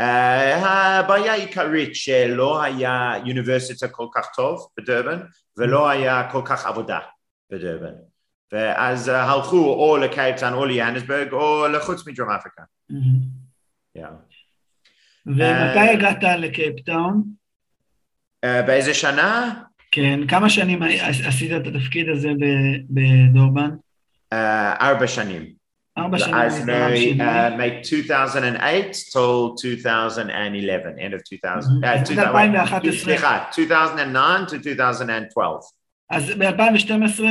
אה, 0.00 0.98
הבעיה 0.98 1.32
העיקרית 1.32 1.94
שלא 1.94 2.62
היה 2.62 3.16
אוניברסיטה 3.16 3.88
כל 3.88 4.06
כך 4.14 4.28
טוב 4.34 4.68
בדרבן 4.76 5.20
ולא 5.56 5.88
היה 5.88 6.28
כל 6.32 6.42
כך 6.44 6.66
עבודה 6.66 6.98
בדרבן. 7.50 7.92
ואז 8.52 9.08
אה, 9.08 9.24
הלכו 9.24 9.56
או 9.56 9.96
לקייפטאון 9.96 10.52
או 10.52 10.64
ליאנסברג 10.64 11.32
או 11.32 11.68
לחוץ 11.68 12.06
מדרום 12.06 12.30
אפריקה. 12.30 12.62
ומתי 15.26 15.88
הגעת 15.92 16.22
לקייפטאון? 16.38 17.22
באיזה 18.42 18.94
שנה? 18.94 19.62
כן, 19.90 20.26
כמה 20.26 20.50
שנים 20.50 20.82
עשית 21.24 21.52
את 21.52 21.66
התפקיד 21.66 22.08
הזה 22.08 22.30
בדורבן? 22.90 23.70
אה, 24.32 24.88
ארבע 24.90 25.06
שנים. 25.06 25.58
ארבע 25.98 26.18
שנים. 26.18 26.34
אז 26.34 26.68
היית 26.68 27.20
רב 27.20 28.28
שני. 28.28 28.50
מ-2008 28.50 29.18
till 29.60 29.86
2011, 29.86 30.92
end 30.92 31.14
of 31.14 31.22
2000. 31.32 31.84
אה, 31.84 31.94
אז 31.94 32.10
עד 32.10 32.18
2000, 32.18 32.54
2011. 32.54 33.00
סליחה, 33.00 33.44
2009 33.58 34.56
to 34.56 34.68
2012. 34.68 35.70
אז 36.10 36.32
ב-2012 36.38 37.22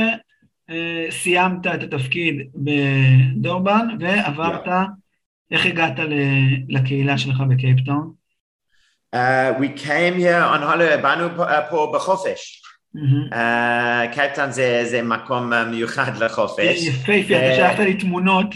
סיימת 1.10 1.66
את 1.66 1.82
התפקיד 1.82 2.34
בדורבן 2.54 3.88
ועברת, 4.00 4.68
איך 5.50 5.66
הגעת 5.66 5.92
לקהילה 6.68 7.18
שלך 7.18 7.42
בקייפטאון? 7.48 8.17
Uh, 9.14 9.18
we 9.60 9.68
came 9.68 10.14
here 10.18 10.42
on 10.54 10.60
holiday, 10.62 10.96
באנו 11.02 11.28
פה- 11.36 11.48
אה, 11.50 11.62
פה 11.70 11.92
בחופש. 11.94 12.62
מהמם. 12.94 13.28
Uh, 13.32 14.14
קייפטאון 14.14 14.50
זה, 14.50 14.80
זה 14.84 15.02
מקום 15.02 15.52
אה, 15.52 15.64
מיוחד 15.64 16.16
לחופש. 16.16 16.86
יפהפה, 16.86 17.34
אה, 17.34 17.46
אתה 17.46 17.56
שלחת 17.56 17.78
לי 17.78 17.94
תמונות. 17.94 18.54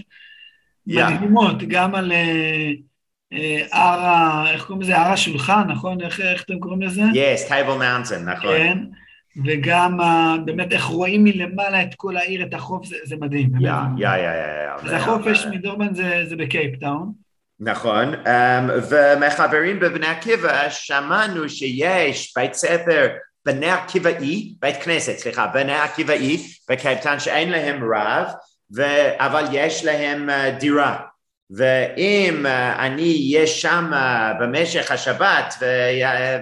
מדהימות, 0.87 1.63
גם 1.69 1.95
על 1.95 2.13
אה, 2.13 2.71
אה, 3.33 3.63
הר. 3.73 4.51
איך 4.53 4.65
קוראים 4.65 4.83
לזה? 4.83 4.99
הר 4.99 5.13
השולחן, 5.13 5.63
נכון? 5.69 6.01
איך 6.01 6.43
אתם 6.47 6.59
קוראים 6.59 6.83
לזה? 6.83 7.03
Yes, 7.03 7.49
Table 7.49 7.81
Mountain, 7.83 8.19
נכון. 8.27 8.51
כן. 8.57 8.79
וגם 9.47 10.01
ה- 10.01 10.37
באמת 10.45 10.73
איך 10.73 10.85
רואים 10.85 11.25
מלמעלה 11.25 11.83
את 11.83 11.95
כל 11.97 12.17
העיר, 12.17 12.43
את 12.43 12.55
החוף, 12.55 12.87
זה 13.05 13.17
מדהים. 13.21 13.51
yeah, 13.61 13.71
yeah, 13.99 14.09
yeah, 14.09 14.17
yeah. 14.17 14.73
אז 14.85 14.93
החופש 14.93 15.47
מדורבן 15.51 15.95
זה 15.95 16.23
זה 16.29 16.37
בקייפטאון. 16.37 17.13
נכון, 17.65 18.15
um, 18.15 18.71
ומחברים 18.91 19.81
בבני 19.81 20.07
עקיבא 20.07 20.71
שמענו 20.71 21.49
שיש 21.49 22.33
בית 22.37 22.55
ספר 22.55 23.09
בני 23.45 23.71
עקיבאי, 23.71 24.55
בית 24.61 24.83
כנסת, 24.83 25.19
סליחה, 25.19 25.47
בני 25.47 25.81
עקיבאי 25.81 26.47
בקייפטאון 26.71 27.21
שאין 27.21 27.51
להם 27.51 27.93
רב, 27.95 28.27
ו... 28.77 28.83
אבל 29.19 29.45
יש 29.53 29.85
להם 29.85 30.31
uh, 30.31 30.61
דירה. 30.61 31.01
ואם 31.51 32.47
uh, 32.47 32.79
אני 32.79 33.35
אהיה 33.35 33.47
שם 33.47 33.91
uh, 33.93 33.97
במשך 34.41 34.91
השבת, 34.91 35.55
ו... 35.61 35.65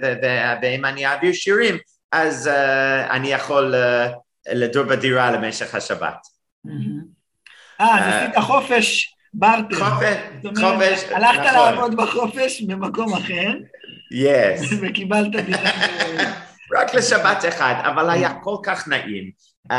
ו... 0.03 0.07
ו... 0.23 0.27
ואם 0.63 0.85
אני 0.85 1.07
אעביר 1.07 1.33
שירים, 1.33 1.79
אז 2.13 2.51
uh, 2.53 3.11
אני 3.11 3.33
יכול 3.33 3.75
uh, 3.75 4.19
לדור 4.53 4.85
בדירה 4.85 5.31
למשך 5.31 5.75
השבת. 5.75 6.19
מהמם. 6.65 7.21
אה, 7.81 7.99
אז 7.99 8.03
אה, 8.03 8.23
עשית 8.23 8.39
חופש 8.39 9.15
ברטר. 9.35 9.77
חופש, 9.77 10.17
חופש, 10.61 11.05
הלכת 11.11 11.39
נכון. 11.39 11.75
לעבוד 11.75 11.97
בחופש 11.97 12.63
במקום 12.63 13.15
אחר, 13.15 13.53
Yes. 14.13 14.67
וקיבלת 14.83 15.31
דירה. 15.47 15.71
רק 16.77 16.95
לשבת 16.95 17.45
אחד, 17.49 17.75
אבל 17.85 18.11
היה 18.11 18.35
כל 18.43 18.57
כך 18.63 18.89
נעים. 18.89 19.31
Um, 19.73 19.75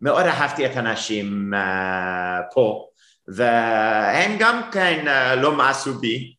מאוד 0.00 0.26
אהבתי 0.26 0.66
את 0.66 0.76
האנשים 0.76 1.54
uh, 1.54 2.54
פה, 2.54 2.86
והם 3.28 4.36
גם 4.38 4.60
כן 4.72 5.04
uh, 5.06 5.34
לא 5.34 5.56
מאסו 5.56 5.94
בי, 5.94 6.34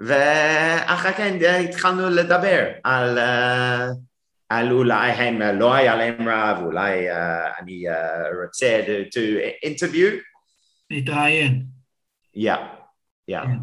ואחר 0.00 1.12
כן 1.12 1.38
uh, 1.40 1.46
התחלנו 1.46 2.10
לדבר 2.10 2.66
על, 2.84 3.18
על 4.48 4.72
אולי 4.72 5.10
הם 5.10 5.42
לא 5.58 5.74
היה 5.74 5.96
להם 5.96 6.28
רב, 6.28 6.62
אולי 6.64 7.06
אני 7.60 7.84
רוצה 8.44 8.82
to 9.14 9.20
interview, 9.66 10.31
להתראיין. 10.92 11.64
yeah, 12.36 12.40
yeah. 13.30 13.46
כן. 13.46 13.58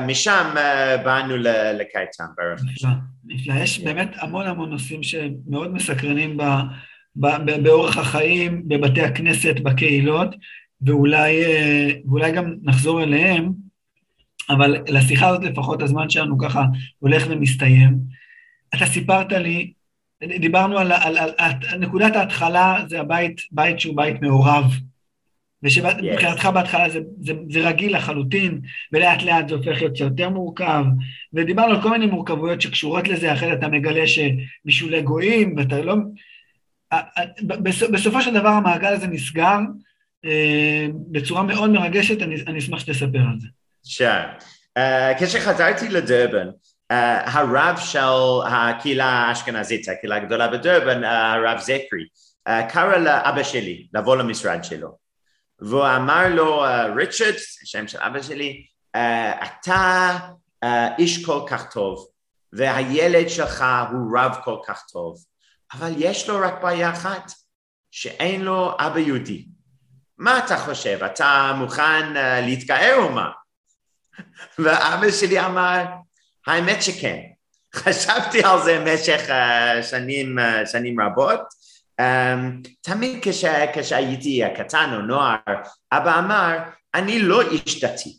ומשם 0.00 0.54
uh, 0.54 1.04
באנו 1.04 1.36
ל- 1.36 1.72
לקייטן 1.80 2.24
בערך. 2.36 2.62
נפלא. 3.24 3.54
יש 3.54 3.80
באמת 3.80 4.08
המון 4.18 4.46
המון 4.46 4.70
נושאים 4.70 5.02
שמאוד 5.02 5.72
מסקרנים 5.72 6.36
באורח 7.62 7.98
החיים, 7.98 8.68
בבתי 8.68 9.02
הכנסת, 9.02 9.54
בקהילות, 9.62 10.34
אה, 10.88 11.90
ואולי 12.06 12.32
גם 12.32 12.54
נחזור 12.62 13.02
אליהם, 13.02 13.52
אבל 14.50 14.76
לשיחה 14.88 15.28
הזאת 15.28 15.44
לפחות 15.44 15.82
הזמן 15.82 16.10
שלנו 16.10 16.38
ככה 16.38 16.64
הולך 16.98 17.26
ומסתיים. 17.30 17.98
אתה 18.74 18.86
סיפרת 18.86 19.32
לי, 19.32 19.72
דיברנו 20.22 20.78
על, 20.78 20.92
על, 20.92 21.18
על, 21.18 21.30
על 21.38 21.78
נקודת 21.78 22.16
ההתחלה 22.16 22.84
זה 22.88 23.00
הבית, 23.00 23.40
בית 23.50 23.80
שהוא 23.80 23.96
בית 23.96 24.22
מעורב. 24.22 24.64
ושמבחינתך 25.62 26.46
בהתחלה 26.54 26.90
זה, 26.90 27.00
זה, 27.20 27.32
זה 27.50 27.68
רגיל 27.68 27.96
לחלוטין, 27.96 28.60
ולאט 28.92 29.22
לאט 29.22 29.48
זה 29.48 29.54
הופך 29.54 29.80
להיות 29.80 30.00
יותר 30.00 30.28
מורכב, 30.28 30.84
ודיברנו 31.32 31.74
על 31.74 31.82
כל 31.82 31.90
מיני 31.90 32.06
מורכבויות 32.06 32.60
שקשורות 32.60 33.08
לזה, 33.08 33.32
אחרת 33.32 33.58
אתה 33.58 33.68
מגלה 33.68 34.04
שבישולי 34.06 35.02
גויים, 35.02 35.54
ואתה 35.56 35.80
לא... 35.82 35.94
בסופ- 37.42 37.90
בסופו 37.92 38.22
של 38.22 38.34
דבר 38.34 38.48
המעגל 38.48 38.92
הזה 38.92 39.06
נסגר 39.06 39.58
אה, 40.24 40.86
בצורה 41.10 41.42
מאוד 41.42 41.70
מרגשת, 41.70 42.22
אני, 42.22 42.34
אני 42.46 42.58
אשמח 42.58 42.78
שתספר 42.78 43.18
על 43.18 43.40
זה. 43.40 43.48
Sure. 43.86 44.42
Uh, 44.78 45.24
כשחזרתי 45.24 45.88
לדרבן, 45.88 46.46
uh, 46.92 46.94
הרב 47.26 47.76
של 47.76 47.98
הקהילה 48.46 49.04
האשכנזית, 49.04 49.88
הקהילה 49.88 50.16
הגדולה 50.16 50.48
בדרבן, 50.48 51.04
uh, 51.04 51.06
הרב 51.06 51.58
זקרי, 51.58 52.04
uh, 52.48 52.72
קרא 52.72 52.96
לאבא 52.96 53.42
שלי 53.42 53.86
לבוא 53.94 54.16
למשרד 54.16 54.64
שלו. 54.64 55.01
והוא 55.64 55.86
אמר 55.96 56.28
לו, 56.28 56.66
uh, 56.66 56.68
ריצ'רד, 56.96 57.34
השם 57.62 57.88
של 57.88 57.98
אבא 58.00 58.22
שלי, 58.22 58.66
uh, 58.96 59.00
אתה 59.44 60.18
uh, 60.64 60.68
איש 60.98 61.24
כל 61.24 61.40
כך 61.46 61.72
טוב, 61.72 62.08
והילד 62.52 63.28
שלך 63.28 63.64
הוא 63.92 64.18
רב 64.18 64.36
כל 64.44 64.56
כך 64.66 64.82
טוב, 64.92 65.24
אבל 65.74 65.92
יש 65.96 66.28
לו 66.28 66.38
רק 66.40 66.62
בעיה 66.62 66.90
אחת, 66.90 67.32
שאין 67.90 68.42
לו 68.42 68.76
אבא 68.78 68.98
יהודי. 68.98 69.46
מה 70.18 70.44
אתה 70.44 70.56
חושב? 70.58 70.98
אתה 71.04 71.52
מוכן 71.56 72.12
להתגאר 72.46 72.94
או 72.96 73.12
מה? 73.12 73.30
ואבא 74.58 75.10
שלי 75.10 75.40
אמר, 75.40 75.84
האמת 76.46 76.82
שכן. 76.82 77.20
חשבתי 77.74 78.44
על 78.44 78.62
זה 78.62 78.78
במשך 78.78 79.20
שנים, 79.90 80.38
שנים 80.66 81.00
רבות. 81.00 81.61
Um, 82.02 82.68
תמיד 82.80 83.18
כש, 83.22 83.44
כשהייתי 83.74 84.42
קטן 84.56 84.90
או 84.94 85.02
נוער, 85.02 85.36
אבא 85.92 86.18
אמר, 86.18 86.58
אני 86.94 87.18
לא 87.18 87.50
איש 87.50 87.84
דתי. 87.84 88.16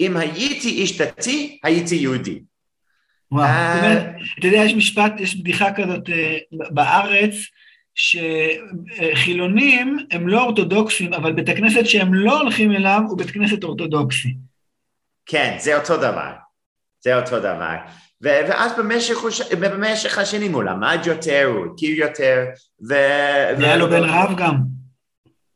אם 0.00 0.16
הייתי 0.16 0.68
איש 0.68 1.00
דתי, 1.00 1.58
הייתי 1.64 1.94
יהודי. 1.94 2.40
וואו, 3.32 3.44
אה, 3.44 4.00
אתה 4.38 4.46
יודע, 4.46 4.58
יש 4.58 4.74
משפט, 4.74 5.12
יש 5.18 5.36
בדיחה 5.36 5.72
כזאת 5.72 6.10
אה, 6.10 6.38
בארץ, 6.70 7.34
שחילונים 7.94 9.98
הם 10.10 10.28
לא 10.28 10.42
אורתודוקסים, 10.42 11.14
אבל 11.14 11.32
בית 11.32 11.48
הכנסת 11.48 11.86
שהם 11.86 12.14
לא 12.14 12.40
הולכים 12.40 12.72
אליו 12.72 13.00
הוא 13.08 13.18
בית 13.18 13.30
כנסת 13.30 13.64
אורתודוקסי. 13.64 14.34
כן, 15.26 15.56
זה 15.60 15.78
אותו 15.78 15.96
דבר. 15.96 16.32
זה 17.00 17.20
אותו 17.20 17.38
דבר. 17.38 17.76
ו- 18.24 18.28
ואז 18.48 18.72
במשך, 18.78 19.16
במשך 19.60 20.18
השנים 20.18 20.52
הוא 20.52 20.62
למד 20.62 20.98
יותר, 21.06 21.44
הוא 21.54 21.74
הכיר 21.74 21.96
יותר, 21.96 22.44
ו... 22.88 22.94
היה 23.58 23.76
לו 23.76 23.90
בן 23.90 24.02
רב 24.02 24.36
גם. 24.36 24.56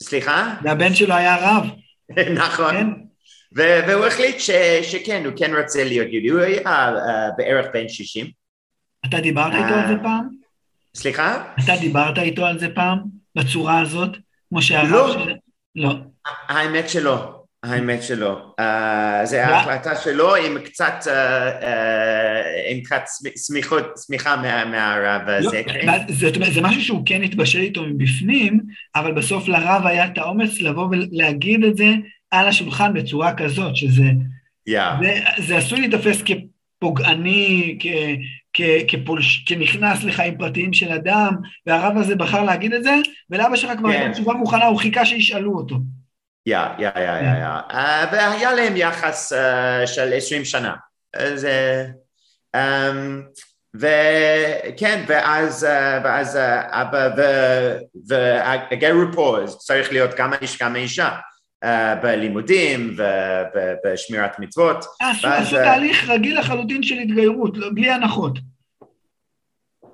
סליחה? 0.02 0.54
והבן 0.62 0.94
שלו 0.94 1.14
היה 1.14 1.36
רב. 1.40 1.64
נכון. 2.44 2.70
כן? 2.74 2.86
ו- 3.56 3.80
והוא 3.88 4.06
החליט 4.06 4.40
ש- 4.40 4.50
שכן, 4.82 5.22
הוא 5.26 5.32
כן 5.36 5.56
רוצה 5.56 5.84
להיות 5.84 6.08
יהודי, 6.10 6.28
הוא 6.30 6.40
היה 6.40 6.88
uh, 6.90 7.36
בערך 7.36 7.66
בן 7.74 7.88
60. 7.88 8.26
אתה 9.06 9.20
דיברת 9.20 9.52
איתו 9.52 9.74
על 9.74 9.86
זה 9.88 9.92
אה. 9.94 10.02
פעם? 10.02 10.28
סליחה? 10.94 11.44
אתה 11.64 11.72
דיברת 11.80 12.18
איתו 12.18 12.46
על 12.46 12.58
זה 12.58 12.68
פעם? 12.74 12.98
בצורה 13.38 13.80
הזאת? 13.80 14.10
כמו 14.48 14.62
שהרב... 14.62 14.90
לא. 14.90 15.12
של- 15.12 15.32
לא. 15.76 15.94
האמת 16.48 16.88
שלא, 16.88 17.39
האמת 17.64 18.02
שלא. 18.02 18.52
Uh, 18.60 18.64
זה 19.24 19.44
מה? 19.46 19.52
ההחלטה 19.56 19.96
שלו 19.96 20.34
עם 20.36 20.58
קצת, 20.64 20.94
uh, 21.02 21.06
uh, 21.62 21.66
עם 22.70 22.80
קצת 22.80 23.02
סמ- 23.06 23.36
סמיכות, 23.36 23.84
סמיכה 23.96 24.36
מה- 24.36 24.64
מהרב 24.64 25.22
לא, 25.28 25.32
הזה. 25.48 25.62
כן? 25.66 25.86
זאת 26.08 26.36
אומרת, 26.36 26.52
זה 26.52 26.60
משהו 26.62 26.82
שהוא 26.82 27.02
כן 27.06 27.22
התבשל 27.22 27.58
איתו 27.60 27.82
מבפנים, 27.82 28.60
אבל 28.96 29.12
בסוף 29.12 29.48
לרב 29.48 29.86
היה 29.86 30.06
את 30.06 30.18
האומץ 30.18 30.60
לבוא 30.60 30.88
ולהגיד 30.90 31.64
את 31.64 31.76
זה 31.76 31.88
על 32.30 32.48
השולחן 32.48 32.94
בצורה 32.94 33.34
כזאת, 33.34 33.76
שזה 33.76 34.02
Yeah. 34.70 34.72
זה, 35.02 35.14
זה 35.38 35.56
עשוי 35.56 35.80
להיתפס 35.80 36.22
כפוגעני, 36.22 37.78
כ, 37.80 37.86
כ, 38.52 38.60
כפולש, 38.88 39.44
כנכנס 39.46 40.04
לחיים 40.04 40.38
פרטיים 40.38 40.72
של 40.72 40.92
אדם, 40.92 41.34
והרב 41.66 41.96
הזה 41.96 42.16
בחר 42.16 42.42
להגיד 42.44 42.72
את 42.74 42.82
זה, 42.84 42.94
ולאבא 43.30 43.56
שלך 43.56 43.70
כבר 43.78 43.92
כן. 43.92 43.98
הייתה 44.00 44.12
תשובה 44.14 44.32
מוכנה, 44.34 44.64
הוא 44.64 44.78
חיכה 44.78 45.04
שישאלו 45.06 45.56
אותו. 45.56 45.76
יא, 46.50 46.58
יא, 46.78 46.90
יא, 46.96 47.02
יא, 47.02 47.36
יא. 47.38 47.60
אה, 47.70 48.06
והיה 48.12 48.52
להם 48.52 48.76
יחס 48.76 49.32
אה, 49.32 49.86
של 49.86 50.12
20 50.12 50.44
שנה. 50.44 50.74
אה, 51.16 51.84
אמ, 52.56 53.22
וכן, 53.74 55.04
ואז, 55.06 55.66
ואז 56.04 56.38
אבא 56.70 57.08
והגרו 58.08 59.12
פה, 59.14 59.38
צריך 59.58 59.92
להיות 59.92 60.10
גם 60.16 60.32
האיש 60.32 60.62
גם 60.62 60.74
האישה. 60.74 61.10
בלימודים 62.02 62.96
ובשמירת 63.54 64.38
מצוות. 64.38 64.84
עשו, 65.00 65.56
תהליך 65.56 66.08
רגיל 66.08 66.38
לחלוטין 66.38 66.82
של 66.82 66.94
התגיירות, 66.94 67.56
לא, 67.56 67.68
בלי 67.74 67.90
הנחות. 67.90 68.38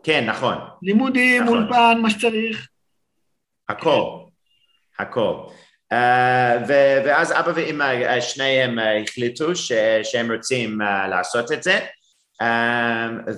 כן, 0.02 0.24
נכון, 0.26 0.54
לימודים, 0.82 1.42
נכון. 1.42 1.58
אולפן, 1.58 1.98
מה 2.02 2.10
שצריך. 2.10 2.68
הכל, 3.68 4.18
הכל. 4.98 5.34
אה, 5.92 6.58
ו- 6.68 6.98
ואז 7.04 7.32
אבא 7.32 7.52
ואמא 7.54 7.84
אה, 7.84 8.20
שניהם 8.20 8.78
אה, 8.78 9.02
החליטו 9.02 9.56
ש- 9.56 9.72
שהם 10.02 10.32
רוצים 10.32 10.78
לעשות 11.10 11.52
את 11.52 11.62
זה, 11.62 11.80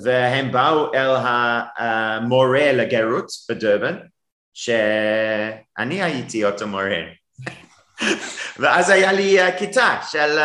והם 0.04 0.52
באו 0.52 0.94
אל 0.94 1.10
המורה 1.76 2.72
לגרות 2.72 3.26
בדרבן, 3.50 3.96
שאני 4.54 6.02
הייתי 6.02 6.44
אותו 6.44 6.66
מורה. 6.66 7.02
ואז 8.60 8.90
היה 8.90 9.12
לי 9.12 9.36
כיתה 9.58 9.98
של, 10.10 10.38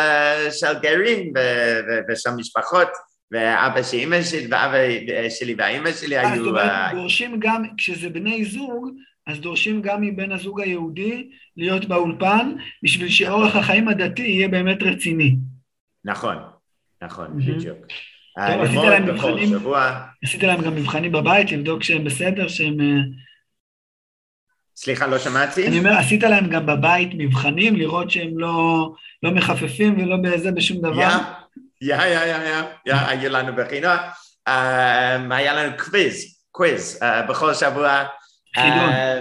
של 0.50 0.78
גרים 0.78 1.32
ו- 1.36 1.80
ו- 1.88 2.12
ושל 2.12 2.30
משפחות, 2.30 2.88
ואבא 3.32 3.82
של 3.82 3.96
אמא 3.96 4.22
שלי 4.22 4.46
ואבא 4.50 4.78
שלי 5.30 5.54
והאמא 5.58 5.92
שלי 5.92 6.18
אה, 6.18 6.22
זאת 6.24 6.32
היו... 6.32 6.48
אומרת, 6.48 6.94
דורשים 6.94 7.40
גם, 7.40 7.64
כשזה 7.76 8.08
בני 8.08 8.44
זוג, 8.44 8.90
אז 9.26 9.40
דורשים 9.40 9.82
גם 9.82 10.00
מבן 10.00 10.32
הזוג 10.32 10.60
היהודי 10.60 11.28
להיות 11.56 11.84
באולפן, 11.84 12.52
בשביל 12.82 13.08
שאורח 13.08 13.56
החיים 13.56 13.88
הדתי 13.88 14.22
יהיה 14.22 14.48
באמת 14.48 14.82
רציני. 14.82 15.36
נכון, 16.04 16.36
נכון. 17.02 17.26
בדיוק. 17.36 17.78
טוב, 18.36 18.60
עשית 18.60 18.78
להם 18.78 19.06
מבחנים? 19.06 19.48
עשית 20.24 20.42
להם 20.42 20.62
גם 20.62 20.74
מבחנים 20.74 21.12
בבית, 21.12 21.52
לבדוק 21.52 21.82
שהם 21.82 22.04
בסדר, 22.04 22.48
שהם... 22.48 22.80
אה, 22.80 23.00
סליחה, 24.76 25.06
לא 25.06 25.18
שמעתי? 25.18 25.68
אני 25.68 25.78
אומר, 25.78 25.90
עשית 25.98 26.22
להם 26.22 26.48
גם 26.48 26.66
בבית 26.66 27.10
מבחנים, 27.14 27.76
לראות 27.76 28.10
שהם 28.10 28.38
לא, 28.38 28.92
לא 29.22 29.30
מחפפים 29.30 29.98
ולא 29.98 30.16
בזה 30.16 30.50
בשום 30.52 30.78
דבר? 30.78 31.08
yeah, 31.82 31.96
yeah, 31.96 31.96
yeah, 31.96 32.36
yeah, 32.36 32.62
yeah, 32.86 32.94
היו 32.94 33.30
לנו 33.30 33.56
בחינה. 33.56 34.10
אה, 34.48 35.36
היה 35.36 35.54
לנו 35.54 35.76
quiz, 35.84 36.38
quiz, 36.50 36.98
אה, 37.02 37.22
בכל 37.22 37.54
שבוע. 37.54 38.04
אה, 38.56 39.20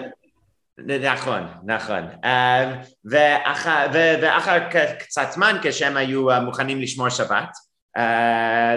נכון, 1.13 1.47
נכון. 1.65 2.07
אה, 2.23 2.73
ואחר- 3.05 4.69
קצת 4.99 5.27
זמן, 5.31 5.57
כשהם 5.61 5.97
היו 5.97 6.31
אה, 6.31 6.39
מוכנים 6.39 6.81
לשמור 6.81 7.09
שבת, 7.09 7.49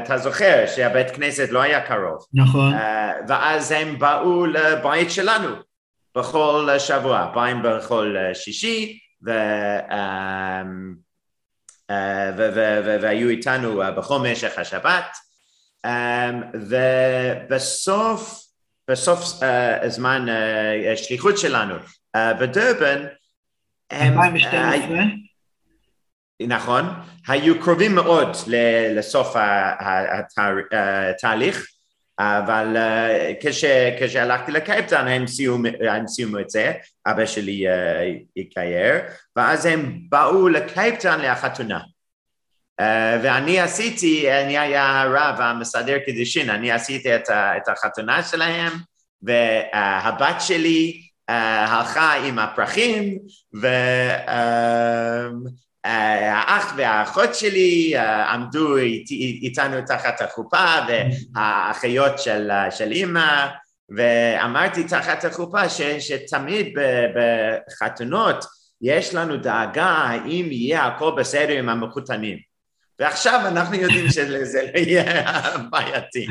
אתה 0.05 0.19
זוכר 0.19 0.65
שהבית 0.67 1.11
כנסת 1.11 1.49
לא 1.51 1.63
היה 1.63 1.81
קרוב. 1.87 2.27
נכון. 2.35 2.73
ואז 3.29 3.73
הם 3.73 3.99
באו 3.99 4.47
לבית 4.47 5.11
שלנו 5.11 5.49
בכל 6.17 6.69
שבוע, 6.79 7.31
באים 7.35 7.63
בכל 7.63 8.15
שישי, 8.35 8.99
והיו 13.01 13.29
איתנו 13.29 13.83
בכל 13.97 14.19
משך 14.19 14.59
השבת, 14.59 15.17
ובסוף, 17.51 18.46
בסוף 18.91 19.43
אה, 19.43 19.85
הזמן 19.85 20.29
אה, 20.29 20.93
השליחות 20.93 21.39
שלנו 21.39 21.75
אה, 22.17 22.35
בדרבן, 22.35 23.05
הם, 23.91 24.19
אה, 24.19 24.27
2012? 24.27 24.97
נכון, 26.43 26.85
היו 27.29 27.61
קרובים 27.61 27.95
מאוד 27.95 28.37
לסוף 28.97 29.37
התהליך, 30.73 31.67
אבל 32.19 32.77
כש- 33.43 33.65
כשהלכתי 34.01 34.53
לקייפטאון 34.53 35.09
הם 35.09 35.25
הם 35.91 36.07
סיימו 36.09 36.39
את 36.41 36.51
זה, 36.51 36.73
אבא 37.07 37.27
שלי 37.27 37.65
התגייר, 38.37 38.95
ואז 39.37 39.67
הם 39.67 39.99
באו 40.09 40.49
לקייפטאון 40.49 41.21
לחתונה. 41.21 41.81
אה, 42.81 43.21
ואני 43.23 43.61
עשיתי, 43.61 44.33
אני 44.33 44.59
היה 44.59 45.03
הרב 45.03 45.41
המסדר 45.41 45.99
קידושין, 45.99 46.51
אני 46.51 46.73
עשיתי 46.73 47.17
את 47.17 47.31
את 47.31 47.69
החתונה 47.69 48.23
שלהם, 48.23 48.73
והבת 49.23 50.41
שלי 50.41 51.01
אה, 51.29 51.65
הלכה 51.65 52.13
עם 52.13 52.39
הפרחים, 52.39 53.19
ו... 53.63 53.67
אה, 55.87 56.33
האח 56.33 56.75
והאחות 56.77 57.35
שלי 57.35 57.93
אה, 57.97 58.33
עמדו 58.33 58.77
איתנו 59.43 59.77
תחת 59.87 60.21
החופה 60.21 60.75
והאחיות 60.89 62.19
של, 62.19 62.51
של 62.71 62.93
אימא 62.93 63.47
ואמרתי 63.97 64.85
תחת 64.85 65.25
החופה 65.25 65.69
ש, 65.69 65.81
שתמיד 65.81 66.75
בחתונות 67.15 68.45
יש 68.83 69.15
לנו 69.15 69.37
דאגה 69.37 69.87
האם 69.87 70.49
יהיה 70.51 70.87
הכל 70.87 71.13
בסדר 71.17 71.59
עם 71.59 71.69
המחותנים 71.69 72.39
ועכשיו 73.01 73.41
אנחנו 73.47 73.77
יודעים 73.77 74.11
שזה 74.11 74.29
לא 74.29 74.79
יהיה 74.79 75.05
בעייתי 75.71 76.27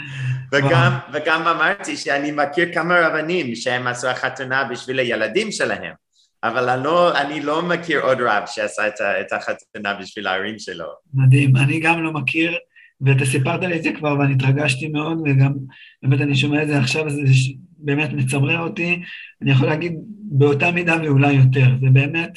וגם, 0.52 0.98
וגם 1.12 1.48
אמרתי 1.48 1.96
שאני 1.96 2.30
מכיר 2.30 2.74
כמה 2.74 3.00
רבנים 3.00 3.54
שהם 3.54 3.86
עשו 3.86 4.08
החתונה 4.08 4.64
בשביל 4.64 4.98
הילדים 4.98 5.52
שלהם 5.52 5.92
אבל 6.44 6.68
אני 6.68 6.84
לא, 6.84 7.20
אני 7.20 7.40
לא 7.40 7.62
מכיר 7.62 8.00
עוד 8.00 8.18
רב 8.20 8.42
שעשה 8.46 8.88
את, 8.88 9.00
את 9.20 9.32
החתונה 9.32 9.94
בשביל 9.94 10.26
ההורים 10.26 10.58
שלו. 10.58 10.86
מדהים, 11.14 11.56
אני 11.56 11.80
גם 11.80 12.02
לא 12.02 12.12
מכיר, 12.12 12.58
ואתה 13.00 13.24
סיפרת 13.24 13.64
לי 13.64 13.76
את 13.76 13.82
זה 13.82 13.90
כבר 13.98 14.16
ואני 14.18 14.34
התרגשתי 14.34 14.88
מאוד, 14.88 15.20
וגם 15.24 15.52
באמת 16.02 16.20
אני 16.20 16.36
שומע 16.36 16.62
את 16.62 16.68
זה 16.68 16.78
עכשיו, 16.78 17.10
זה 17.10 17.20
באמת 17.82 18.12
מצמרר 18.12 18.58
אותי, 18.58 19.02
אני 19.42 19.50
יכול 19.50 19.68
להגיד 19.68 19.92
באותה 20.22 20.70
מידה 20.70 20.96
ואולי 21.02 21.32
יותר, 21.32 21.66
זה 21.80 21.86
באמת, 21.92 22.30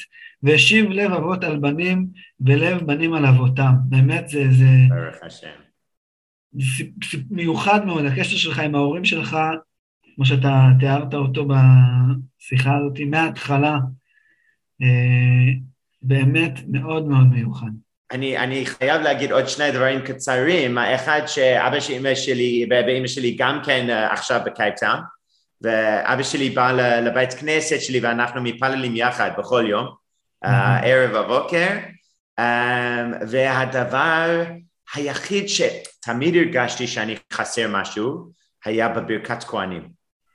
והשיב 0.44 0.90
לב 0.90 1.12
אבות 1.12 1.44
על 1.44 1.60
בנים 1.60 2.08
ולב 2.42 2.84
בנים 2.86 3.14
על 3.14 3.26
אבותם, 3.26 3.74
באמת 3.86 4.30
זה, 4.30 4.44
זה, 4.52 4.66
ברוך 4.90 5.24
השם. 5.24 5.48
זה 6.54 7.18
מיוחד 7.30 7.86
מאוד, 7.86 8.06
הקשר 8.06 8.38
שלך 8.38 8.60
עם 8.60 8.76
ההורים 8.76 9.06
שלך, 9.06 9.38
כמו 10.16 10.26
שאתה 10.26 10.68
תיארת 10.80 11.14
אותו 11.14 11.48
בשיחה 11.48 12.78
הזאת 12.78 13.00
מההתחלה, 13.00 13.78
אה, 14.82 15.54
באמת 16.02 16.60
מאוד 16.68 17.08
מאוד 17.08 17.28
מיוחד. 17.28 17.68
אני, 18.12 18.38
אני 18.38 18.66
חייב 18.66 19.02
להגיד 19.02 19.32
עוד 19.32 19.48
שני 19.48 19.72
דברים 19.72 20.02
קצרים. 20.02 20.78
האחד 20.78 21.22
שאבא 21.28 21.80
של 21.80 21.94
אמא 21.94 22.16
שלי 22.16 22.66
ואמא 22.70 23.08
שלי 23.08 23.36
גם 23.40 23.62
כן 23.66 23.90
אה, 23.90 24.14
עכשיו 24.14 24.42
בקייפטאון, 24.46 25.00
ואבא 25.64 26.24
שלי 26.24 26.50
בא 26.50 26.72
לבית 27.02 27.34
כנסת 27.34 27.82
שלי 27.82 28.00
ואנחנו 28.00 28.42
מתפללים 28.42 28.96
יחד 28.96 29.32
בכל 29.38 29.66
יום, 29.68 29.88
אה, 30.46 30.80
ערב 30.80 31.26
ובוקר, 31.26 31.68
Um, 32.40 33.16
והדבר 33.28 34.44
היחיד 34.94 35.46
שתמיד 35.50 36.36
הרגשתי 36.36 36.88
שאני 36.88 37.16
חסר 37.34 37.68
משהו, 37.70 38.32
היה 38.66 38.90
בברכת 38.90 39.44
כהנים. 39.44 39.90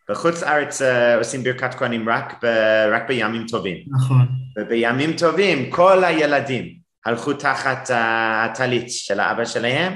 בחוץ 0.08 0.42
לארץ 0.42 0.82
uh, 0.82 0.84
עושים 1.18 1.44
ברכת 1.44 1.74
כהנים 1.74 2.08
רק, 2.08 2.44
ב, 2.44 2.46
רק 2.92 3.02
בימים 3.08 3.46
טובים. 3.46 3.76
נכון. 3.90 4.26
ובימים 4.58 5.16
טובים 5.16 5.70
כל 5.70 6.04
הילדים 6.04 6.74
הלכו 7.06 7.32
תחת 7.32 7.90
הטלית 7.94 8.90
של 8.90 9.20
האבא 9.20 9.44
שלהם, 9.44 9.92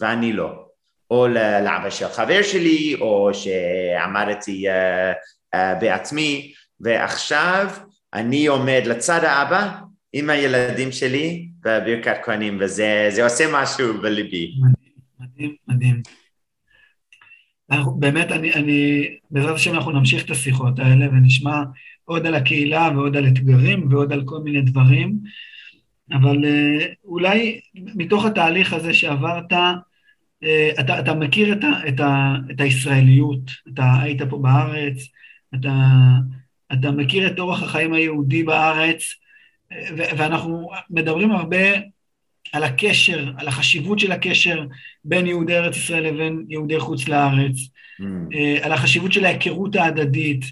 ואני 0.00 0.32
לא. 0.32 0.61
או 1.12 1.28
לאבא 1.64 1.90
של 1.90 2.08
חבר 2.08 2.42
שלי, 2.42 2.94
או 3.00 3.30
שעמדתי 3.34 4.64
uh, 4.68 4.72
uh, 5.54 5.58
בעצמי, 5.80 6.52
ועכשיו 6.80 7.68
אני 8.14 8.46
עומד 8.46 8.82
לצד 8.86 9.24
האבא 9.24 9.78
עם 10.12 10.30
הילדים 10.30 10.92
שלי 10.92 11.48
בברכת 11.64 12.16
כהנים, 12.24 12.58
וזה 12.60 13.24
עושה 13.24 13.44
משהו 13.52 14.02
בליבי. 14.02 14.54
מדהים, 15.20 15.54
מדהים. 15.68 16.02
אנחנו, 17.70 17.92
באמת, 17.94 18.32
אני, 18.32 18.54
אני, 18.54 19.04
בעזרת 19.30 19.54
השם 19.54 19.74
אנחנו 19.74 19.90
נמשיך 19.90 20.24
את 20.24 20.30
השיחות 20.30 20.78
האלה 20.78 21.08
ונשמע 21.08 21.62
עוד 22.04 22.26
על 22.26 22.34
הקהילה 22.34 22.90
ועוד 22.94 23.16
על 23.16 23.26
אתגרים 23.26 23.88
ועוד 23.90 24.12
על 24.12 24.22
כל 24.24 24.38
מיני 24.38 24.62
דברים, 24.62 25.18
אבל 26.12 26.44
אה, 26.44 26.86
אולי 27.04 27.60
מתוך 27.74 28.24
התהליך 28.24 28.72
הזה 28.72 28.94
שעברת, 28.94 29.52
אה, 29.52 29.74
אתה, 30.80 30.98
אתה 31.00 31.14
מכיר 31.14 31.52
את, 31.52 31.64
ה, 31.64 31.88
את, 31.88 32.00
ה, 32.00 32.34
את 32.50 32.60
הישראליות, 32.60 33.50
אתה 33.72 33.84
היית 34.02 34.22
פה 34.30 34.38
בארץ, 34.38 35.08
אתה, 35.54 35.74
אתה 36.72 36.90
מכיר 36.90 37.26
את 37.26 37.38
אורח 37.38 37.62
החיים 37.62 37.92
היהודי 37.92 38.42
בארץ, 38.42 39.02
ואנחנו 39.96 40.70
מדברים 40.90 41.32
הרבה 41.32 41.58
על 42.52 42.64
הקשר, 42.64 43.30
על 43.36 43.48
החשיבות 43.48 43.98
של 43.98 44.12
הקשר 44.12 44.64
בין 45.04 45.26
יהודי 45.26 45.56
ארץ 45.56 45.76
ישראל 45.76 46.06
לבין 46.06 46.44
יהודי 46.48 46.80
חוץ 46.80 47.08
לארץ, 47.08 47.56
mm. 48.00 48.04
על 48.62 48.72
החשיבות 48.72 49.12
של 49.12 49.24
ההיכרות 49.24 49.76
ההדדית. 49.76 50.44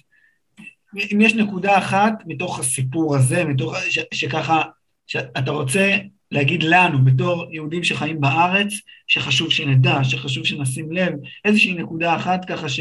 אם 1.12 1.20
יש 1.20 1.34
נקודה 1.34 1.78
אחת 1.78 2.22
מתוך 2.26 2.59
הסיפור 2.61 3.16
הזה, 3.16 3.45
מתוך, 3.45 3.74
ש, 3.91 3.99
שככה, 4.14 4.62
שאתה 5.07 5.51
רוצה 5.51 5.97
להגיד 6.30 6.62
לנו, 6.62 7.04
בתור 7.04 7.46
יהודים 7.52 7.84
שחיים 7.84 8.20
בארץ, 8.20 8.72
שחשוב 9.06 9.50
שנדע, 9.50 10.04
שחשוב 10.04 10.46
שנשים 10.46 10.92
לב, 10.92 11.12
איזושהי 11.44 11.74
נקודה 11.74 12.16
אחת 12.16 12.44
ככה 12.44 12.68
ש... 12.68 12.80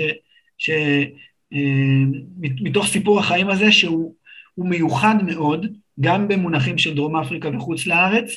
ש 0.57 0.69
אה, 1.53 2.03
מתוך 2.39 2.87
סיפור 2.87 3.19
החיים 3.19 3.49
הזה, 3.49 3.71
שהוא 3.71 4.13
מיוחד 4.57 5.15
מאוד, 5.25 5.65
גם 5.99 6.27
במונחים 6.27 6.77
של 6.77 6.95
דרום 6.95 7.15
אפריקה 7.15 7.49
וחוץ 7.49 7.85
לארץ, 7.85 8.31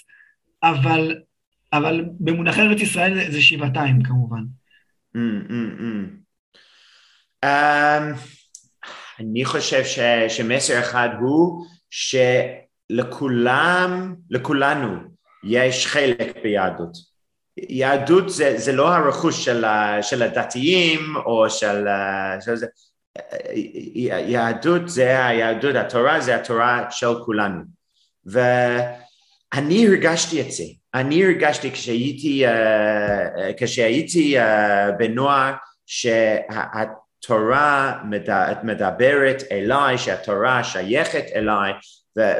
אבל, 0.62 1.16
אבל 1.72 2.04
במונחי 2.20 2.60
ארץ 2.60 2.80
ישראל 2.80 3.30
זה, 3.30 3.42
שבעתיים 3.42 4.02
כמובן. 4.02 4.42
Mm, 5.16 5.18
mm, 5.48 5.80
mm. 5.80 6.22
Um, 7.44 8.16
אני 9.18 9.44
חושב 9.44 9.84
ש, 9.84 9.98
שמסר 10.28 10.80
אחד 10.80 11.08
הוא 11.20 11.66
שלכולם, 12.92 14.14
לכולנו, 14.30 14.96
יש 15.44 15.86
חלק 15.86 16.36
ביהדות. 16.42 17.12
יהדות 17.56 18.30
זה, 18.30 18.54
זה 18.58 18.72
לא 18.72 18.94
הרכוש 18.94 19.44
של, 19.44 19.64
של 20.02 20.22
הדתיים 20.22 21.16
או 21.16 21.50
של, 21.50 21.86
של 22.40 22.56
זה, 22.56 22.66
יהדות 24.26 24.88
זה 24.88 25.26
היהדות, 25.26 25.74
התורה 25.74 26.20
זה 26.20 26.36
התורה 26.36 26.86
של 26.90 27.24
כולנו. 27.24 27.62
ואני 28.26 29.86
הרגשתי 29.86 30.40
את 30.40 30.50
זה, 30.52 30.64
אני 30.94 31.24
הרגשתי 31.24 31.70
כשהייתי, 31.70 32.46
uh, 32.46 32.50
כשהייתי 33.56 34.38
uh, 34.38 34.42
בנוער 34.98 35.52
שהתורה 35.86 36.42
מדברת 38.62 39.42
אליי, 39.52 39.98
שהתורה 39.98 40.64
שייכת 40.64 41.24
אליי 41.34 41.72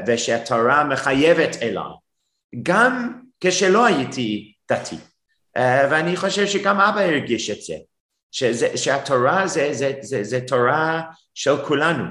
ושהתורה 0.07 0.85
מחייבת 0.85 1.57
אליי, 1.63 1.93
גם 2.63 3.21
כשלא 3.41 3.87
הייתי 3.87 4.53
דתי. 4.73 4.97
Uh, 5.59 5.61
ואני 5.91 6.17
חושב 6.17 6.47
שגם 6.47 6.81
אבא 6.81 7.01
הרגיש 7.01 7.51
את 7.51 7.63
זה. 7.63 7.75
שזה, 8.33 8.77
שהתורה 8.77 9.47
זה, 9.47 9.69
זה, 9.73 9.93
זה, 10.01 10.25
זה 10.25 10.41
תורה 10.41 11.03
של 11.35 11.57
כולנו, 11.65 12.05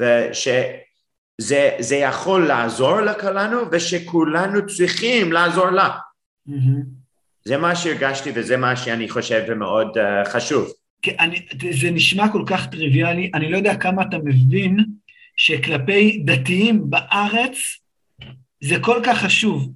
ושזה 0.00 1.70
זה 1.78 1.96
יכול 1.96 2.46
לעזור 2.46 3.00
לכולנו 3.00 3.58
ושכולנו 3.72 4.66
צריכים 4.66 5.32
לעזור 5.32 5.70
לה. 5.70 5.88
Mm-hmm. 6.48 6.52
זה 7.44 7.56
מה 7.56 7.76
שהרגשתי 7.76 8.30
וזה 8.34 8.56
מה 8.56 8.76
שאני 8.76 9.08
חושב 9.08 9.54
מאוד 9.54 9.98
uh, 9.98 10.28
חשוב. 10.28 10.72
כן, 11.02 11.14
אני, 11.20 11.46
זה 11.80 11.90
נשמע 11.90 12.32
כל 12.32 12.42
כך 12.46 12.66
טריוויאלי, 12.66 13.30
אני 13.34 13.50
לא 13.50 13.56
יודע 13.56 13.76
כמה 13.76 14.02
אתה 14.02 14.18
מבין 14.24 14.84
שכלפי 15.38 16.22
דתיים 16.24 16.90
בארץ 16.90 17.58
זה 18.60 18.76
כל 18.80 19.00
כך 19.04 19.18
חשוב, 19.18 19.72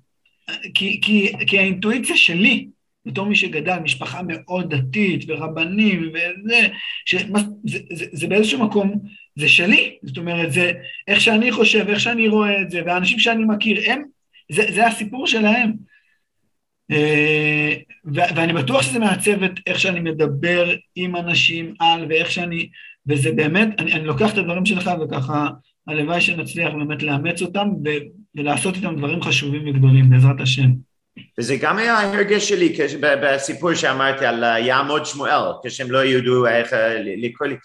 כי, 0.74 1.00
כי, 1.02 1.32
כי 1.46 1.58
האינטואיציה 1.58 2.16
שלי 2.16 2.68
בתור 3.06 3.26
מי 3.26 3.36
שגדל, 3.36 3.78
משפחה 3.78 4.20
מאוד 4.28 4.74
דתית 4.74 5.24
ורבנים 5.28 6.12
וזה, 6.12 6.68
שמה, 7.06 7.38
זה, 7.64 7.78
זה, 7.92 8.06
זה 8.12 8.26
באיזשהו 8.26 8.64
מקום, 8.64 9.00
זה 9.36 9.48
שלי, 9.48 9.98
זאת 10.02 10.18
אומרת, 10.18 10.52
זה 10.52 10.72
איך 11.08 11.20
שאני 11.20 11.52
חושב, 11.52 11.88
איך 11.88 12.00
שאני 12.00 12.28
רואה 12.28 12.60
את 12.60 12.70
זה, 12.70 12.80
והאנשים 12.86 13.18
שאני 13.18 13.44
מכיר, 13.44 13.90
הם, 13.90 14.02
זה, 14.52 14.62
זה 14.72 14.86
הסיפור 14.86 15.26
שלהם. 15.26 15.72
אה, 16.90 17.74
ואני 18.04 18.52
בטוח 18.52 18.82
שזה 18.82 18.98
מעצב 18.98 19.42
את 19.42 19.52
איך 19.66 19.80
שאני 19.80 20.00
מדבר 20.00 20.74
עם 20.94 21.16
אנשים 21.16 21.74
על, 21.80 22.06
ואיך 22.08 22.30
שאני, 22.30 22.68
וזה 23.08 23.32
באמת, 23.32 23.68
אני, 23.78 23.92
אני 23.92 24.04
לוקח 24.04 24.32
את 24.32 24.38
הדברים 24.38 24.66
שלך 24.66 24.90
וככה, 25.00 25.48
הלוואי 25.86 26.20
שנצליח 26.20 26.72
באמת 26.74 27.02
לאמץ 27.02 27.42
אותם 27.42 27.68
ולעשות 28.34 28.74
איתם 28.74 28.96
דברים 28.96 29.22
חשובים 29.22 29.68
וגדולים, 29.68 30.10
בעזרת 30.10 30.40
השם. 30.40 30.70
וזה 31.38 31.56
גם 31.56 31.78
היה 31.78 31.94
ההרגש 31.94 32.48
שלי 32.48 32.76
בסיפור 33.00 33.74
שאמרתי 33.74 34.26
על 34.26 34.42
יעמוד 34.42 35.06
שמואל, 35.06 35.52
כשהם 35.64 35.90
לא 35.90 36.04
ידעו 36.04 36.46
איך 36.46 36.72
לקרוא 37.16 37.48
לי. 37.48 37.56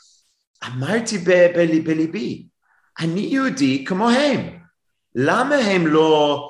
אמרתי 0.68 1.18
בליבי, 1.86 2.46
אני 3.00 3.22
יהודי 3.22 3.86
כמוהם. 3.86 4.40
למה 5.16 5.56
הם 5.56 5.88
לא 5.88 6.44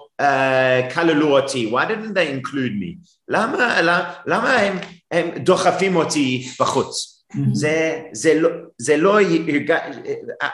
כללו 0.93 1.39
אותי? 1.39 1.71
Why 1.71 1.85
didn't 1.89 2.13
they 2.13 2.45
include 2.45 2.73
me? 2.81 3.09
למה, 3.27 3.81
למה 4.25 4.53
הם, 4.53 4.77
הם 5.11 5.29
דוחפים 5.37 5.95
אותי 5.95 6.47
בחוץ? 6.59 7.16
זה, 7.53 8.01
זה 8.11 8.39
לא, 8.39 8.49
זה 8.77 8.97
לא. 8.97 9.17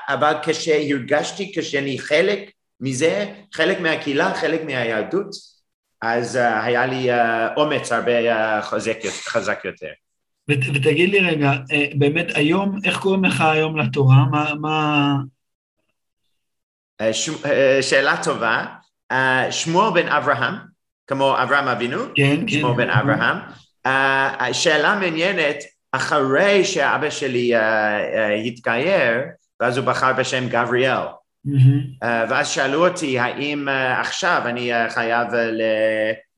אבל 0.08 0.34
כשהרגשתי, 0.44 1.52
כשאני 1.56 2.00
חלק 2.00 2.52
מזה, 2.80 3.34
חלק 3.54 3.80
מהקהילה, 3.80 4.34
חלק 4.34 4.64
מהיהדות, 4.64 5.30
אז 6.02 6.36
uh, 6.36 6.40
היה 6.40 6.86
לי 6.86 7.12
uh, 7.12 7.18
אומץ 7.58 7.92
הרבה 7.92 8.62
חזק, 8.62 8.98
חזק 9.26 9.60
יותר. 9.66 9.88
ותגיד 10.50 11.10
לי 11.10 11.20
רגע, 11.20 11.52
באמת 11.96 12.28
היום, 12.36 12.80
איך 12.84 13.00
קוראים 13.00 13.26
לך 13.26 13.42
היום 13.42 13.78
לתורה? 13.78 14.26
מה... 14.32 14.54
מה... 14.62 15.16
ש... 17.12 17.30
שאלה 17.82 18.24
טובה. 18.24 18.66
שמואל 19.52 19.94
בן 19.94 20.08
אברהם, 20.08 20.54
כמו 21.08 21.44
אברהם 21.44 21.68
אבינו, 21.68 22.04
כן, 22.16 22.36
כן. 22.42 22.48
שמואל 22.48 22.78
בן 22.78 22.90
אברהם. 22.90 23.38
שאלה 24.54 25.00
מעניינת, 25.00 25.58
אחרי 25.94 26.66
שאבא 26.66 27.10
שלי 27.10 27.52
התגייר, 28.46 29.22
ואז 29.60 29.78
הוא 29.78 29.86
בחר 29.86 30.14
בשם 30.14 30.50
גבריאל. 30.50 31.06
Mm-hmm. 31.48 32.04
Uh, 32.04 32.08
ואז 32.30 32.48
שאלו 32.48 32.88
אותי 32.88 33.20
האם 33.20 33.68
uh, 33.68 34.00
עכשיו 34.00 34.42
אני 34.46 34.74
uh, 34.74 34.90
חייב 34.90 35.28
uh, 35.30 35.36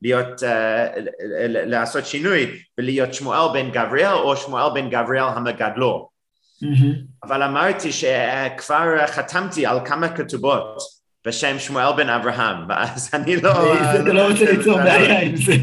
להיות, 0.01 0.43
uh, 0.43 0.99
לעשות 1.47 2.05
שינוי 2.05 2.51
ולהיות 2.77 3.13
שמואל 3.13 3.53
בן 3.53 3.71
גבריאל 3.71 4.13
או 4.13 4.37
שמואל 4.37 4.73
בן 4.73 4.89
גבריאל 4.89 5.25
המגדלו. 5.25 6.09
Mm-hmm. 6.63 7.23
אבל 7.23 7.43
אמרתי 7.43 7.91
שכבר 7.91 8.95
uh, 9.03 9.07
חתמתי 9.07 9.65
על 9.65 9.79
כמה 9.85 10.09
כתובות 10.09 10.77
בשם 11.27 11.59
שמואל 11.59 11.97
בן 11.97 12.09
אברהם, 12.09 12.57
ואז 12.69 13.09
אני 13.13 13.35
לא... 13.35 13.73
אתה 13.95 14.13
לא 14.13 14.27
רוצה 14.27 14.51
ליצור 14.51 14.77
בעיה 14.77 15.21
עם 15.21 15.35
זה. 15.35 15.53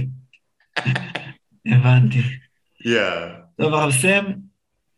הבנתי. 1.72 2.22
טוב, 3.60 3.74
הרב 3.74 3.90
סם, 3.90 4.24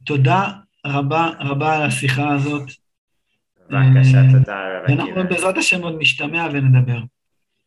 תודה 0.05 0.48
רבה 0.86 1.30
רבה 1.40 1.76
על 1.76 1.82
השיחה 1.82 2.34
הזאת. 2.34 2.62
בבקשה, 3.70 4.18
אה, 4.18 4.32
תודה 4.32 4.57
רבה. 4.57 5.02
ואנחנו 5.02 5.28
בעזרת 5.28 5.59
השם 5.59 5.82
עוד 5.82 5.94
נשתמע 5.98 6.48
ונדבר. 6.52 6.98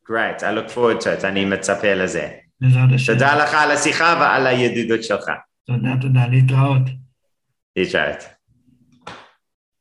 Great, 0.09 0.39
I 0.39 0.43
look 0.43 0.71
forward 0.71 1.03
to 1.03 1.21
it, 1.21 1.25
אני 1.25 1.45
מצפה 1.45 1.93
לזה. 1.93 2.29
בעזרת 2.61 2.89
השם. 2.95 3.13
תודה 3.13 3.43
לך 3.43 3.53
על 3.53 3.71
השיחה 3.71 4.17
ועל 4.19 4.47
הידידות 4.47 5.03
שלך. 5.03 5.29
תודה, 5.65 5.89
תודה, 6.01 6.27
להתראות. 6.27 6.81
להתראות. 7.75 8.36